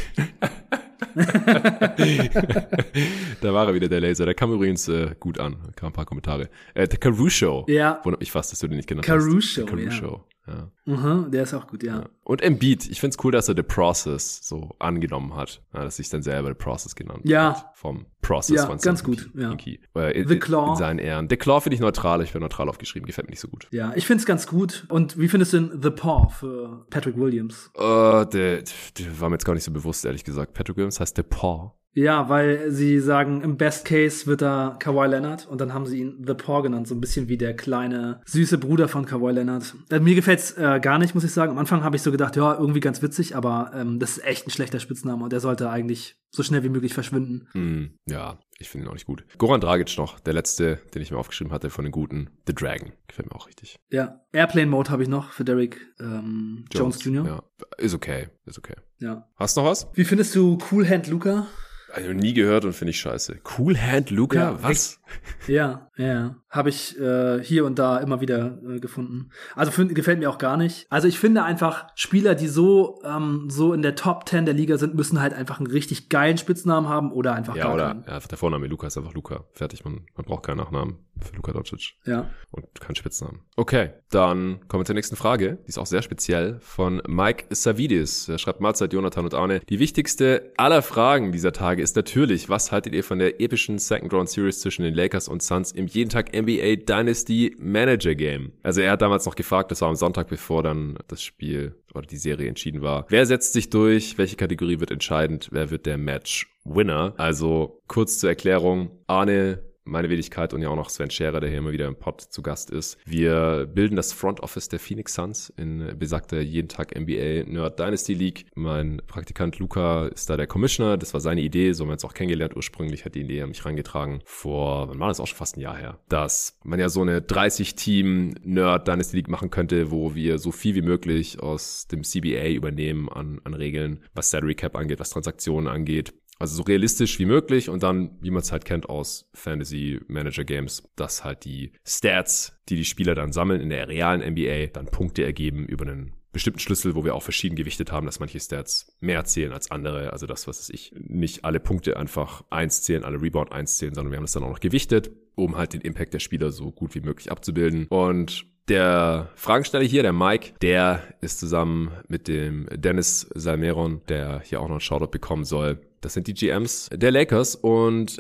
[3.42, 4.26] da war er wieder, der Laser.
[4.26, 5.58] Der kam übrigens äh, gut an.
[5.66, 6.50] Da kamen ein paar Kommentare.
[6.74, 7.66] Äh, der Caruso.
[7.68, 8.00] Ja.
[8.04, 9.58] Wundert mich fast, dass du den nicht genannt Caruso, hast.
[9.58, 10.72] Der Caruso, ja.
[10.86, 12.06] Mhm, der ist auch gut, ja.
[12.24, 15.62] Und Embiid, ich find's cool, dass er The Process so angenommen hat.
[15.74, 17.56] Ja, dass sich dann selber The Process genannt Ja.
[17.56, 17.66] hat.
[17.76, 19.52] Vom Process Ja, von ganz Sam gut, ja.
[19.52, 20.72] In, The Claw.
[20.72, 21.28] In seinen Ehren.
[21.30, 22.22] The Claw finde ich neutral.
[22.24, 23.06] Ich bin neutral aufgeschrieben.
[23.08, 23.68] Gefällt mir nicht so gut.
[23.72, 24.86] Ja, ich find's ganz gut.
[24.90, 27.70] Und wie findest du denn The Paw für Patrick Williams?
[27.76, 27.82] Äh,
[28.26, 30.54] der, der war mir jetzt gar nicht so bewusst, ehrlich gesagt.
[30.54, 31.72] Patrick Williams heißt The Paw.
[32.00, 36.00] Ja, weil sie sagen, im Best Case wird da Kawhi Leonard und dann haben sie
[36.00, 39.76] ihn The Paw genannt, so ein bisschen wie der kleine, süße Bruder von Kawhi Leonard.
[39.92, 41.52] Äh, mir gefällt's äh, gar nicht, muss ich sagen.
[41.52, 44.48] Am Anfang habe ich so gedacht, ja, irgendwie ganz witzig, aber ähm, das ist echt
[44.48, 47.50] ein schlechter Spitzname und der sollte eigentlich so schnell wie möglich verschwinden.
[47.52, 49.26] Hm, ja, ich finde ihn auch nicht gut.
[49.38, 52.30] Goran Dragic noch, der letzte, den ich mir aufgeschrieben hatte von den guten.
[52.48, 52.94] The Dragon.
[53.10, 53.78] Gefällt mir auch richtig.
[53.92, 57.26] Ja, Airplane Mode habe ich noch für Derek ähm, Jones, Jr.
[57.26, 57.44] Ja,
[57.78, 58.30] ist okay.
[58.46, 58.76] Ist okay.
[59.00, 59.28] Ja.
[59.36, 59.90] Hast du noch was?
[59.96, 61.48] Wie findest du Cool Hand Luca?
[61.94, 63.40] Also nie gehört und finde ich scheiße.
[63.58, 64.40] Cool Hand Luca?
[64.40, 64.99] Ja, was?
[65.48, 66.36] Ja, ja.
[66.50, 69.30] Habe ich äh, hier und da immer wieder äh, gefunden.
[69.56, 70.88] Also find, gefällt mir auch gar nicht.
[70.90, 74.78] Also ich finde einfach, Spieler, die so, ähm, so in der Top 10 der Liga
[74.78, 78.04] sind, müssen halt einfach einen richtig geilen Spitznamen haben oder einfach Ja, gar oder keinen.
[78.08, 79.46] ja, einfach der Vorname Luca ist einfach Luca.
[79.52, 82.30] Fertig, man, man braucht keinen Nachnamen für Luka Doncic Ja.
[82.52, 83.42] und keinen Spitznamen.
[83.56, 85.60] Okay, dann kommen wir zur nächsten Frage.
[85.66, 88.28] Die ist auch sehr speziell von Mike Savidis.
[88.30, 89.60] Er schreibt Mahlzeit, Jonathan und Arne.
[89.70, 94.14] Die wichtigste aller Fragen dieser Tage ist natürlich, was haltet ihr von der epischen Second
[94.14, 98.52] Round Series zwischen den Lakers und Suns im jeden Tag NBA Dynasty Manager Game?
[98.64, 102.06] Also er hat damals noch gefragt, das war am Sonntag, bevor dann das Spiel oder
[102.06, 103.06] die Serie entschieden war.
[103.10, 104.18] Wer setzt sich durch?
[104.18, 105.50] Welche Kategorie wird entscheidend?
[105.52, 107.14] Wer wird der Match Winner?
[107.18, 108.92] Also kurz zur Erklärung.
[109.08, 112.22] Arne meine Wenigkeit und ja auch noch Sven Scherer, der hier immer wieder im Pod
[112.22, 112.98] zu Gast ist.
[113.06, 118.14] Wir bilden das Front Office der Phoenix Suns in besagter jeden Tag NBA Nerd Dynasty
[118.14, 118.46] League.
[118.56, 120.98] Mein Praktikant Luca ist da der Commissioner.
[120.98, 121.74] Das war seine Idee.
[121.74, 123.06] So haben wir uns auch kennengelernt ursprünglich.
[123.06, 126.00] Hat die Idee mich reingetragen vor, wann war das auch schon fast ein Jahr her,
[126.10, 130.52] dass man ja so eine 30 Team Nerd Dynasty League machen könnte, wo wir so
[130.52, 135.10] viel wie möglich aus dem CBA übernehmen an, an Regeln, was Salary Cap angeht, was
[135.10, 136.14] Transaktionen angeht.
[136.40, 140.46] Also so realistisch wie möglich und dann, wie man es halt kennt aus Fantasy Manager
[140.46, 144.86] Games, dass halt die Stats, die die Spieler dann sammeln in der realen NBA, dann
[144.86, 148.96] Punkte ergeben über einen bestimmten Schlüssel, wo wir auch verschieden gewichtet haben, dass manche Stats
[149.00, 150.14] mehr zählen als andere.
[150.14, 154.12] Also das, was ich, nicht alle Punkte einfach eins zählen, alle Rebound eins zählen, sondern
[154.12, 156.96] wir haben das dann auch noch gewichtet, um halt den Impact der Spieler so gut
[156.96, 157.88] wie möglich abzubilden.
[157.88, 164.62] Und der Fragensteller hier, der Mike, der ist zusammen mit dem Dennis Salmeron, der hier
[164.62, 168.18] auch noch einen Shoutout bekommen soll, Das sind die GMs der Lakers und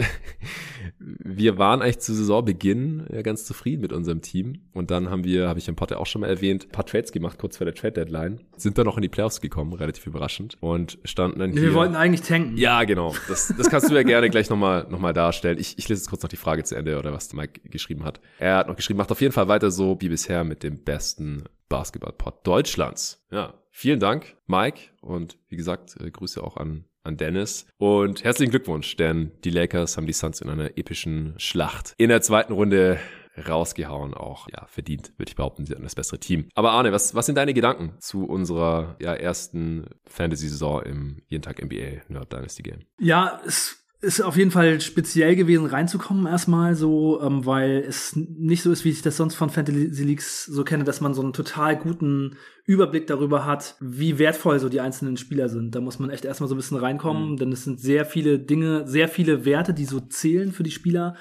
[1.00, 4.62] wir waren eigentlich zu Saisonbeginn ja ganz zufrieden mit unserem Team.
[4.74, 6.86] Und dann haben wir, habe ich im Pod ja auch schon mal erwähnt, ein paar
[6.86, 8.42] Trades gemacht, kurz vor der Trade-Deadline.
[8.58, 10.58] Sind dann noch in die Playoffs gekommen, relativ überraschend.
[10.60, 11.62] Und standen dann hier.
[11.62, 12.58] Wir wollten eigentlich tanken.
[12.58, 13.16] Ja, genau.
[13.28, 15.58] Das, das kannst du ja gerne gleich nochmal noch mal darstellen.
[15.58, 18.20] Ich, ich lese jetzt kurz noch die Frage zu Ende oder was Mike geschrieben hat.
[18.40, 21.44] Er hat noch geschrieben, macht auf jeden Fall weiter so wie bisher mit dem besten
[21.70, 23.26] Basketball-Pod Deutschlands.
[23.32, 24.82] Ja, vielen Dank, Mike.
[25.02, 27.65] Und wie gesagt, äh, Grüße auch an an Dennis.
[27.77, 32.22] Und herzlichen Glückwunsch, denn die Lakers haben die Suns in einer epischen Schlacht in der
[32.22, 32.99] zweiten Runde
[33.48, 34.48] rausgehauen auch.
[34.52, 36.49] Ja, verdient, würde ich behaupten, sie sind das bessere Team.
[36.56, 41.64] Aber Arne, was, was sind deine Gedanken zu unserer ja, ersten Fantasy-Saison im Jeden Tag
[41.64, 42.80] NBA Nerd Dynasty Game?
[42.99, 48.64] Ja, es ist auf jeden Fall speziell gewesen, reinzukommen erstmal so, ähm, weil es nicht
[48.64, 51.34] so ist, wie ich das sonst von Fantasy Leagues so kenne, dass man so einen
[51.34, 55.76] total guten Überblick darüber hat, wie wertvoll so die einzelnen Spieler sind.
[55.76, 57.38] Da muss man echt erstmal so ein bisschen reinkommen, mhm.
[57.38, 61.16] denn es sind sehr viele Dinge, sehr viele Werte, die so zählen für die Spieler,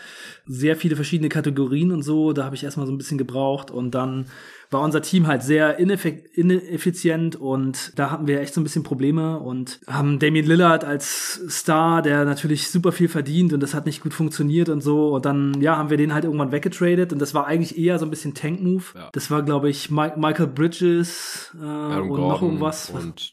[0.46, 2.32] sehr viele verschiedene Kategorien und so.
[2.32, 4.26] Da habe ich erstmal so ein bisschen gebraucht und dann
[4.70, 9.38] war unser Team halt sehr ineffizient und da hatten wir echt so ein bisschen Probleme
[9.38, 14.02] und haben Damien Lillard als Star, der natürlich super viel verdient und das hat nicht
[14.02, 17.32] gut funktioniert und so und dann, ja, haben wir den halt irgendwann weggetradet und das
[17.32, 18.84] war eigentlich eher so ein bisschen Tank-Move.
[18.94, 19.08] Ja.
[19.12, 22.90] Das war, glaube ich, Ma Michael Bridges äh, und Gordon noch irgendwas.
[22.90, 23.32] Und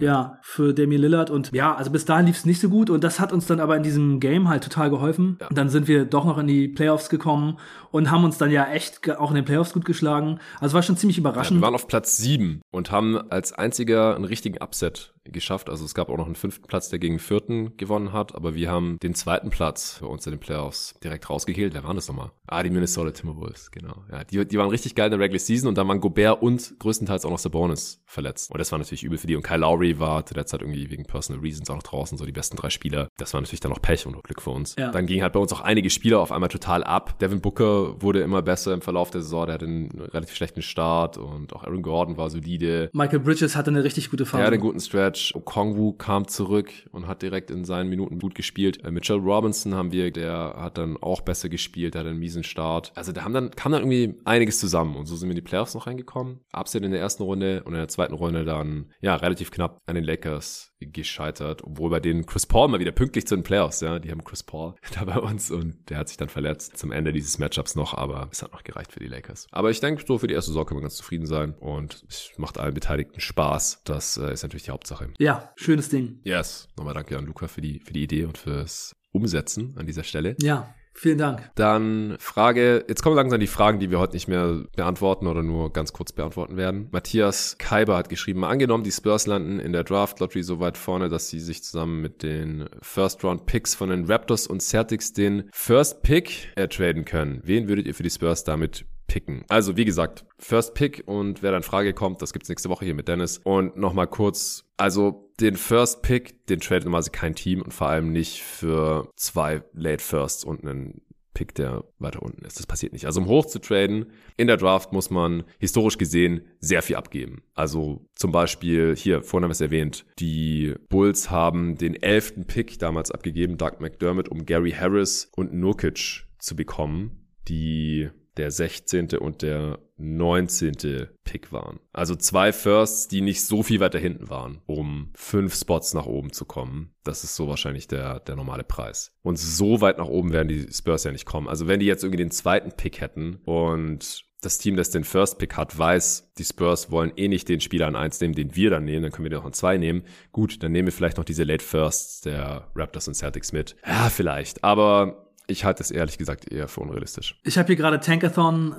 [0.00, 3.04] ja, für Damien Lillard und ja, also bis dahin lief es nicht so gut und
[3.04, 5.38] das hat uns dann aber in diesem Game halt total geholfen.
[5.40, 5.46] Ja.
[5.46, 7.58] Und dann sind wir doch noch in die Playoffs gekommen
[7.92, 10.40] und haben uns dann ja echt auch in den Playoffs gut geschlagen.
[10.60, 11.56] Also war schon ziemlich überraschend.
[11.56, 15.70] Ja, wir waren auf Platz sieben und haben als einziger einen richtigen Upset geschafft.
[15.70, 18.70] Also es gab auch noch einen fünften Platz, der gegen vierten gewonnen hat, aber wir
[18.70, 21.74] haben den zweiten Platz für uns in den Playoffs direkt rausgekehlt.
[21.74, 22.32] Wer waren das nochmal?
[22.46, 24.04] Ah, die Minnesota Timberwolves, genau.
[24.10, 26.74] Ja, die, die waren richtig geil in der Regular Season und dann waren Gobert und
[26.78, 28.50] größtenteils auch noch Sabonis verletzt.
[28.50, 29.36] Und das war natürlich übel für die.
[29.36, 32.26] Und Kyle Lowry war zu der Zeit irgendwie wegen Personal Reasons auch noch draußen, so
[32.26, 33.08] die besten drei Spieler.
[33.16, 34.74] Das war natürlich dann noch Pech und Glück für uns.
[34.76, 34.90] Ja.
[34.90, 37.18] Dann ging halt bei uns auch einige Spieler auf einmal total ab.
[37.20, 39.46] Devin Booker wurde immer besser im Verlauf der Saison.
[39.46, 42.90] Der hatte einen relativ schlechten Start und auch Aaron Gordon war solide.
[42.92, 44.42] Michael Bridges hatte eine richtig gute Phase.
[44.42, 45.34] Ja, einen guten Stretch.
[45.34, 48.84] Okongwu kam zurück und hat direkt in seinen Minuten gut gespielt.
[48.84, 52.92] Äh, Mitchell Robinson haben wir, der hat dann auch besser gespielt, hat einen miesen Start.
[52.94, 55.42] Also da haben dann, kam dann irgendwie einiges zusammen und so sind wir in die
[55.42, 56.40] Playoffs noch reingekommen.
[56.52, 59.94] Upset in der ersten Runde und in der zweiten Runde dann, ja, relativ knapp an
[59.94, 63.98] den Lakers gescheitert, obwohl bei denen Chris Paul mal wieder pünktlich zu den Playoffs, ja,
[63.98, 67.12] die haben Chris Paul da bei uns und der hat sich dann verletzt zum Ende
[67.12, 69.46] dieses Matchups noch, aber es hat noch gereicht für die Lakers.
[69.50, 72.30] Aber ich denke, so für die erste Saison können wir ganz zufrieden sein und es
[72.36, 73.82] macht allen Beteiligten Spaß.
[73.84, 75.10] Das äh, ist natürlich die Hauptsache.
[75.18, 76.20] Ja, schönes Ding.
[76.24, 76.68] Yes.
[76.76, 80.36] Nochmal danke an Luca für die, für die Idee und fürs Umsetzen an dieser Stelle.
[80.40, 81.50] Ja, Vielen Dank.
[81.54, 85.72] Dann Frage, jetzt kommen langsam die Fragen, die wir heute nicht mehr beantworten oder nur
[85.72, 86.88] ganz kurz beantworten werden.
[86.92, 91.08] Matthias Kaiber hat geschrieben, angenommen, die Spurs landen in der Draft Lottery so weit vorne,
[91.08, 95.48] dass sie sich zusammen mit den First Round Picks von den Raptors und Celtics den
[95.52, 97.40] First Pick ertraden können.
[97.44, 99.44] Wen würdet ihr für die Spurs damit picken.
[99.48, 102.94] Also wie gesagt, First Pick und wer dann Frage kommt, das gibt's nächste Woche hier
[102.94, 103.38] mit Dennis.
[103.44, 108.10] Und nochmal kurz, also den First Pick, den tradet normalerweise kein Team und vor allem
[108.10, 111.02] nicht für zwei Late Firsts und einen
[111.34, 112.58] Pick, der weiter unten ist.
[112.58, 113.04] Das passiert nicht.
[113.04, 117.42] Also um hoch zu traden, in der Draft muss man historisch gesehen sehr viel abgeben.
[117.52, 122.78] Also zum Beispiel, hier, vorhin haben wir es erwähnt, die Bulls haben den elften Pick
[122.78, 129.10] damals abgegeben, Doug McDermott, um Gary Harris und Nurkic zu bekommen, die der 16.
[129.18, 131.08] und der 19.
[131.24, 131.80] Pick waren.
[131.92, 136.32] Also zwei Firsts, die nicht so viel weiter hinten waren, um fünf Spots nach oben
[136.32, 136.94] zu kommen.
[137.04, 139.12] Das ist so wahrscheinlich der, der normale Preis.
[139.22, 141.48] Und so weit nach oben werden die Spurs ja nicht kommen.
[141.48, 145.38] Also wenn die jetzt irgendwie den zweiten Pick hätten und das Team, das den First
[145.38, 148.70] Pick hat, weiß, die Spurs wollen eh nicht den Spieler an eins nehmen, den wir
[148.70, 150.02] dann nehmen, dann können wir den auch an zwei nehmen.
[150.32, 153.76] Gut, dann nehmen wir vielleicht noch diese Late Firsts der Raptors und Celtics mit.
[153.86, 154.64] Ja, vielleicht.
[154.64, 157.38] Aber ich halte es ehrlich gesagt eher für unrealistisch.
[157.44, 158.72] Ich habe hier gerade Tankathon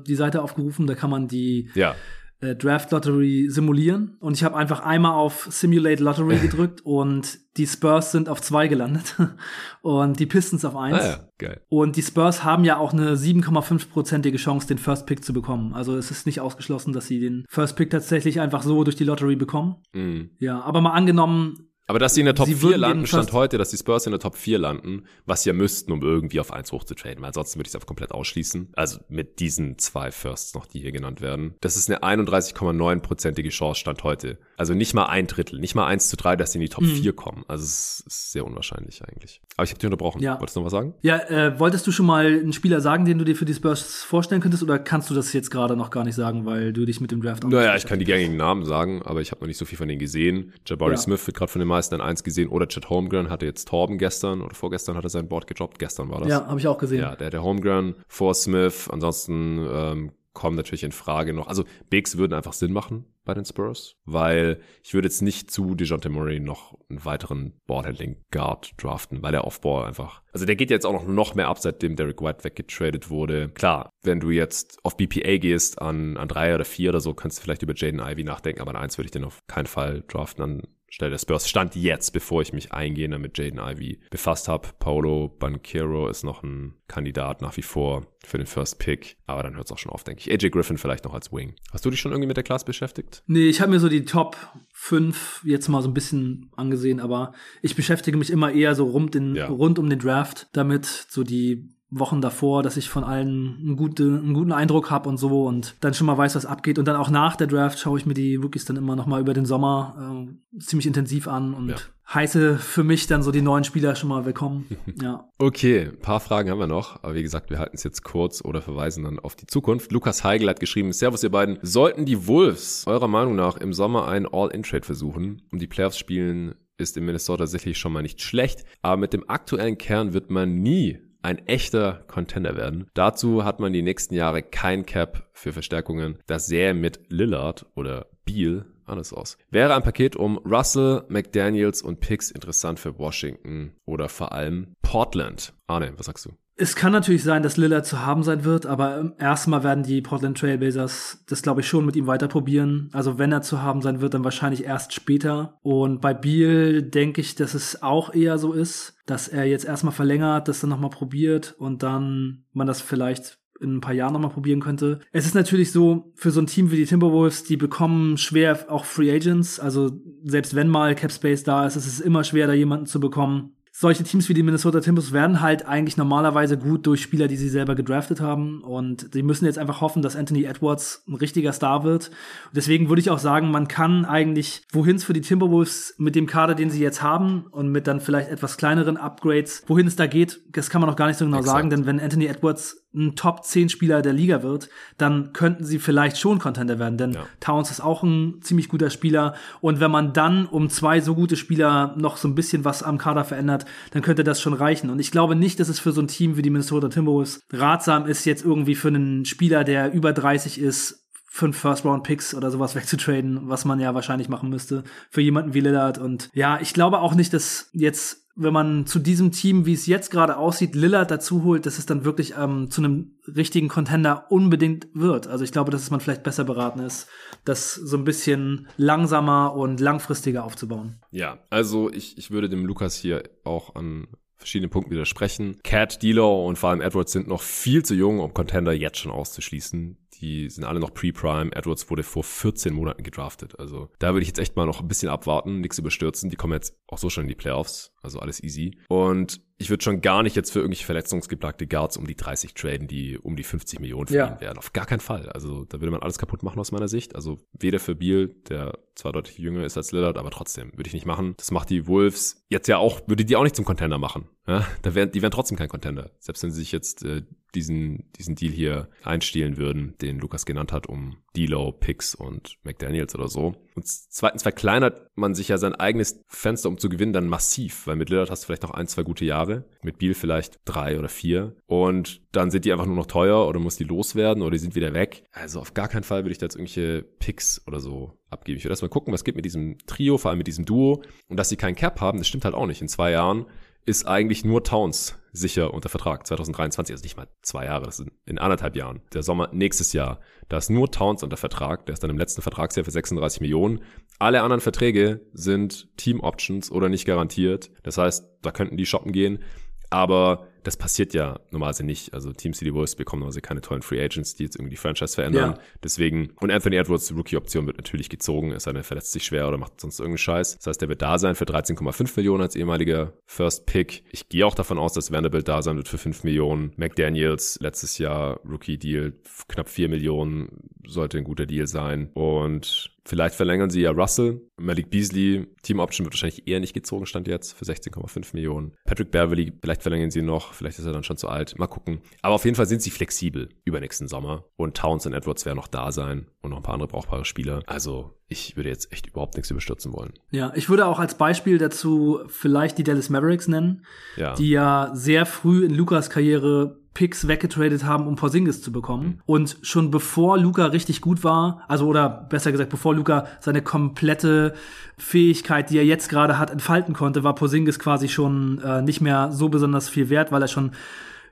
[0.00, 1.94] äh, die Seite aufgerufen, da kann man die ja.
[2.40, 4.16] äh, Draft Lottery simulieren.
[4.20, 8.68] Und ich habe einfach einmal auf Simulate Lottery gedrückt und die Spurs sind auf zwei
[8.68, 9.16] gelandet
[9.82, 11.00] und die Pistons auf eins.
[11.00, 11.60] Ah ja, geil.
[11.68, 15.74] Und die Spurs haben ja auch eine 7,5-prozentige Chance, den First Pick zu bekommen.
[15.74, 19.04] Also es ist nicht ausgeschlossen, dass sie den First Pick tatsächlich einfach so durch die
[19.04, 19.76] Lottery bekommen.
[19.92, 20.30] Mhm.
[20.38, 23.58] Ja, aber mal angenommen, aber dass sie in der Top sie 4 landen, stand heute,
[23.58, 26.50] dass die Spurs in der Top 4 landen, was sie ja müssten, um irgendwie auf
[26.50, 28.70] 1 hochzutraden, weil ansonsten würde ich es einfach komplett ausschließen.
[28.74, 31.52] Also mit diesen zwei Firsts noch, die hier genannt werden.
[31.60, 34.38] Das ist eine 31,9-prozentige Chance, stand heute.
[34.56, 36.84] Also nicht mal ein Drittel, nicht mal 1 zu 3, dass sie in die Top
[36.84, 36.94] mhm.
[36.94, 37.44] 4 kommen.
[37.46, 39.42] Also es ist sehr unwahrscheinlich eigentlich.
[39.58, 40.22] Aber ich habe dich unterbrochen.
[40.22, 40.40] Ja.
[40.40, 40.94] Wolltest du noch was sagen?
[41.02, 44.02] Ja, äh, wolltest du schon mal einen Spieler sagen, den du dir für die Spurs
[44.02, 47.02] vorstellen könntest, oder kannst du das jetzt gerade noch gar nicht sagen, weil du dich
[47.02, 49.58] mit dem Draft Naja, ich kann die gängigen Namen sagen, aber ich habe noch nicht
[49.58, 50.54] so viel von denen gesehen.
[50.64, 50.96] Jabari ja.
[50.96, 52.48] Smith wird gerade von den meisten meisten an eins gesehen.
[52.48, 55.78] Oder Chet Holmgren hatte jetzt Torben gestern oder vorgestern hat er sein Board gedroppt.
[55.78, 56.28] Gestern war das.
[56.28, 57.00] Ja, habe ich auch gesehen.
[57.00, 58.88] Ja, der, der Holmgren vor Smith.
[58.88, 61.48] Ansonsten ähm, kommen natürlich in Frage noch.
[61.48, 65.74] Also Bigs würden einfach Sinn machen bei den Spurs, weil ich würde jetzt nicht zu
[65.74, 70.70] DeJounte Murray noch einen weiteren Ballhandling Guard draften, weil der Offball einfach, also der geht
[70.70, 73.50] jetzt auch noch, noch mehr ab, seitdem Derek White weggetradet wurde.
[73.50, 77.38] Klar, wenn du jetzt auf BPA gehst an, an drei oder vier oder so, kannst
[77.38, 80.02] du vielleicht über Jaden Ivy nachdenken, aber an eins würde ich den auf keinen Fall
[80.08, 80.40] draften.
[80.40, 80.62] Dann
[80.92, 81.48] Stelle der Spurs.
[81.48, 84.68] Stand jetzt, bevor ich mich eingehender mit Jaden Ivy befasst habe.
[84.78, 89.16] Paolo Banquero ist noch ein Kandidat nach wie vor für den First Pick.
[89.24, 90.30] Aber dann hört es auch schon auf, denke ich.
[90.30, 91.54] AJ Griffin vielleicht noch als Wing.
[91.72, 93.22] Hast du dich schon irgendwie mit der Class beschäftigt?
[93.26, 94.36] Nee, ich habe mir so die Top
[94.74, 97.32] 5 jetzt mal so ein bisschen angesehen, aber
[97.62, 99.46] ich beschäftige mich immer eher so rund, den, ja.
[99.46, 104.04] rund um den Draft damit, so die Wochen davor, dass ich von allen einen, gute,
[104.04, 106.78] einen guten Eindruck habe und so und dann schon mal weiß, was abgeht.
[106.78, 109.20] Und dann auch nach der Draft schaue ich mir die Rookies dann immer noch mal
[109.20, 111.76] über den Sommer äh, ziemlich intensiv an und ja.
[112.14, 114.66] heiße für mich dann so die neuen Spieler schon mal willkommen.
[115.02, 115.28] ja.
[115.36, 118.42] Okay, ein paar Fragen haben wir noch, aber wie gesagt, wir halten es jetzt kurz
[118.42, 119.92] oder verweisen dann auf die Zukunft.
[119.92, 124.08] Lukas Heigl hat geschrieben, Servus ihr beiden, sollten die Wolves eurer Meinung nach im Sommer
[124.08, 128.64] einen All-In-Trade versuchen, um die Playoffs spielen ist in Minnesota sicherlich schon mal nicht schlecht,
[128.80, 132.86] aber mit dem aktuellen Kern wird man nie ein echter Contender werden.
[132.94, 136.18] Dazu hat man die nächsten Jahre kein Cap für Verstärkungen.
[136.26, 139.38] Das sähe mit Lillard oder Beal alles aus.
[139.50, 145.54] Wäre ein Paket um Russell, McDaniels und Picks interessant für Washington oder vor allem Portland.
[145.66, 146.32] Arne, was sagst du?
[146.62, 150.38] Es kann natürlich sein, dass Lillard zu haben sein wird, aber erstmal werden die Portland
[150.38, 152.88] Trailblazers das, glaube ich, schon mit ihm weiter probieren.
[152.92, 155.58] Also wenn er zu haben sein wird, dann wahrscheinlich erst später.
[155.62, 159.92] Und bei Beal denke ich, dass es auch eher so ist, dass er jetzt erstmal
[159.92, 164.30] verlängert, das dann nochmal probiert und dann man das vielleicht in ein paar Jahren nochmal
[164.30, 165.00] probieren könnte.
[165.10, 168.84] Es ist natürlich so, für so ein Team wie die Timberwolves, die bekommen schwer auch
[168.84, 169.58] Free Agents.
[169.58, 173.00] Also selbst wenn mal Cap Space da ist, ist es immer schwer, da jemanden zu
[173.00, 177.36] bekommen solche Teams wie die Minnesota Timberwolves werden halt eigentlich normalerweise gut durch Spieler, die
[177.36, 178.62] sie selber gedraftet haben.
[178.62, 182.08] Und sie müssen jetzt einfach hoffen, dass Anthony Edwards ein richtiger Star wird.
[182.08, 186.14] Und deswegen würde ich auch sagen, man kann eigentlich, wohin es für die Timberwolves mit
[186.14, 189.96] dem Kader, den sie jetzt haben und mit dann vielleicht etwas kleineren Upgrades, wohin es
[189.96, 191.56] da geht, das kann man noch gar nicht so genau Exakt.
[191.56, 191.70] sagen.
[191.70, 196.18] Denn wenn Anthony Edwards ein Top 10 Spieler der Liga wird, dann könnten sie vielleicht
[196.18, 197.26] schon Contender werden, denn ja.
[197.40, 201.36] Towns ist auch ein ziemlich guter Spieler und wenn man dann um zwei so gute
[201.36, 204.98] Spieler noch so ein bisschen was am Kader verändert, dann könnte das schon reichen und
[204.98, 208.24] ich glaube nicht, dass es für so ein Team wie die Minnesota Timberwolves ratsam ist,
[208.24, 211.02] jetzt irgendwie für einen Spieler, der über 30 ist,
[211.34, 215.96] fünf First-Round-Picks oder sowas wegzutraden, was man ja wahrscheinlich machen müsste für jemanden wie Lillard.
[215.96, 219.86] Und ja, ich glaube auch nicht, dass jetzt wenn man zu diesem Team, wie es
[219.86, 224.26] jetzt gerade aussieht, Lillard dazu holt, dass es dann wirklich ähm, zu einem richtigen Contender
[224.30, 225.26] unbedingt wird.
[225.26, 227.08] Also ich glaube, dass man vielleicht besser beraten ist,
[227.44, 231.00] das so ein bisschen langsamer und langfristiger aufzubauen.
[231.10, 235.58] Ja, also ich, ich würde dem Lukas hier auch an verschiedenen Punkten widersprechen.
[235.62, 239.12] Cat, Dilo und vor allem Edwards sind noch viel zu jung, um Contender jetzt schon
[239.12, 239.98] auszuschließen.
[240.22, 241.54] Die sind alle noch Pre-Prime.
[241.54, 243.58] Edwards wurde vor 14 Monaten gedraftet.
[243.58, 246.30] Also da würde ich jetzt echt mal noch ein bisschen abwarten, nichts überstürzen.
[246.30, 247.92] Die kommen jetzt auch so schon in die Playoffs.
[248.02, 248.78] Also alles easy.
[248.88, 252.88] Und ich würde schon gar nicht jetzt für irgendwelche verletzungsgeplagte Guards um die 30 traden,
[252.88, 254.40] die um die 50 Millionen verdienen ja.
[254.40, 254.58] werden.
[254.58, 255.28] Auf gar keinen Fall.
[255.28, 257.14] Also da würde man alles kaputt machen aus meiner Sicht.
[257.14, 260.94] Also weder für Beal, der zwar deutlich jünger ist als Lillard, aber trotzdem würde ich
[260.94, 261.34] nicht machen.
[261.36, 264.28] Das macht die Wolves jetzt ja auch, würde die auch nicht zum Contender machen.
[264.46, 266.10] Ja, da wären, die wären trotzdem kein Contender.
[266.18, 267.22] Selbst wenn sie sich jetzt äh,
[267.54, 273.14] diesen, diesen Deal hier einstehlen würden, den Lukas genannt hat, um D'Lo, Picks und McDaniels
[273.14, 273.54] oder so.
[273.74, 277.96] Und zweitens verkleinert man sich ja sein eigenes Fenster, um zu gewinnen, dann massiv, weil
[277.96, 281.08] mit Lillard hast du vielleicht noch ein, zwei gute Jahre, mit Beal vielleicht drei oder
[281.08, 284.58] vier und dann sind die einfach nur noch teuer oder muss die loswerden oder die
[284.58, 285.24] sind wieder weg.
[285.32, 288.58] Also auf gar keinen Fall würde ich da jetzt irgendwelche Picks oder so abgeben.
[288.58, 291.38] Ich würde erstmal gucken, was geht mit diesem Trio, vor allem mit diesem Duo und
[291.38, 292.82] dass sie keinen Cap haben, das stimmt halt auch nicht.
[292.82, 293.46] In zwei Jahren
[293.84, 296.26] ist eigentlich nur Towns sicher unter Vertrag.
[296.26, 299.00] 2023, also nicht mal zwei Jahre, das sind in anderthalb Jahren.
[299.14, 300.20] Der Sommer nächstes Jahr.
[300.48, 301.86] Da ist nur Towns unter Vertrag.
[301.86, 303.82] Der ist dann im letzten Vertragsjahr für 36 Millionen.
[304.18, 307.70] Alle anderen Verträge sind Team Options oder nicht garantiert.
[307.82, 309.42] Das heißt, da könnten die shoppen gehen.
[309.90, 312.14] Aber das passiert ja normalerweise nicht.
[312.14, 314.76] Also Teams, die die Wolves bekommen normalerweise keine tollen Free Agents, die jetzt irgendwie die
[314.76, 315.52] Franchise verändern.
[315.52, 315.58] Ja.
[315.82, 319.58] Deswegen, und Anthony Edwards Rookie-Option wird natürlich gezogen, es sei denn, verletzt sich schwer oder
[319.58, 320.56] macht sonst irgendeinen Scheiß.
[320.56, 324.04] Das heißt, der wird da sein für 13,5 Millionen als ehemaliger First Pick.
[324.10, 326.72] Ich gehe auch davon aus, dass Vanderbilt da sein wird für 5 Millionen.
[326.76, 329.14] McDaniels, letztes Jahr Rookie-Deal,
[329.48, 332.10] knapp 4 Millionen sollte ein guter Deal sein.
[332.14, 334.40] Und Vielleicht verlängern sie ja Russell.
[334.60, 338.74] Malik Beasley, Team Option wird wahrscheinlich eher nicht gezogen, stand jetzt für 16,5 Millionen.
[338.84, 341.58] Patrick Beverly, vielleicht verlängern sie noch, vielleicht ist er dann schon zu alt.
[341.58, 342.00] Mal gucken.
[342.22, 344.44] Aber auf jeden Fall sind sie flexibel über nächsten Sommer.
[344.56, 347.62] Und Towns und Edwards werden noch da sein und noch ein paar andere brauchbare Spieler.
[347.66, 350.12] Also ich würde jetzt echt überhaupt nichts überstürzen wollen.
[350.30, 353.84] Ja, ich würde auch als Beispiel dazu vielleicht die Dallas Mavericks nennen,
[354.16, 354.34] ja.
[354.34, 359.20] die ja sehr früh in Lukas Karriere Picks weggetradet haben, um Porzingis zu bekommen.
[359.24, 364.54] Und schon bevor Luca richtig gut war, also oder besser gesagt, bevor Luca seine komplette
[364.98, 369.32] Fähigkeit, die er jetzt gerade hat, entfalten konnte, war Porzingis quasi schon äh, nicht mehr
[369.32, 370.72] so besonders viel wert, weil er schon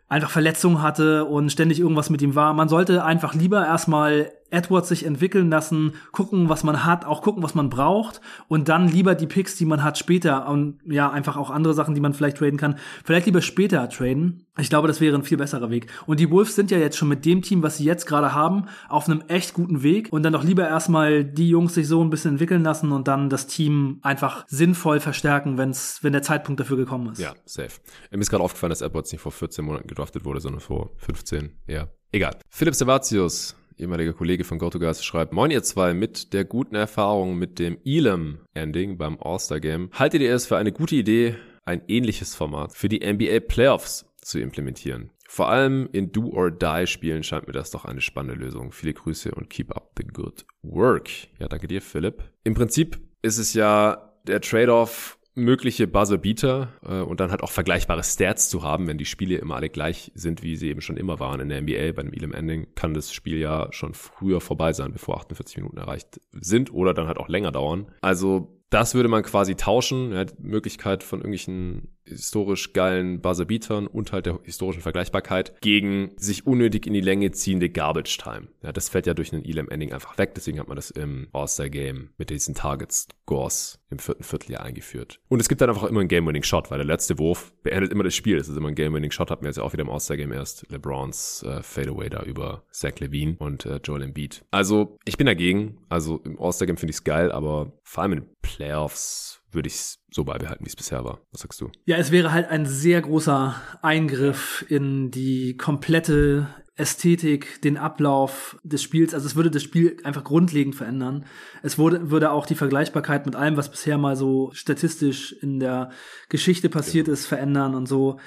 [0.09, 2.53] einfach Verletzungen hatte und ständig irgendwas mit ihm war.
[2.53, 7.43] Man sollte einfach lieber erstmal Edwards sich entwickeln lassen, gucken, was man hat, auch gucken,
[7.43, 11.37] was man braucht und dann lieber die Picks, die man hat, später und ja, einfach
[11.37, 14.47] auch andere Sachen, die man vielleicht traden kann, vielleicht lieber später traden.
[14.59, 15.87] Ich glaube, das wäre ein viel besserer Weg.
[16.07, 18.67] Und die Wolves sind ja jetzt schon mit dem Team, was sie jetzt gerade haben,
[18.89, 22.11] auf einem echt guten Weg und dann doch lieber erstmal die Jungs sich so ein
[22.11, 26.77] bisschen entwickeln lassen und dann das Team einfach sinnvoll verstärken, wenn's, wenn der Zeitpunkt dafür
[26.77, 27.21] gekommen ist.
[27.21, 27.81] Ja, safe.
[28.11, 31.53] Mir ist gerade aufgefallen, dass Edwards nicht vor 14 Monaten gedraftet wurde, sondern vor 15.
[31.67, 32.37] Ja, egal.
[32.49, 37.59] Philipp Servatius ehemaliger Kollege von GoToGuys, schreibt, Moin ihr zwei, mit der guten Erfahrung mit
[37.59, 42.89] dem Elam-Ending beim All-Star-Game, haltet ihr es für eine gute Idee, ein ähnliches Format für
[42.89, 45.11] die NBA Playoffs zu implementieren?
[45.29, 48.73] Vor allem in Do-or-Die-Spielen scheint mir das doch eine spannende Lösung.
[48.73, 51.09] Viele Grüße und keep up the good work.
[51.39, 52.25] Ja, danke dir, Philipp.
[52.43, 58.03] Im Prinzip ist es ja der Trade-off mögliche Buzzer-Beater äh, und dann halt auch vergleichbare
[58.03, 61.21] Stats zu haben, wenn die Spiele immer alle gleich sind, wie sie eben schon immer
[61.21, 61.93] waren in der NBA.
[61.93, 65.79] Bei einem Elam Ending kann das Spiel ja schon früher vorbei sein, bevor 48 Minuten
[65.79, 67.91] erreicht sind oder dann halt auch länger dauern.
[68.01, 74.13] Also das würde man quasi tauschen, ja, die Möglichkeit von irgendwelchen historisch geilen Buzzer-Beatern und
[74.13, 78.49] halt der historischen Vergleichbarkeit gegen sich unnötig in die Länge ziehende Garbage Time.
[78.63, 81.29] Ja, das fällt ja durch einen Elam Ending einfach weg, deswegen hat man das im
[81.33, 85.21] All-Star Game mit diesen Target Scores im vierten Vierteljahr eingeführt.
[85.29, 88.05] Und es gibt dann einfach immer einen Game-Winning Shot, weil der letzte Wurf beendet immer
[88.05, 88.39] das Spiel.
[88.39, 90.71] Das ist immer ein Game-Winning Shot, hatten wir jetzt auch wieder im All-Star Game erst.
[90.71, 94.45] LeBrons äh, Fadeaway da über Zach Levine und äh, Joel Embiid.
[94.51, 95.79] Also, ich bin dagegen.
[95.89, 99.75] Also, im All-Star Game finde ich es geil, aber vor allem in Playoffs würde ich
[99.75, 101.21] es so beibehalten, wie es bisher war.
[101.33, 101.71] Was sagst du?
[101.85, 106.49] Ja, es wäre halt ein sehr großer Eingriff in die komplette
[106.81, 109.13] Ästhetik, den Ablauf des Spiels.
[109.13, 111.27] Also es würde das Spiel einfach grundlegend verändern.
[111.63, 115.91] Es würde, würde auch die Vergleichbarkeit mit allem, was bisher mal so statistisch in der
[116.31, 117.13] Geschichte passiert ja.
[117.13, 118.19] ist, verändern und so.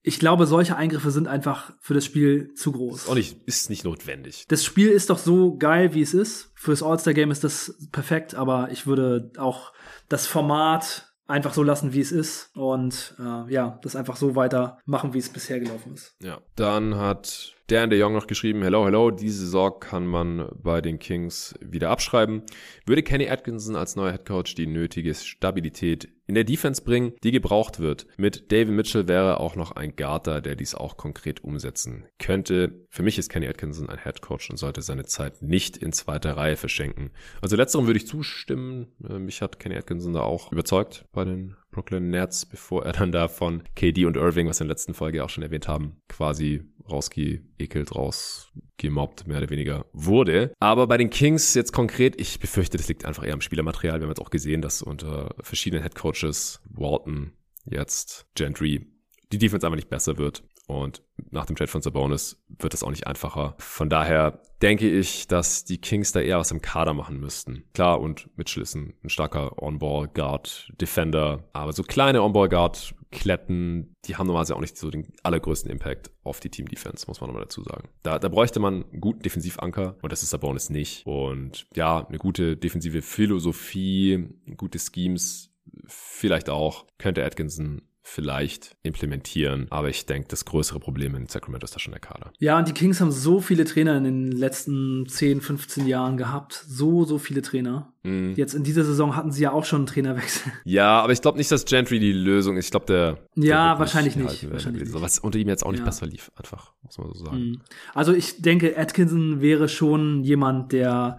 [0.00, 3.02] Ich glaube, solche Eingriffe sind einfach für das Spiel zu groß.
[3.02, 4.46] Ist auch nicht, ist nicht notwendig.
[4.48, 6.50] Das Spiel ist doch so geil, wie es ist.
[6.54, 9.72] Fürs All-Star-Game ist das perfekt, aber ich würde auch
[10.08, 15.12] das Format einfach so lassen, wie es ist und äh, ja, das einfach so weitermachen,
[15.14, 16.16] wie es bisher gelaufen ist.
[16.22, 20.80] Ja, dann hat Dan de Jong noch geschrieben, hello, hello, diese Saison kann man bei
[20.80, 22.40] den Kings wieder abschreiben.
[22.86, 27.78] Würde Kenny Atkinson als neuer Headcoach die nötige Stabilität in der Defense bringen, die gebraucht
[27.78, 28.06] wird.
[28.16, 32.86] Mit David Mitchell wäre auch noch ein Guard der dies auch konkret umsetzen könnte.
[32.88, 36.56] Für mich ist Kenny Atkinson ein Headcoach und sollte seine Zeit nicht in zweiter Reihe
[36.56, 37.10] verschenken.
[37.42, 38.86] Also letzterem würde ich zustimmen.
[39.06, 43.12] Äh, mich hat Kenny Atkinson da auch überzeugt bei den Brooklyn Nets, bevor er dann
[43.12, 46.02] da von KD und Irving, was wir in der letzten Folge auch schon erwähnt haben,
[46.08, 50.52] quasi rausgeekelt, rausgemobbt, mehr oder weniger wurde.
[50.58, 54.00] Aber bei den Kings jetzt konkret, ich befürchte, das liegt einfach eher am Spielermaterial.
[54.00, 57.30] Wir haben jetzt auch gesehen, dass unter verschiedenen Headcoaches, Walton,
[57.64, 58.84] jetzt Gentry,
[59.30, 60.42] die Defense einfach nicht besser wird.
[60.68, 63.54] Und nach dem Trade von Sabonis wird es auch nicht einfacher.
[63.58, 67.64] Von daher denke ich, dass die Kings da eher was im Kader machen müssten.
[67.72, 71.48] Klar, und Mitchell ist ein, ein starker On-Ball-Guard, Defender.
[71.54, 76.40] Aber so kleine On-Ball-Guard, Kletten, die haben normalerweise auch nicht so den allergrößten Impact auf
[76.40, 77.88] die Team-Defense, muss man nochmal dazu sagen.
[78.02, 81.06] Da, da bräuchte man einen guten Defensivanker und das ist Sabonis nicht.
[81.06, 84.28] Und ja, eine gute defensive Philosophie,
[84.58, 85.54] gute Schemes
[85.86, 89.66] vielleicht auch, könnte Atkinson vielleicht implementieren.
[89.70, 92.32] Aber ich denke, das größere Problem in Sacramento ist da schon der Kader.
[92.38, 96.64] Ja, und die Kings haben so viele Trainer in den letzten 10, 15 Jahren gehabt.
[96.66, 97.92] So, so viele Trainer.
[98.02, 98.32] Mm.
[98.34, 100.52] Jetzt in dieser Saison hatten sie ja auch schon einen Trainerwechsel.
[100.64, 102.66] Ja, aber ich glaube nicht, dass Gentry die Lösung ist.
[102.66, 103.18] Ich glaube, der.
[103.36, 104.50] Ja, der wahrscheinlich nicht.
[104.50, 105.00] Wahrscheinlich nicht.
[105.00, 105.86] Was unter ihm jetzt auch nicht ja.
[105.86, 107.38] besser lief, einfach, muss man so sagen.
[107.38, 107.60] Mm.
[107.94, 111.18] Also ich denke, Atkinson wäre schon jemand, der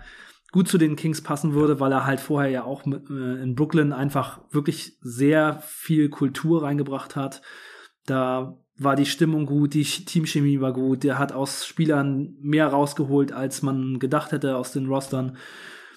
[0.52, 3.56] gut zu den Kings passen würde, weil er halt vorher ja auch mit, äh, in
[3.56, 7.42] Brooklyn einfach wirklich sehr viel Kultur reingebracht hat.
[8.06, 13.32] Da war die Stimmung gut, die Teamchemie war gut, der hat aus Spielern mehr rausgeholt,
[13.32, 15.38] als man gedacht hätte aus den Rostern.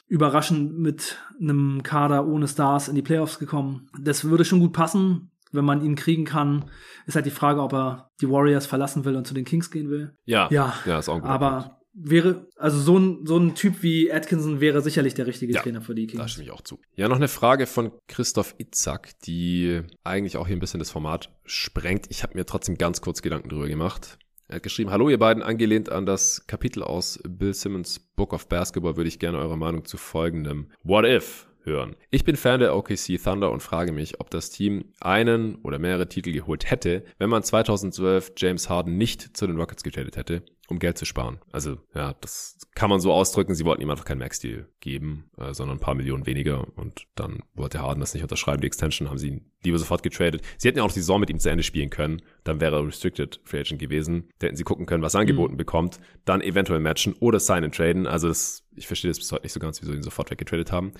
[0.08, 3.88] Überraschend mit einem Kader ohne Stars in die Playoffs gekommen.
[3.98, 6.66] Das würde schon gut passen, wenn man ihn kriegen kann.
[7.06, 9.88] Ist halt die Frage, ob er die Warriors verlassen will und zu den Kings gehen
[9.88, 10.14] will.
[10.26, 14.12] Ja, ja, ja ist auch ein Aber wäre, also so ein, so ein Typ wie
[14.12, 16.20] Atkinson wäre sicherlich der richtige Ja, Trainer für die Kings.
[16.20, 16.78] Da stimme ich auch zu.
[16.94, 21.30] Ja, noch eine Frage von Christoph Itzak, die eigentlich auch hier ein bisschen das Format
[21.44, 22.06] sprengt.
[22.10, 24.18] Ich habe mir trotzdem ganz kurz Gedanken drüber gemacht.
[24.48, 28.48] Er hat geschrieben, hallo ihr beiden, angelehnt an das Kapitel aus Bill Simmons Book of
[28.48, 31.96] Basketball würde ich gerne eure Meinung zu folgendem What If hören.
[32.10, 36.08] Ich bin Fan der OKC Thunder und frage mich, ob das Team einen oder mehrere
[36.08, 40.42] Titel geholt hätte, wenn man 2012 James Harden nicht zu den Rockets getradet hätte,
[40.72, 41.38] um Geld zu sparen.
[41.52, 43.54] Also ja, das kann man so ausdrücken.
[43.54, 47.40] Sie wollten ihm einfach keinen Max-Deal geben, äh, sondern ein paar Millionen weniger und dann
[47.54, 48.60] wollte Harden das nicht unterschreiben.
[48.60, 50.42] Die Extension haben sie ihn lieber sofort getradet.
[50.58, 52.22] Sie hätten ja auch die Saison mit ihm zu Ende spielen können.
[52.42, 54.28] Dann wäre er Restricted Free Agent gewesen.
[54.38, 57.74] Da hätten sie gucken können, was er angeboten bekommt, dann eventuell matchen oder sign and
[57.74, 58.06] traden.
[58.06, 60.72] Also das, ich verstehe das bis heute nicht so ganz, wieso sie ihn sofort weggetradet
[60.72, 60.92] haben.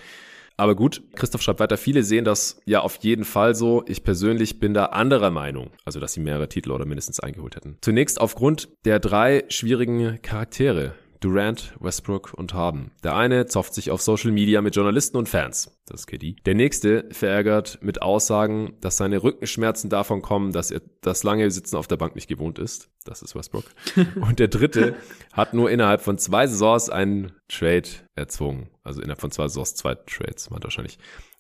[0.57, 3.85] Aber gut, Christoph schreibt weiter, viele sehen das ja auf jeden Fall so.
[3.87, 7.79] Ich persönlich bin da anderer Meinung, also dass sie mehrere Titel oder mindestens eingeholt hätten.
[7.81, 10.95] Zunächst aufgrund der drei schwierigen Charaktere.
[11.21, 12.91] Durant, Westbrook und Harden.
[13.05, 15.71] Der eine zofft sich auf Social Media mit Journalisten und Fans.
[15.87, 16.37] Das ist KD.
[16.47, 21.77] Der nächste verärgert mit Aussagen, dass seine Rückenschmerzen davon kommen, dass er das lange Sitzen
[21.77, 22.89] auf der Bank nicht gewohnt ist.
[23.05, 23.65] Das ist Westbrook.
[24.21, 24.95] Und der dritte
[25.33, 28.69] hat nur innerhalb von zwei Saisons einen Trade erzwungen.
[28.85, 30.99] Also innerhalb von zwei Saisons zwei Trades, meint wahrscheinlich.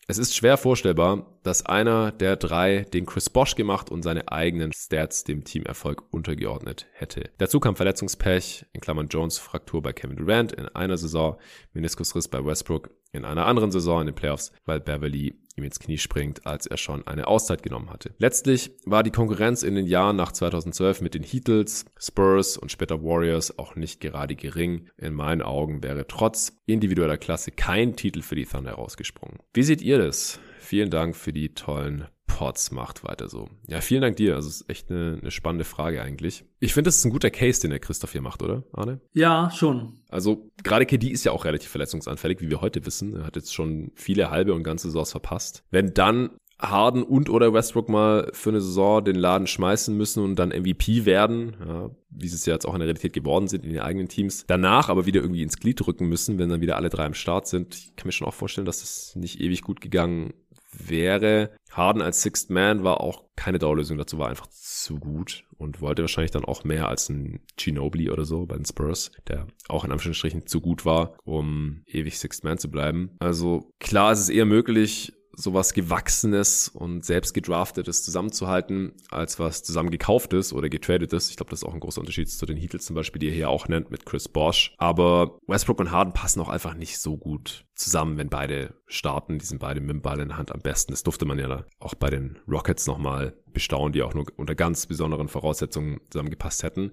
[0.09, 4.73] Es ist schwer vorstellbar, dass einer der drei den Chris Bosch gemacht und seine eigenen
[4.73, 7.31] Stats dem Teamerfolg untergeordnet hätte.
[7.39, 11.39] Dazu kam Verletzungspech, in Klammern Jones Fraktur bei Kevin Durant in einer Saison,
[11.73, 15.98] Meniskusriss bei Westbrook in einer anderen Saison in den Playoffs, weil Beverly ihm ins Knie
[15.98, 18.14] springt, als er schon eine Auszeit genommen hatte.
[18.18, 23.02] Letztlich war die Konkurrenz in den Jahren nach 2012 mit den Heatles, Spurs und später
[23.02, 24.89] Warriors auch nicht gerade gering.
[24.97, 29.39] In meinen Augen wäre trotz individueller Klasse kein Titel für die Thunder rausgesprungen.
[29.52, 30.40] Wie seht ihr das?
[30.59, 33.49] Vielen Dank für die tollen Pots macht weiter so.
[33.69, 34.35] Ja, vielen Dank dir.
[34.37, 36.45] Also es ist echt eine, eine spannende Frage eigentlich.
[36.61, 39.01] Ich finde, das ist ein guter Case, den der Christoph hier macht, oder, Arne?
[39.13, 40.01] Ja, schon.
[40.09, 43.17] Also gerade KD ist ja auch relativ verletzungsanfällig, wie wir heute wissen.
[43.17, 45.65] Er hat jetzt schon viele halbe und ganze Saisons verpasst.
[45.71, 46.31] Wenn dann
[46.63, 51.05] Harden und oder Westbrook mal für eine Saison den Laden schmeißen müssen und dann MVP
[51.05, 53.81] werden, ja, wie sie es ja jetzt auch in der Realität geworden sind in den
[53.81, 57.05] eigenen Teams, danach aber wieder irgendwie ins Glied rücken müssen, wenn dann wieder alle drei
[57.05, 57.75] am Start sind.
[57.75, 60.35] Ich kann mir schon auch vorstellen, dass das nicht ewig gut gegangen
[60.73, 61.51] wäre.
[61.70, 66.03] Harden als Sixth Man war auch keine Dauerlösung dazu, war einfach zu gut und wollte
[66.03, 69.93] wahrscheinlich dann auch mehr als ein Ginobili oder so bei den Spurs, der auch in
[69.93, 73.16] Anführungsstrichen zu gut war, um ewig Sixth Man zu bleiben.
[73.20, 79.90] Also klar, es ist eher möglich, sowas Gewachsenes und selbst gedraftetes zusammenzuhalten, als was zusammen
[79.90, 81.31] gekauftes oder getradetes.
[81.31, 83.35] Ich glaube, das ist auch ein großer Unterschied zu den Heatles zum Beispiel, die er
[83.35, 84.74] hier auch nennt mit Chris Bosch.
[84.78, 89.39] Aber Westbrook und Harden passen auch einfach nicht so gut zusammen, wenn beide starten.
[89.39, 90.93] Die sind beide mit dem Ball in der Hand am besten.
[90.93, 94.86] Das durfte man ja auch bei den Rockets nochmal bestaunen, die auch nur unter ganz
[94.86, 96.93] besonderen Voraussetzungen zusammengepasst hätten.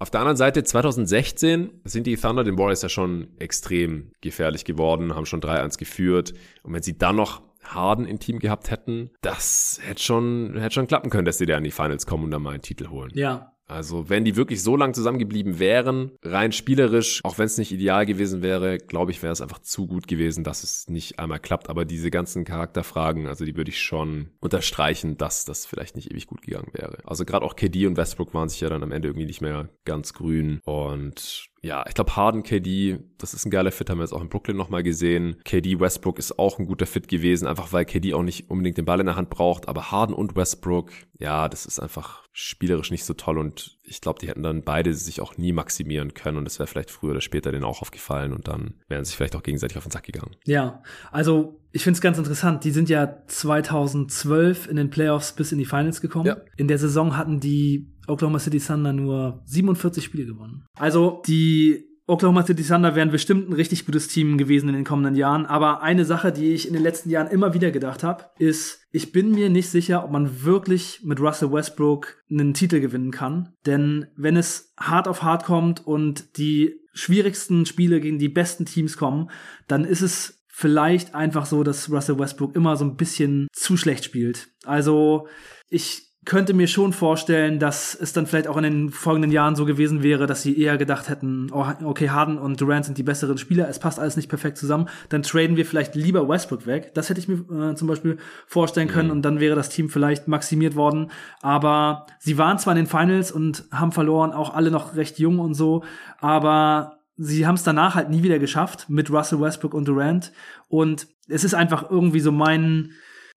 [0.00, 5.14] Auf der anderen Seite, 2016 sind die Thunder den Warriors ja schon extrem gefährlich geworden,
[5.14, 6.34] haben schon 3-1 geführt.
[6.64, 10.86] Und wenn sie dann noch Harden im Team gehabt hätten, das hätte schon, hätte schon
[10.86, 13.10] klappen können, dass sie da in die Finals kommen und dann mal einen Titel holen.
[13.14, 13.54] Ja.
[13.66, 18.04] Also, wenn die wirklich so lang zusammengeblieben wären, rein spielerisch, auch wenn es nicht ideal
[18.04, 21.70] gewesen wäre, glaube ich, wäre es einfach zu gut gewesen, dass es nicht einmal klappt.
[21.70, 26.26] Aber diese ganzen Charakterfragen, also die würde ich schon unterstreichen, dass das vielleicht nicht ewig
[26.26, 26.98] gut gegangen wäre.
[27.04, 29.70] Also gerade auch KD und Westbrook waren sich ja dann am Ende irgendwie nicht mehr
[29.86, 34.04] ganz grün und ja, ich glaube Harden, KD, das ist ein geiler Fit, haben wir
[34.04, 35.36] jetzt auch in Brooklyn nochmal gesehen.
[35.44, 38.84] KD, Westbrook ist auch ein guter Fit gewesen, einfach weil KD auch nicht unbedingt den
[38.84, 43.06] Ball in der Hand braucht, aber Harden und Westbrook, ja, das ist einfach spielerisch nicht
[43.06, 46.46] so toll und ich glaube, die hätten dann beide sich auch nie maximieren können und
[46.46, 49.36] es wäre vielleicht früher oder später denen auch aufgefallen und dann wären sie sich vielleicht
[49.36, 50.36] auch gegenseitig auf den Sack gegangen.
[50.44, 50.82] Ja,
[51.12, 52.64] also ich finde es ganz interessant.
[52.64, 56.26] Die sind ja 2012 in den Playoffs bis in die Finals gekommen.
[56.26, 56.36] Ja.
[56.56, 60.64] In der Saison hatten die Oklahoma City Thunder nur 47 Spiele gewonnen.
[60.78, 65.14] Also die Oklahoma City Thunder wären bestimmt ein richtig gutes Team gewesen in den kommenden
[65.14, 65.46] Jahren.
[65.46, 69.10] Aber eine Sache, die ich in den letzten Jahren immer wieder gedacht habe, ist, ich
[69.10, 73.54] bin mir nicht sicher, ob man wirklich mit Russell Westbrook einen Titel gewinnen kann.
[73.64, 78.98] Denn wenn es hart auf hart kommt und die schwierigsten Spiele gegen die besten Teams
[78.98, 79.30] kommen,
[79.66, 84.04] dann ist es vielleicht einfach so, dass Russell Westbrook immer so ein bisschen zu schlecht
[84.04, 84.48] spielt.
[84.64, 85.26] Also
[85.68, 89.64] ich könnte mir schon vorstellen, dass es dann vielleicht auch in den folgenden Jahren so
[89.64, 93.36] gewesen wäre, dass sie eher gedacht hätten, oh, okay, Harden und Durant sind die besseren
[93.36, 96.92] Spieler, es passt alles nicht perfekt zusammen, dann traden wir vielleicht lieber Westbrook weg.
[96.94, 100.28] Das hätte ich mir äh, zum Beispiel vorstellen können und dann wäre das Team vielleicht
[100.28, 101.10] maximiert worden.
[101.42, 105.38] Aber sie waren zwar in den Finals und haben verloren, auch alle noch recht jung
[105.38, 105.84] und so,
[106.20, 110.32] aber sie haben es danach halt nie wieder geschafft mit Russell Westbrook und Durant.
[110.68, 112.90] Und es ist einfach irgendwie so mein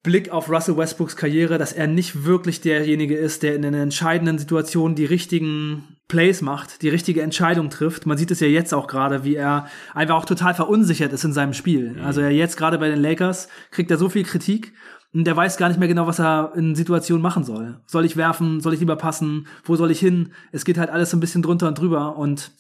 [0.03, 4.37] Blick auf Russell Westbrooks Karriere, dass er nicht wirklich derjenige ist, der in den entscheidenden
[4.37, 8.05] Situationen die richtigen Plays macht, die richtige Entscheidung trifft.
[8.05, 11.33] Man sieht es ja jetzt auch gerade, wie er einfach auch total verunsichert ist in
[11.33, 11.95] seinem Spiel.
[11.95, 12.01] Mhm.
[12.03, 14.73] Also er jetzt gerade bei den Lakers kriegt er so viel Kritik
[15.13, 17.81] und der weiß gar nicht mehr genau, was er in Situationen machen soll.
[17.85, 18.61] Soll ich werfen?
[18.61, 19.47] Soll ich lieber passen?
[19.65, 20.31] Wo soll ich hin?
[20.51, 22.51] Es geht halt alles so ein bisschen drunter und drüber und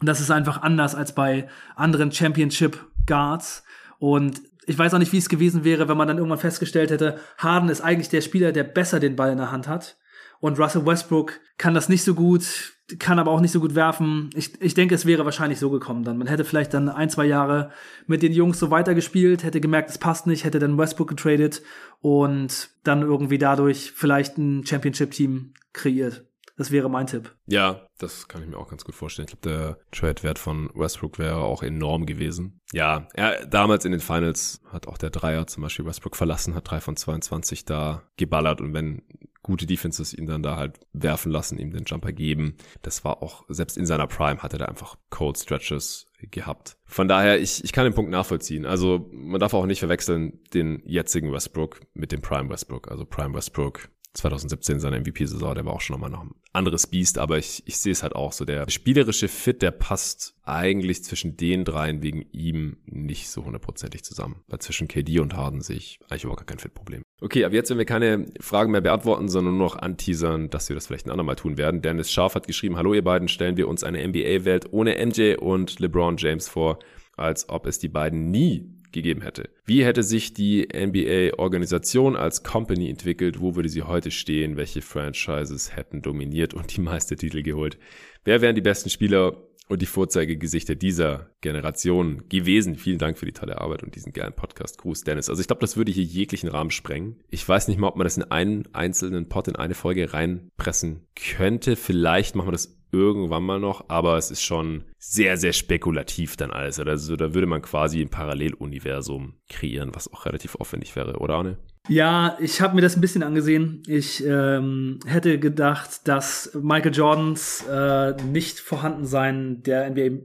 [0.00, 3.64] das ist einfach anders als bei anderen Championship Guards
[3.98, 7.18] und ich weiß auch nicht, wie es gewesen wäre, wenn man dann irgendwann festgestellt hätte,
[7.38, 9.96] Harden ist eigentlich der Spieler, der besser den Ball in der Hand hat.
[10.40, 14.30] Und Russell Westbrook kann das nicht so gut, kann aber auch nicht so gut werfen.
[14.34, 16.18] Ich, ich denke, es wäre wahrscheinlich so gekommen dann.
[16.18, 17.70] Man hätte vielleicht dann ein, zwei Jahre
[18.06, 21.62] mit den Jungs so weitergespielt, hätte gemerkt, es passt nicht, hätte dann Westbrook getradet
[22.00, 26.25] und dann irgendwie dadurch vielleicht ein Championship-Team kreiert.
[26.56, 27.34] Das wäre mein Tipp.
[27.46, 29.28] Ja, das kann ich mir auch ganz gut vorstellen.
[29.28, 32.60] Ich glaube, der Trade-Wert von Westbrook wäre auch enorm gewesen.
[32.72, 36.70] Ja, er, damals in den Finals hat auch der Dreier zum Beispiel Westbrook verlassen, hat
[36.70, 39.02] drei von 22 da geballert und wenn
[39.46, 42.56] gute Defenses ihn dann da halt werfen lassen, ihm den Jumper geben.
[42.82, 46.76] Das war auch, selbst in seiner Prime hatte er einfach Cold Stretches gehabt.
[46.84, 48.66] Von daher, ich, ich kann den Punkt nachvollziehen.
[48.66, 52.90] Also man darf auch nicht verwechseln den jetzigen Westbrook mit dem Prime Westbrook.
[52.90, 57.18] Also Prime Westbrook 2017 seine MVP-Saison, der war auch schon nochmal noch ein anderes Biest,
[57.18, 58.44] aber ich, ich sehe es halt auch so.
[58.44, 64.42] Der spielerische Fit, der passt eigentlich zwischen den dreien wegen ihm nicht so hundertprozentig zusammen.
[64.48, 67.02] Weil zwischen KD und Harden sehe ich eigentlich überhaupt gar kein Fit-Problem.
[67.20, 70.74] Okay, ab jetzt, wenn wir keine Fragen mehr beantworten, sondern nur noch anteasern, dass wir
[70.74, 71.82] das vielleicht ein andermal tun werden.
[71.82, 75.78] Dennis Scharf hat geschrieben, hallo ihr beiden, stellen wir uns eine NBA-Welt ohne MJ und
[75.78, 76.78] LeBron James vor,
[77.16, 79.48] als ob es die beiden nie gegeben hätte.
[79.64, 83.40] Wie hätte sich die NBA-Organisation als Company entwickelt?
[83.40, 84.56] Wo würde sie heute stehen?
[84.56, 87.78] Welche Franchises hätten dominiert und die meiste Titel geholt?
[88.24, 89.36] Wer wären die besten Spieler
[89.68, 92.76] und die Vorzeigegesichter dieser Generation gewesen.
[92.76, 94.78] Vielen Dank für die tolle Arbeit und diesen geilen Podcast.
[94.78, 95.28] Gruß, Dennis.
[95.28, 97.20] Also ich glaube, das würde hier jeglichen Rahmen sprengen.
[97.30, 101.06] Ich weiß nicht mal, ob man das in einen einzelnen Pod in eine Folge reinpressen
[101.14, 101.76] könnte.
[101.76, 106.50] Vielleicht machen wir das irgendwann mal noch, aber es ist schon sehr, sehr spekulativ dann
[106.50, 106.78] alles.
[106.78, 111.58] Also da würde man quasi ein Paralleluniversum kreieren, was auch relativ aufwendig wäre, oder Arne?
[111.88, 113.82] Ja, ich habe mir das ein bisschen angesehen.
[113.86, 120.22] Ich ähm, hätte gedacht, dass Michael Jordans äh, nicht vorhanden sein der NBA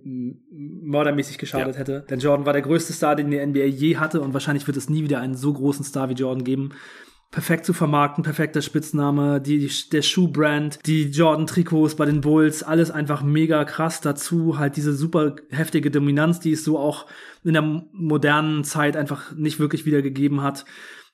[0.52, 1.80] mördermäßig geschadet ja.
[1.80, 2.06] hätte.
[2.10, 4.90] Denn Jordan war der größte Star, den die NBA je hatte und wahrscheinlich wird es
[4.90, 6.72] nie wieder einen so großen Star wie Jordan geben
[7.32, 13.24] perfekt zu vermarkten, perfekter Spitzname, die, der Schuhbrand, die Jordan-Trikots bei den Bulls, alles einfach
[13.24, 14.02] mega krass.
[14.02, 17.08] Dazu halt diese super heftige Dominanz, die es so auch
[17.44, 20.66] in der modernen Zeit einfach nicht wirklich wiedergegeben hat.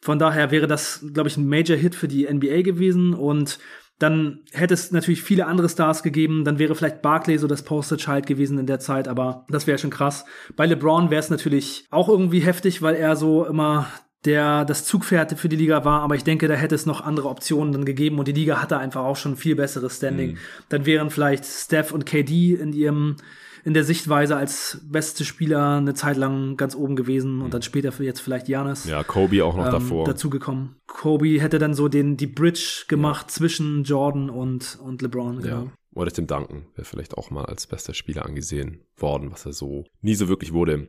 [0.02, 3.60] Von daher wäre das, glaube ich, ein Major-Hit für die NBA gewesen und
[3.99, 6.45] dann hätte es natürlich viele andere Stars gegeben.
[6.45, 9.80] Dann wäre vielleicht Barclay so das Poster Child gewesen in der Zeit, aber das wäre
[9.80, 10.26] schon krass.
[10.56, 13.88] Bei LeBron wäre es natürlich auch irgendwie heftig, weil er so immer
[14.26, 17.30] der das Zugpferd für die Liga war, aber ich denke, da hätte es noch andere
[17.30, 20.31] Optionen dann gegeben und die Liga hatte einfach auch schon viel besseres Standing.
[20.31, 20.38] Mhm.
[20.69, 23.18] Dann wären vielleicht Steph und KD in ihrem
[23.64, 27.91] in der Sichtweise als beste Spieler eine Zeit lang ganz oben gewesen und dann später
[28.02, 28.85] jetzt vielleicht Janis.
[28.85, 30.06] Ja, Kobe auch noch ähm, davor.
[30.06, 30.77] Dazugekommen.
[30.88, 33.34] Kobe hätte dann so den die Bridge gemacht ja.
[33.34, 35.41] zwischen Jordan und und LeBron.
[35.41, 35.64] Genau.
[35.64, 35.72] Ja.
[35.95, 39.84] Oder Tim Duncan wäre vielleicht auch mal als bester Spieler angesehen worden, was er so
[40.02, 40.88] nie so wirklich wurde.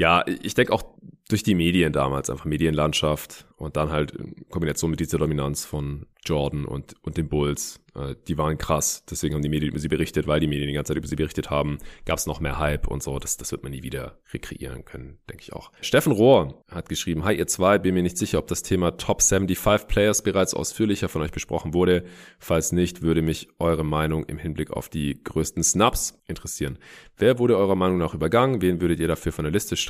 [0.00, 0.82] Ja, ich denke auch
[1.28, 6.06] durch die Medien damals, einfach Medienlandschaft und dann halt in Kombination mit dieser Dominanz von
[6.24, 9.04] Jordan und, und den Bulls, äh, die waren krass.
[9.08, 11.16] Deswegen haben die Medien über sie berichtet, weil die Medien die ganze Zeit über sie
[11.16, 13.18] berichtet haben, gab es noch mehr Hype und so.
[13.18, 15.70] Das, das wird man nie wieder rekreieren können, denke ich auch.
[15.80, 19.22] Steffen Rohr hat geschrieben, Hi ihr zwei, bin mir nicht sicher, ob das Thema Top
[19.22, 22.04] 75 Players bereits ausführlicher von euch besprochen wurde.
[22.38, 26.78] Falls nicht, würde mich eure Meinung im Hinblick auf die größten Snaps interessieren.
[27.16, 28.62] Wer wurde eurer Meinung nach übergangen?
[28.62, 29.89] Wen würdet ihr dafür von der Liste streichen?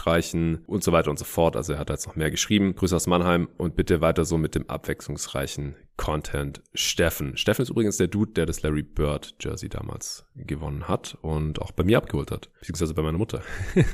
[0.67, 1.57] Und so weiter und so fort.
[1.57, 2.75] Also er hat jetzt noch mehr geschrieben.
[2.75, 7.37] Grüße aus Mannheim und bitte weiter so mit dem abwechslungsreichen Content Steffen.
[7.37, 11.73] Steffen ist übrigens der Dude, der das Larry Bird Jersey damals gewonnen hat und auch
[11.73, 13.43] bei mir abgeholt hat, beziehungsweise bei meiner Mutter.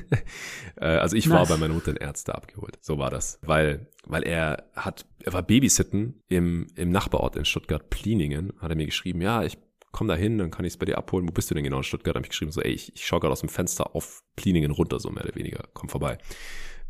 [0.78, 2.76] Äh, also ich war bei meiner Mutter in Ärzte abgeholt.
[2.82, 7.88] So war das, weil weil er hat er war Babysitten im im Nachbarort in Stuttgart
[7.88, 9.56] Pliningen, hat er mir geschrieben, ja, ich
[9.96, 11.26] komm da hin, dann kann ich es bei dir abholen.
[11.26, 12.14] Wo bist du denn genau in Stuttgart?
[12.14, 15.00] Habe ich geschrieben, so, ey, ich, ich schaue gerade aus dem Fenster auf Pliningen runter,
[15.00, 15.64] so mehr oder weniger.
[15.72, 16.18] Komm vorbei.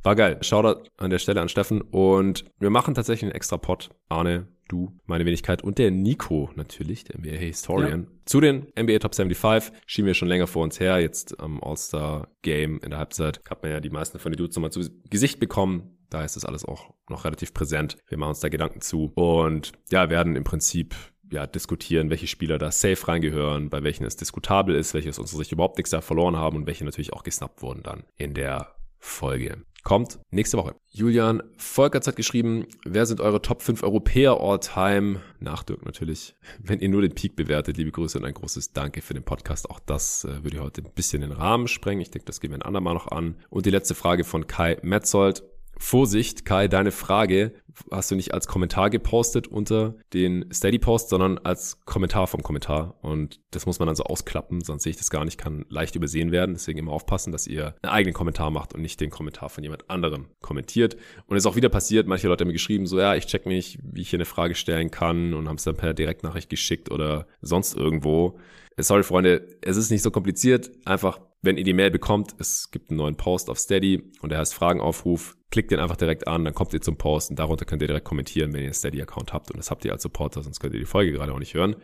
[0.02, 0.38] War geil.
[0.40, 1.82] Shoutout an der Stelle an Steffen.
[1.82, 3.90] Und wir machen tatsächlich einen extra Pod.
[4.08, 8.02] Arne, du, meine Wenigkeit und der Nico natürlich, der NBA Historian.
[8.02, 8.08] Ja.
[8.24, 10.98] Zu den NBA Top 75 schieben wir schon länger vor uns her.
[10.98, 14.56] Jetzt am All-Star Game in der Halbzeit hat man ja die meisten von den Dudes
[14.56, 15.96] nochmal zu Gesicht bekommen.
[16.10, 17.98] Da ist das alles auch noch relativ präsent.
[18.08, 20.94] Wir machen uns da Gedanken zu und ja, werden im Prinzip
[21.30, 25.38] ja, diskutieren, welche Spieler da safe reingehören, bei welchen es diskutabel ist, welche aus unserer
[25.38, 28.76] Sicht überhaupt nichts da verloren haben und welche natürlich auch gesnappt wurden dann in der
[28.98, 29.58] Folge.
[29.82, 30.74] kommt nächste Woche.
[30.90, 35.20] Julian Volkerts hat geschrieben, wer sind eure Top 5 Europäer all-time?
[35.38, 36.34] Nach Dirk natürlich.
[36.58, 39.70] Wenn ihr nur den Peak bewertet, liebe Grüße und ein großes Danke für den Podcast.
[39.70, 42.00] Auch das äh, würde heute ein bisschen den Rahmen sprengen.
[42.00, 43.36] Ich denke, das gehen wir ein andermal noch an.
[43.48, 45.44] Und die letzte Frage von Kai Metzold.
[45.78, 47.52] Vorsicht, Kai, deine Frage
[47.90, 52.98] hast du nicht als Kommentar gepostet unter den Steady-Post, sondern als Kommentar vom Kommentar.
[53.02, 55.94] Und das muss man dann so ausklappen, sonst sehe ich das gar nicht, kann leicht
[55.94, 56.54] übersehen werden.
[56.54, 59.90] Deswegen immer aufpassen, dass ihr einen eigenen Kommentar macht und nicht den Kommentar von jemand
[59.90, 60.96] anderem kommentiert.
[61.26, 63.46] Und es ist auch wieder passiert, manche Leute haben mir geschrieben, so ja, ich check
[63.46, 66.90] mich, wie ich hier eine Frage stellen kann und haben es dann per Direktnachricht geschickt
[66.90, 68.38] oder sonst irgendwo.
[68.78, 70.70] Sorry, Freunde, es ist nicht so kompliziert.
[70.84, 74.38] Einfach wenn ihr die Mail bekommt, es gibt einen neuen Post auf Steady und der
[74.38, 77.80] heißt Fragenaufruf, klickt den einfach direkt an, dann kommt ihr zum Post und darunter könnt
[77.80, 80.60] ihr direkt kommentieren, wenn ihr einen Steady-Account habt und das habt ihr als Supporter, sonst
[80.60, 81.76] könnt ihr die Folge gerade auch nicht hören.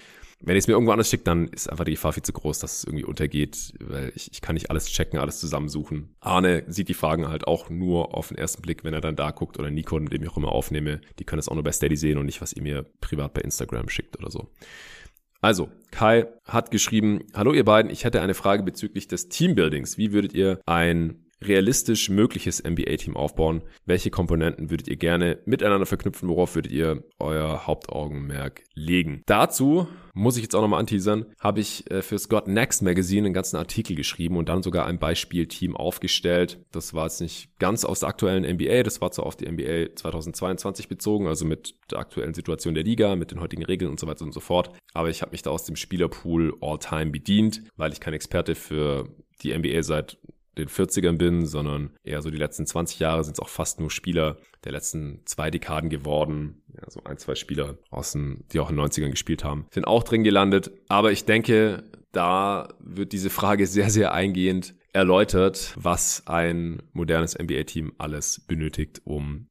[0.42, 2.58] Wenn ihr es mir irgendwo anders schickt, dann ist einfach die Gefahr viel zu groß,
[2.58, 6.14] dass es irgendwie untergeht, weil ich, ich kann nicht alles checken, alles zusammensuchen.
[6.20, 9.30] Arne sieht die Fragen halt auch nur auf den ersten Blick, wenn er dann da
[9.30, 11.00] guckt oder Nico, mit dem ich auch immer aufnehme.
[11.18, 13.40] Die können es auch nur bei Steady sehen und nicht, was ihr mir privat bei
[13.40, 14.50] Instagram schickt oder so.
[15.40, 19.96] Also, Kai hat geschrieben, hallo ihr beiden, ich hätte eine Frage bezüglich des Teambuildings.
[19.96, 23.62] Wie würdet ihr ein realistisch mögliches NBA-Team aufbauen?
[23.86, 26.28] Welche Komponenten würdet ihr gerne miteinander verknüpfen?
[26.28, 29.22] Worauf würdet ihr euer Hauptaugenmerk legen?
[29.26, 33.34] Dazu muss ich jetzt auch nochmal anteasern, habe ich äh, für Scott Next Magazine einen
[33.34, 36.64] ganzen Artikel geschrieben und dann sogar ein Beispielteam aufgestellt.
[36.70, 39.96] Das war jetzt nicht ganz aus der aktuellen NBA, das war zwar auf die NBA
[39.96, 44.06] 2022 bezogen, also mit der aktuellen Situation der Liga, mit den heutigen Regeln und so
[44.06, 44.70] weiter und so fort.
[44.92, 49.08] Aber ich habe mich da aus dem Spielerpool All-Time bedient, weil ich kein Experte für
[49.42, 50.18] die NBA seit
[50.58, 53.90] den 40ern bin, sondern eher so die letzten 20 Jahre sind es auch fast nur
[53.90, 56.62] Spieler der letzten zwei Dekaden geworden.
[56.74, 59.86] Ja, so ein, zwei Spieler aus den, die auch in den 90ern gespielt haben, sind
[59.86, 60.70] auch drin gelandet.
[60.88, 67.94] Aber ich denke, da wird diese Frage sehr, sehr eingehend erläutert, was ein modernes NBA-Team
[67.96, 69.48] alles benötigt, um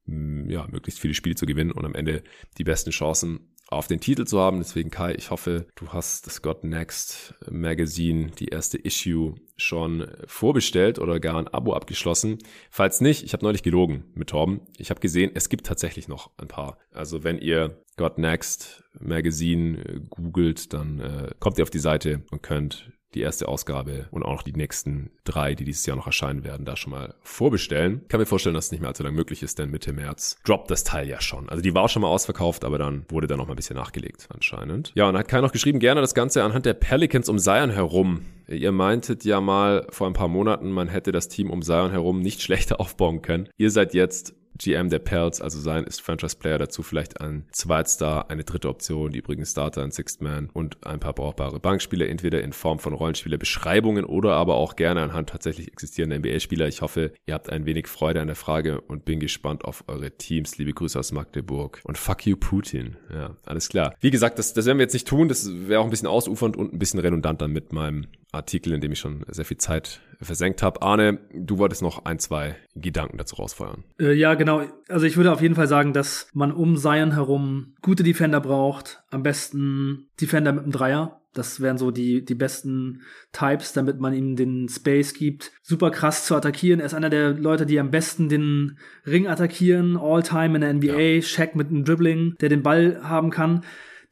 [0.48, 2.22] ja, möglichst viele Spiele zu gewinnen und am Ende
[2.58, 4.58] die besten Chancen auf den Titel zu haben.
[4.58, 10.98] Deswegen Kai, ich hoffe, du hast das God Next Magazine, die erste Issue schon vorbestellt
[10.98, 12.38] oder gar ein Abo abgeschlossen.
[12.70, 14.60] Falls nicht, ich habe neulich gelogen mit Torben.
[14.78, 16.78] Ich habe gesehen, es gibt tatsächlich noch ein paar.
[16.92, 22.42] Also wenn ihr God Next Magazine googelt, dann äh, kommt ihr auf die Seite und
[22.42, 26.44] könnt die erste Ausgabe und auch noch die nächsten drei, die dieses Jahr noch erscheinen
[26.44, 28.02] werden, da schon mal vorbestellen.
[28.08, 30.70] Kann mir vorstellen, dass es nicht mehr allzu lang möglich ist, denn Mitte März droppt
[30.70, 31.48] das Teil ja schon.
[31.48, 34.28] Also die war schon mal ausverkauft, aber dann wurde da noch mal ein bisschen nachgelegt
[34.32, 34.92] anscheinend.
[34.94, 38.24] Ja, und hat Kai noch geschrieben, gerne das Ganze anhand der Pelicans um Zion herum.
[38.48, 42.20] Ihr meintet ja mal vor ein paar Monaten, man hätte das Team um Zion herum
[42.20, 43.48] nicht schlechter aufbauen können.
[43.56, 48.30] Ihr seid jetzt GM der Pelts, also sein ist Franchise Player dazu vielleicht ein Zweitstar,
[48.30, 52.42] eine dritte Option, die übrigens Starter, ein Sixth Man und ein paar brauchbare Bankspieler, entweder
[52.42, 56.68] in Form von Rollenspielerbeschreibungen oder aber auch gerne anhand tatsächlich existierender NBA-Spieler.
[56.68, 60.10] Ich hoffe, ihr habt ein wenig Freude an der Frage und bin gespannt auf eure
[60.10, 60.58] Teams.
[60.58, 62.96] Liebe Grüße aus Magdeburg und fuck you Putin.
[63.12, 63.94] Ja, alles klar.
[64.00, 65.28] Wie gesagt, das, das werden wir jetzt nicht tun.
[65.28, 68.80] Das wäre auch ein bisschen ausufernd und ein bisschen redundant dann mit meinem Artikel, in
[68.80, 70.80] dem ich schon sehr viel Zeit versenkt habe.
[70.80, 73.84] Arne, du wolltest noch ein, zwei Gedanken dazu rausfeuern.
[74.00, 74.62] Äh, ja, genau.
[74.88, 79.02] Also ich würde auf jeden Fall sagen, dass man um Zion herum gute Defender braucht.
[79.10, 81.20] Am besten Defender mit einem Dreier.
[81.34, 83.02] Das wären so die, die besten
[83.32, 85.52] Types, damit man ihm den Space gibt.
[85.62, 86.80] Super krass zu attackieren.
[86.80, 89.96] Er ist einer der Leute, die am besten den Ring attackieren.
[89.96, 91.00] All time in der NBA.
[91.00, 91.22] Ja.
[91.22, 93.62] Shaq mit einem Dribbling, der den Ball haben kann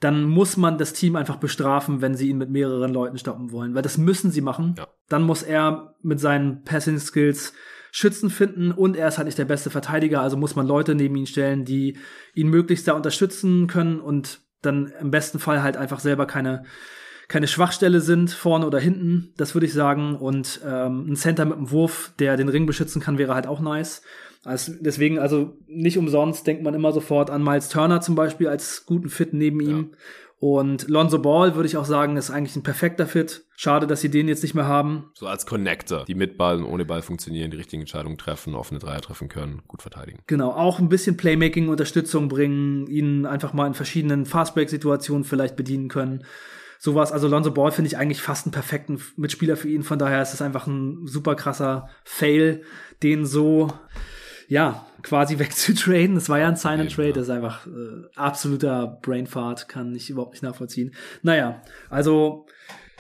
[0.01, 3.75] dann muss man das Team einfach bestrafen, wenn sie ihn mit mehreren Leuten stoppen wollen,
[3.75, 4.75] weil das müssen sie machen.
[4.79, 4.89] Ja.
[5.09, 7.53] Dann muss er mit seinen Passing Skills
[7.93, 11.17] Schützen finden und er ist halt nicht der beste Verteidiger, also muss man Leute neben
[11.17, 11.99] ihn stellen, die
[12.35, 16.65] ihn möglichst da unterstützen können und dann im besten Fall halt einfach selber keine
[17.31, 20.17] keine Schwachstelle sind, vorne oder hinten, das würde ich sagen.
[20.17, 23.61] Und ähm, ein Center mit einem Wurf, der den Ring beschützen kann, wäre halt auch
[23.61, 24.03] nice.
[24.45, 28.87] Also deswegen, also nicht umsonst denkt man immer sofort an Miles Turner zum Beispiel als
[28.87, 29.69] guten Fit neben ja.
[29.71, 29.91] ihm.
[30.41, 33.45] Und Lonzo Ball würde ich auch sagen, ist eigentlich ein perfekter Fit.
[33.57, 35.11] Schade, dass sie den jetzt nicht mehr haben.
[35.13, 38.81] So als Connector, die mit Ball und ohne Ball funktionieren, die richtigen Entscheidungen treffen, offene
[38.81, 40.21] Dreier treffen können, gut verteidigen.
[40.27, 45.89] Genau, auch ein bisschen Playmaking, Unterstützung bringen, ihnen einfach mal in verschiedenen Fastbreak-Situationen vielleicht bedienen
[45.89, 46.25] können.
[46.79, 49.83] Sowas, also Lonzo Ball finde ich eigentlich fast einen perfekten Mitspieler für ihn.
[49.83, 52.63] Von daher ist es einfach ein super krasser Fail,
[53.03, 53.71] den so
[54.51, 56.17] ja, quasi wegzutraden.
[56.17, 57.71] Das war ja ein Sign and Trade, das ist einfach äh,
[58.17, 60.95] absoluter Brainfart, kann ich überhaupt nicht nachvollziehen.
[61.23, 62.47] Naja, also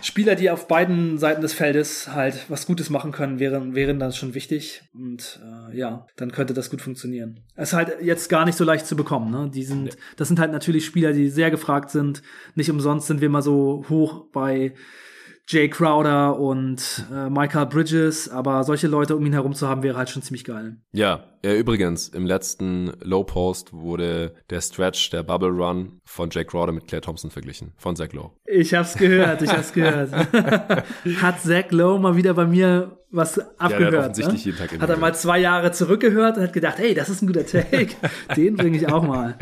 [0.02, 4.12] Spieler, die auf beiden Seiten des Feldes halt was Gutes machen können, wären, wären dann
[4.12, 4.82] schon wichtig.
[4.94, 7.40] Und äh, ja, dann könnte das gut funktionieren.
[7.54, 9.30] Es ist halt jetzt gar nicht so leicht zu bekommen.
[9.30, 9.50] Ne?
[9.52, 12.22] Die sind, das sind halt natürlich Spieler, die sehr gefragt sind.
[12.54, 14.74] Nicht umsonst sind wir mal so hoch bei
[15.48, 19.98] Jay Crowder und äh, Michael Bridges, aber solche Leute um ihn herum zu haben, wäre
[19.98, 20.76] halt schon ziemlich geil.
[20.92, 26.50] Ja, Ja, übrigens, im letzten Low Post wurde der Stretch, der Bubble Run von Jake
[26.50, 28.32] Crowder mit Claire Thompson verglichen, von Zach Lowe.
[28.44, 30.12] Ich hab's gehört, ich hab's gehört.
[31.22, 33.94] Hat Zach Lowe mal wieder bei mir was abgehört.
[33.94, 34.52] Ja, offensichtlich ne?
[34.52, 37.26] jeden Tag Hat er mal zwei Jahre zurückgehört und hat gedacht, hey, das ist ein
[37.26, 37.88] guter Take.
[38.36, 39.36] Den bringe ich auch mal.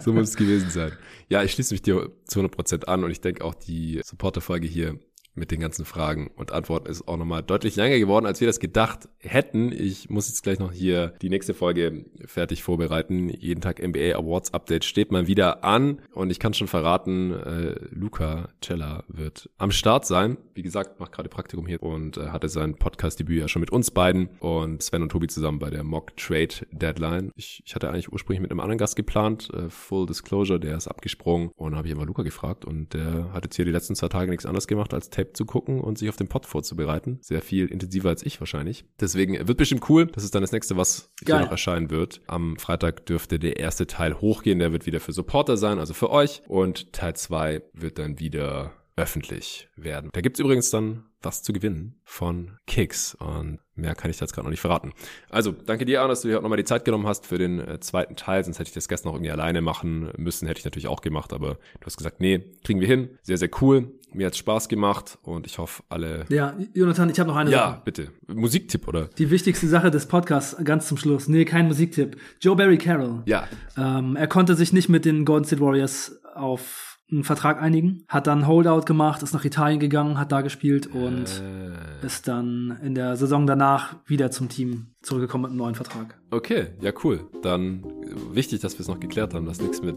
[0.00, 0.92] so muss es gewesen sein.
[1.28, 4.98] Ja, ich schließe mich dir zu 100% an und ich denke auch die Supporter-Folge hier
[5.34, 8.60] mit den ganzen Fragen und Antworten ist auch nochmal deutlich länger geworden, als wir das
[8.60, 9.72] gedacht hätten.
[9.72, 13.30] Ich muss jetzt gleich noch hier die nächste Folge fertig vorbereiten.
[13.30, 17.74] Jeden Tag NBA Awards Update steht mal wieder an und ich kann schon verraten, äh,
[17.90, 20.36] Luca Cella wird am Start sein.
[20.54, 23.90] Wie gesagt, macht gerade Praktikum hier und äh, hatte sein Podcast-Debüt ja schon mit uns
[23.90, 27.30] beiden und Sven und Tobi zusammen bei der Mock Trade Deadline.
[27.36, 30.88] Ich, ich hatte eigentlich ursprünglich mit einem anderen Gast geplant, äh, Full Disclosure, der ist
[30.88, 34.08] abgesprungen und habe ich immer Luca gefragt und der hat jetzt hier die letzten zwei
[34.08, 37.18] Tage nichts anderes gemacht als Tape zu gucken und sich auf den Pod vorzubereiten.
[37.22, 38.84] Sehr viel intensiver als ich wahrscheinlich.
[39.00, 40.06] Deswegen wird bestimmt cool.
[40.06, 41.36] Das ist dann das nächste, was Geil.
[41.36, 42.20] hier noch erscheinen wird.
[42.26, 44.58] Am Freitag dürfte der erste Teil hochgehen.
[44.58, 46.42] Der wird wieder für Supporter sein, also für euch.
[46.48, 50.10] Und Teil zwei wird dann wieder öffentlich werden.
[50.12, 54.44] Da gibt's übrigens dann was zu gewinnen von Kicks und mehr kann ich jetzt gerade
[54.44, 54.92] noch nicht verraten.
[55.30, 57.80] Also, danke dir, Arne, dass du dir nochmal die Zeit genommen hast für den äh,
[57.80, 60.88] zweiten Teil, sonst hätte ich das gestern noch irgendwie alleine machen müssen, hätte ich natürlich
[60.88, 63.18] auch gemacht, aber du hast gesagt, nee, kriegen wir hin.
[63.22, 63.92] Sehr, sehr cool.
[64.14, 66.24] Mir hat's Spaß gemacht und ich hoffe, alle.
[66.28, 67.70] Ja, Jonathan, ich habe noch eine ja, Sache.
[67.70, 68.08] Ja, bitte.
[68.28, 69.06] Musiktipp, oder?
[69.18, 71.28] Die wichtigste Sache des Podcasts, ganz zum Schluss.
[71.28, 72.16] Nee, kein Musiktipp.
[72.40, 73.22] Joe Barry Carroll.
[73.26, 73.48] Ja.
[73.76, 78.26] Ähm, er konnte sich nicht mit den Golden State Warriors auf einen Vertrag einigen, hat
[78.26, 82.06] dann Holdout gemacht, ist nach Italien gegangen, hat da gespielt und äh.
[82.06, 86.18] ist dann in der Saison danach wieder zum Team zurückgekommen mit einem neuen Vertrag.
[86.30, 87.20] Okay, ja cool.
[87.42, 87.84] Dann
[88.32, 89.96] wichtig, dass wir es noch geklärt haben, dass nichts mit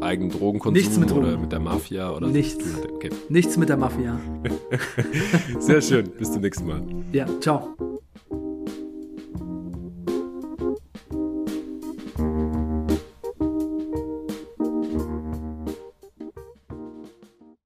[0.00, 1.26] eigenen Drogenkonsum nichts mit Drogen.
[1.26, 2.64] oder mit der Mafia oder nichts.
[2.94, 3.10] Okay.
[3.28, 4.18] Nichts mit der Mafia.
[5.58, 6.10] Sehr schön.
[6.18, 6.82] Bis zum nächsten Mal.
[7.12, 7.76] Ja, ciao.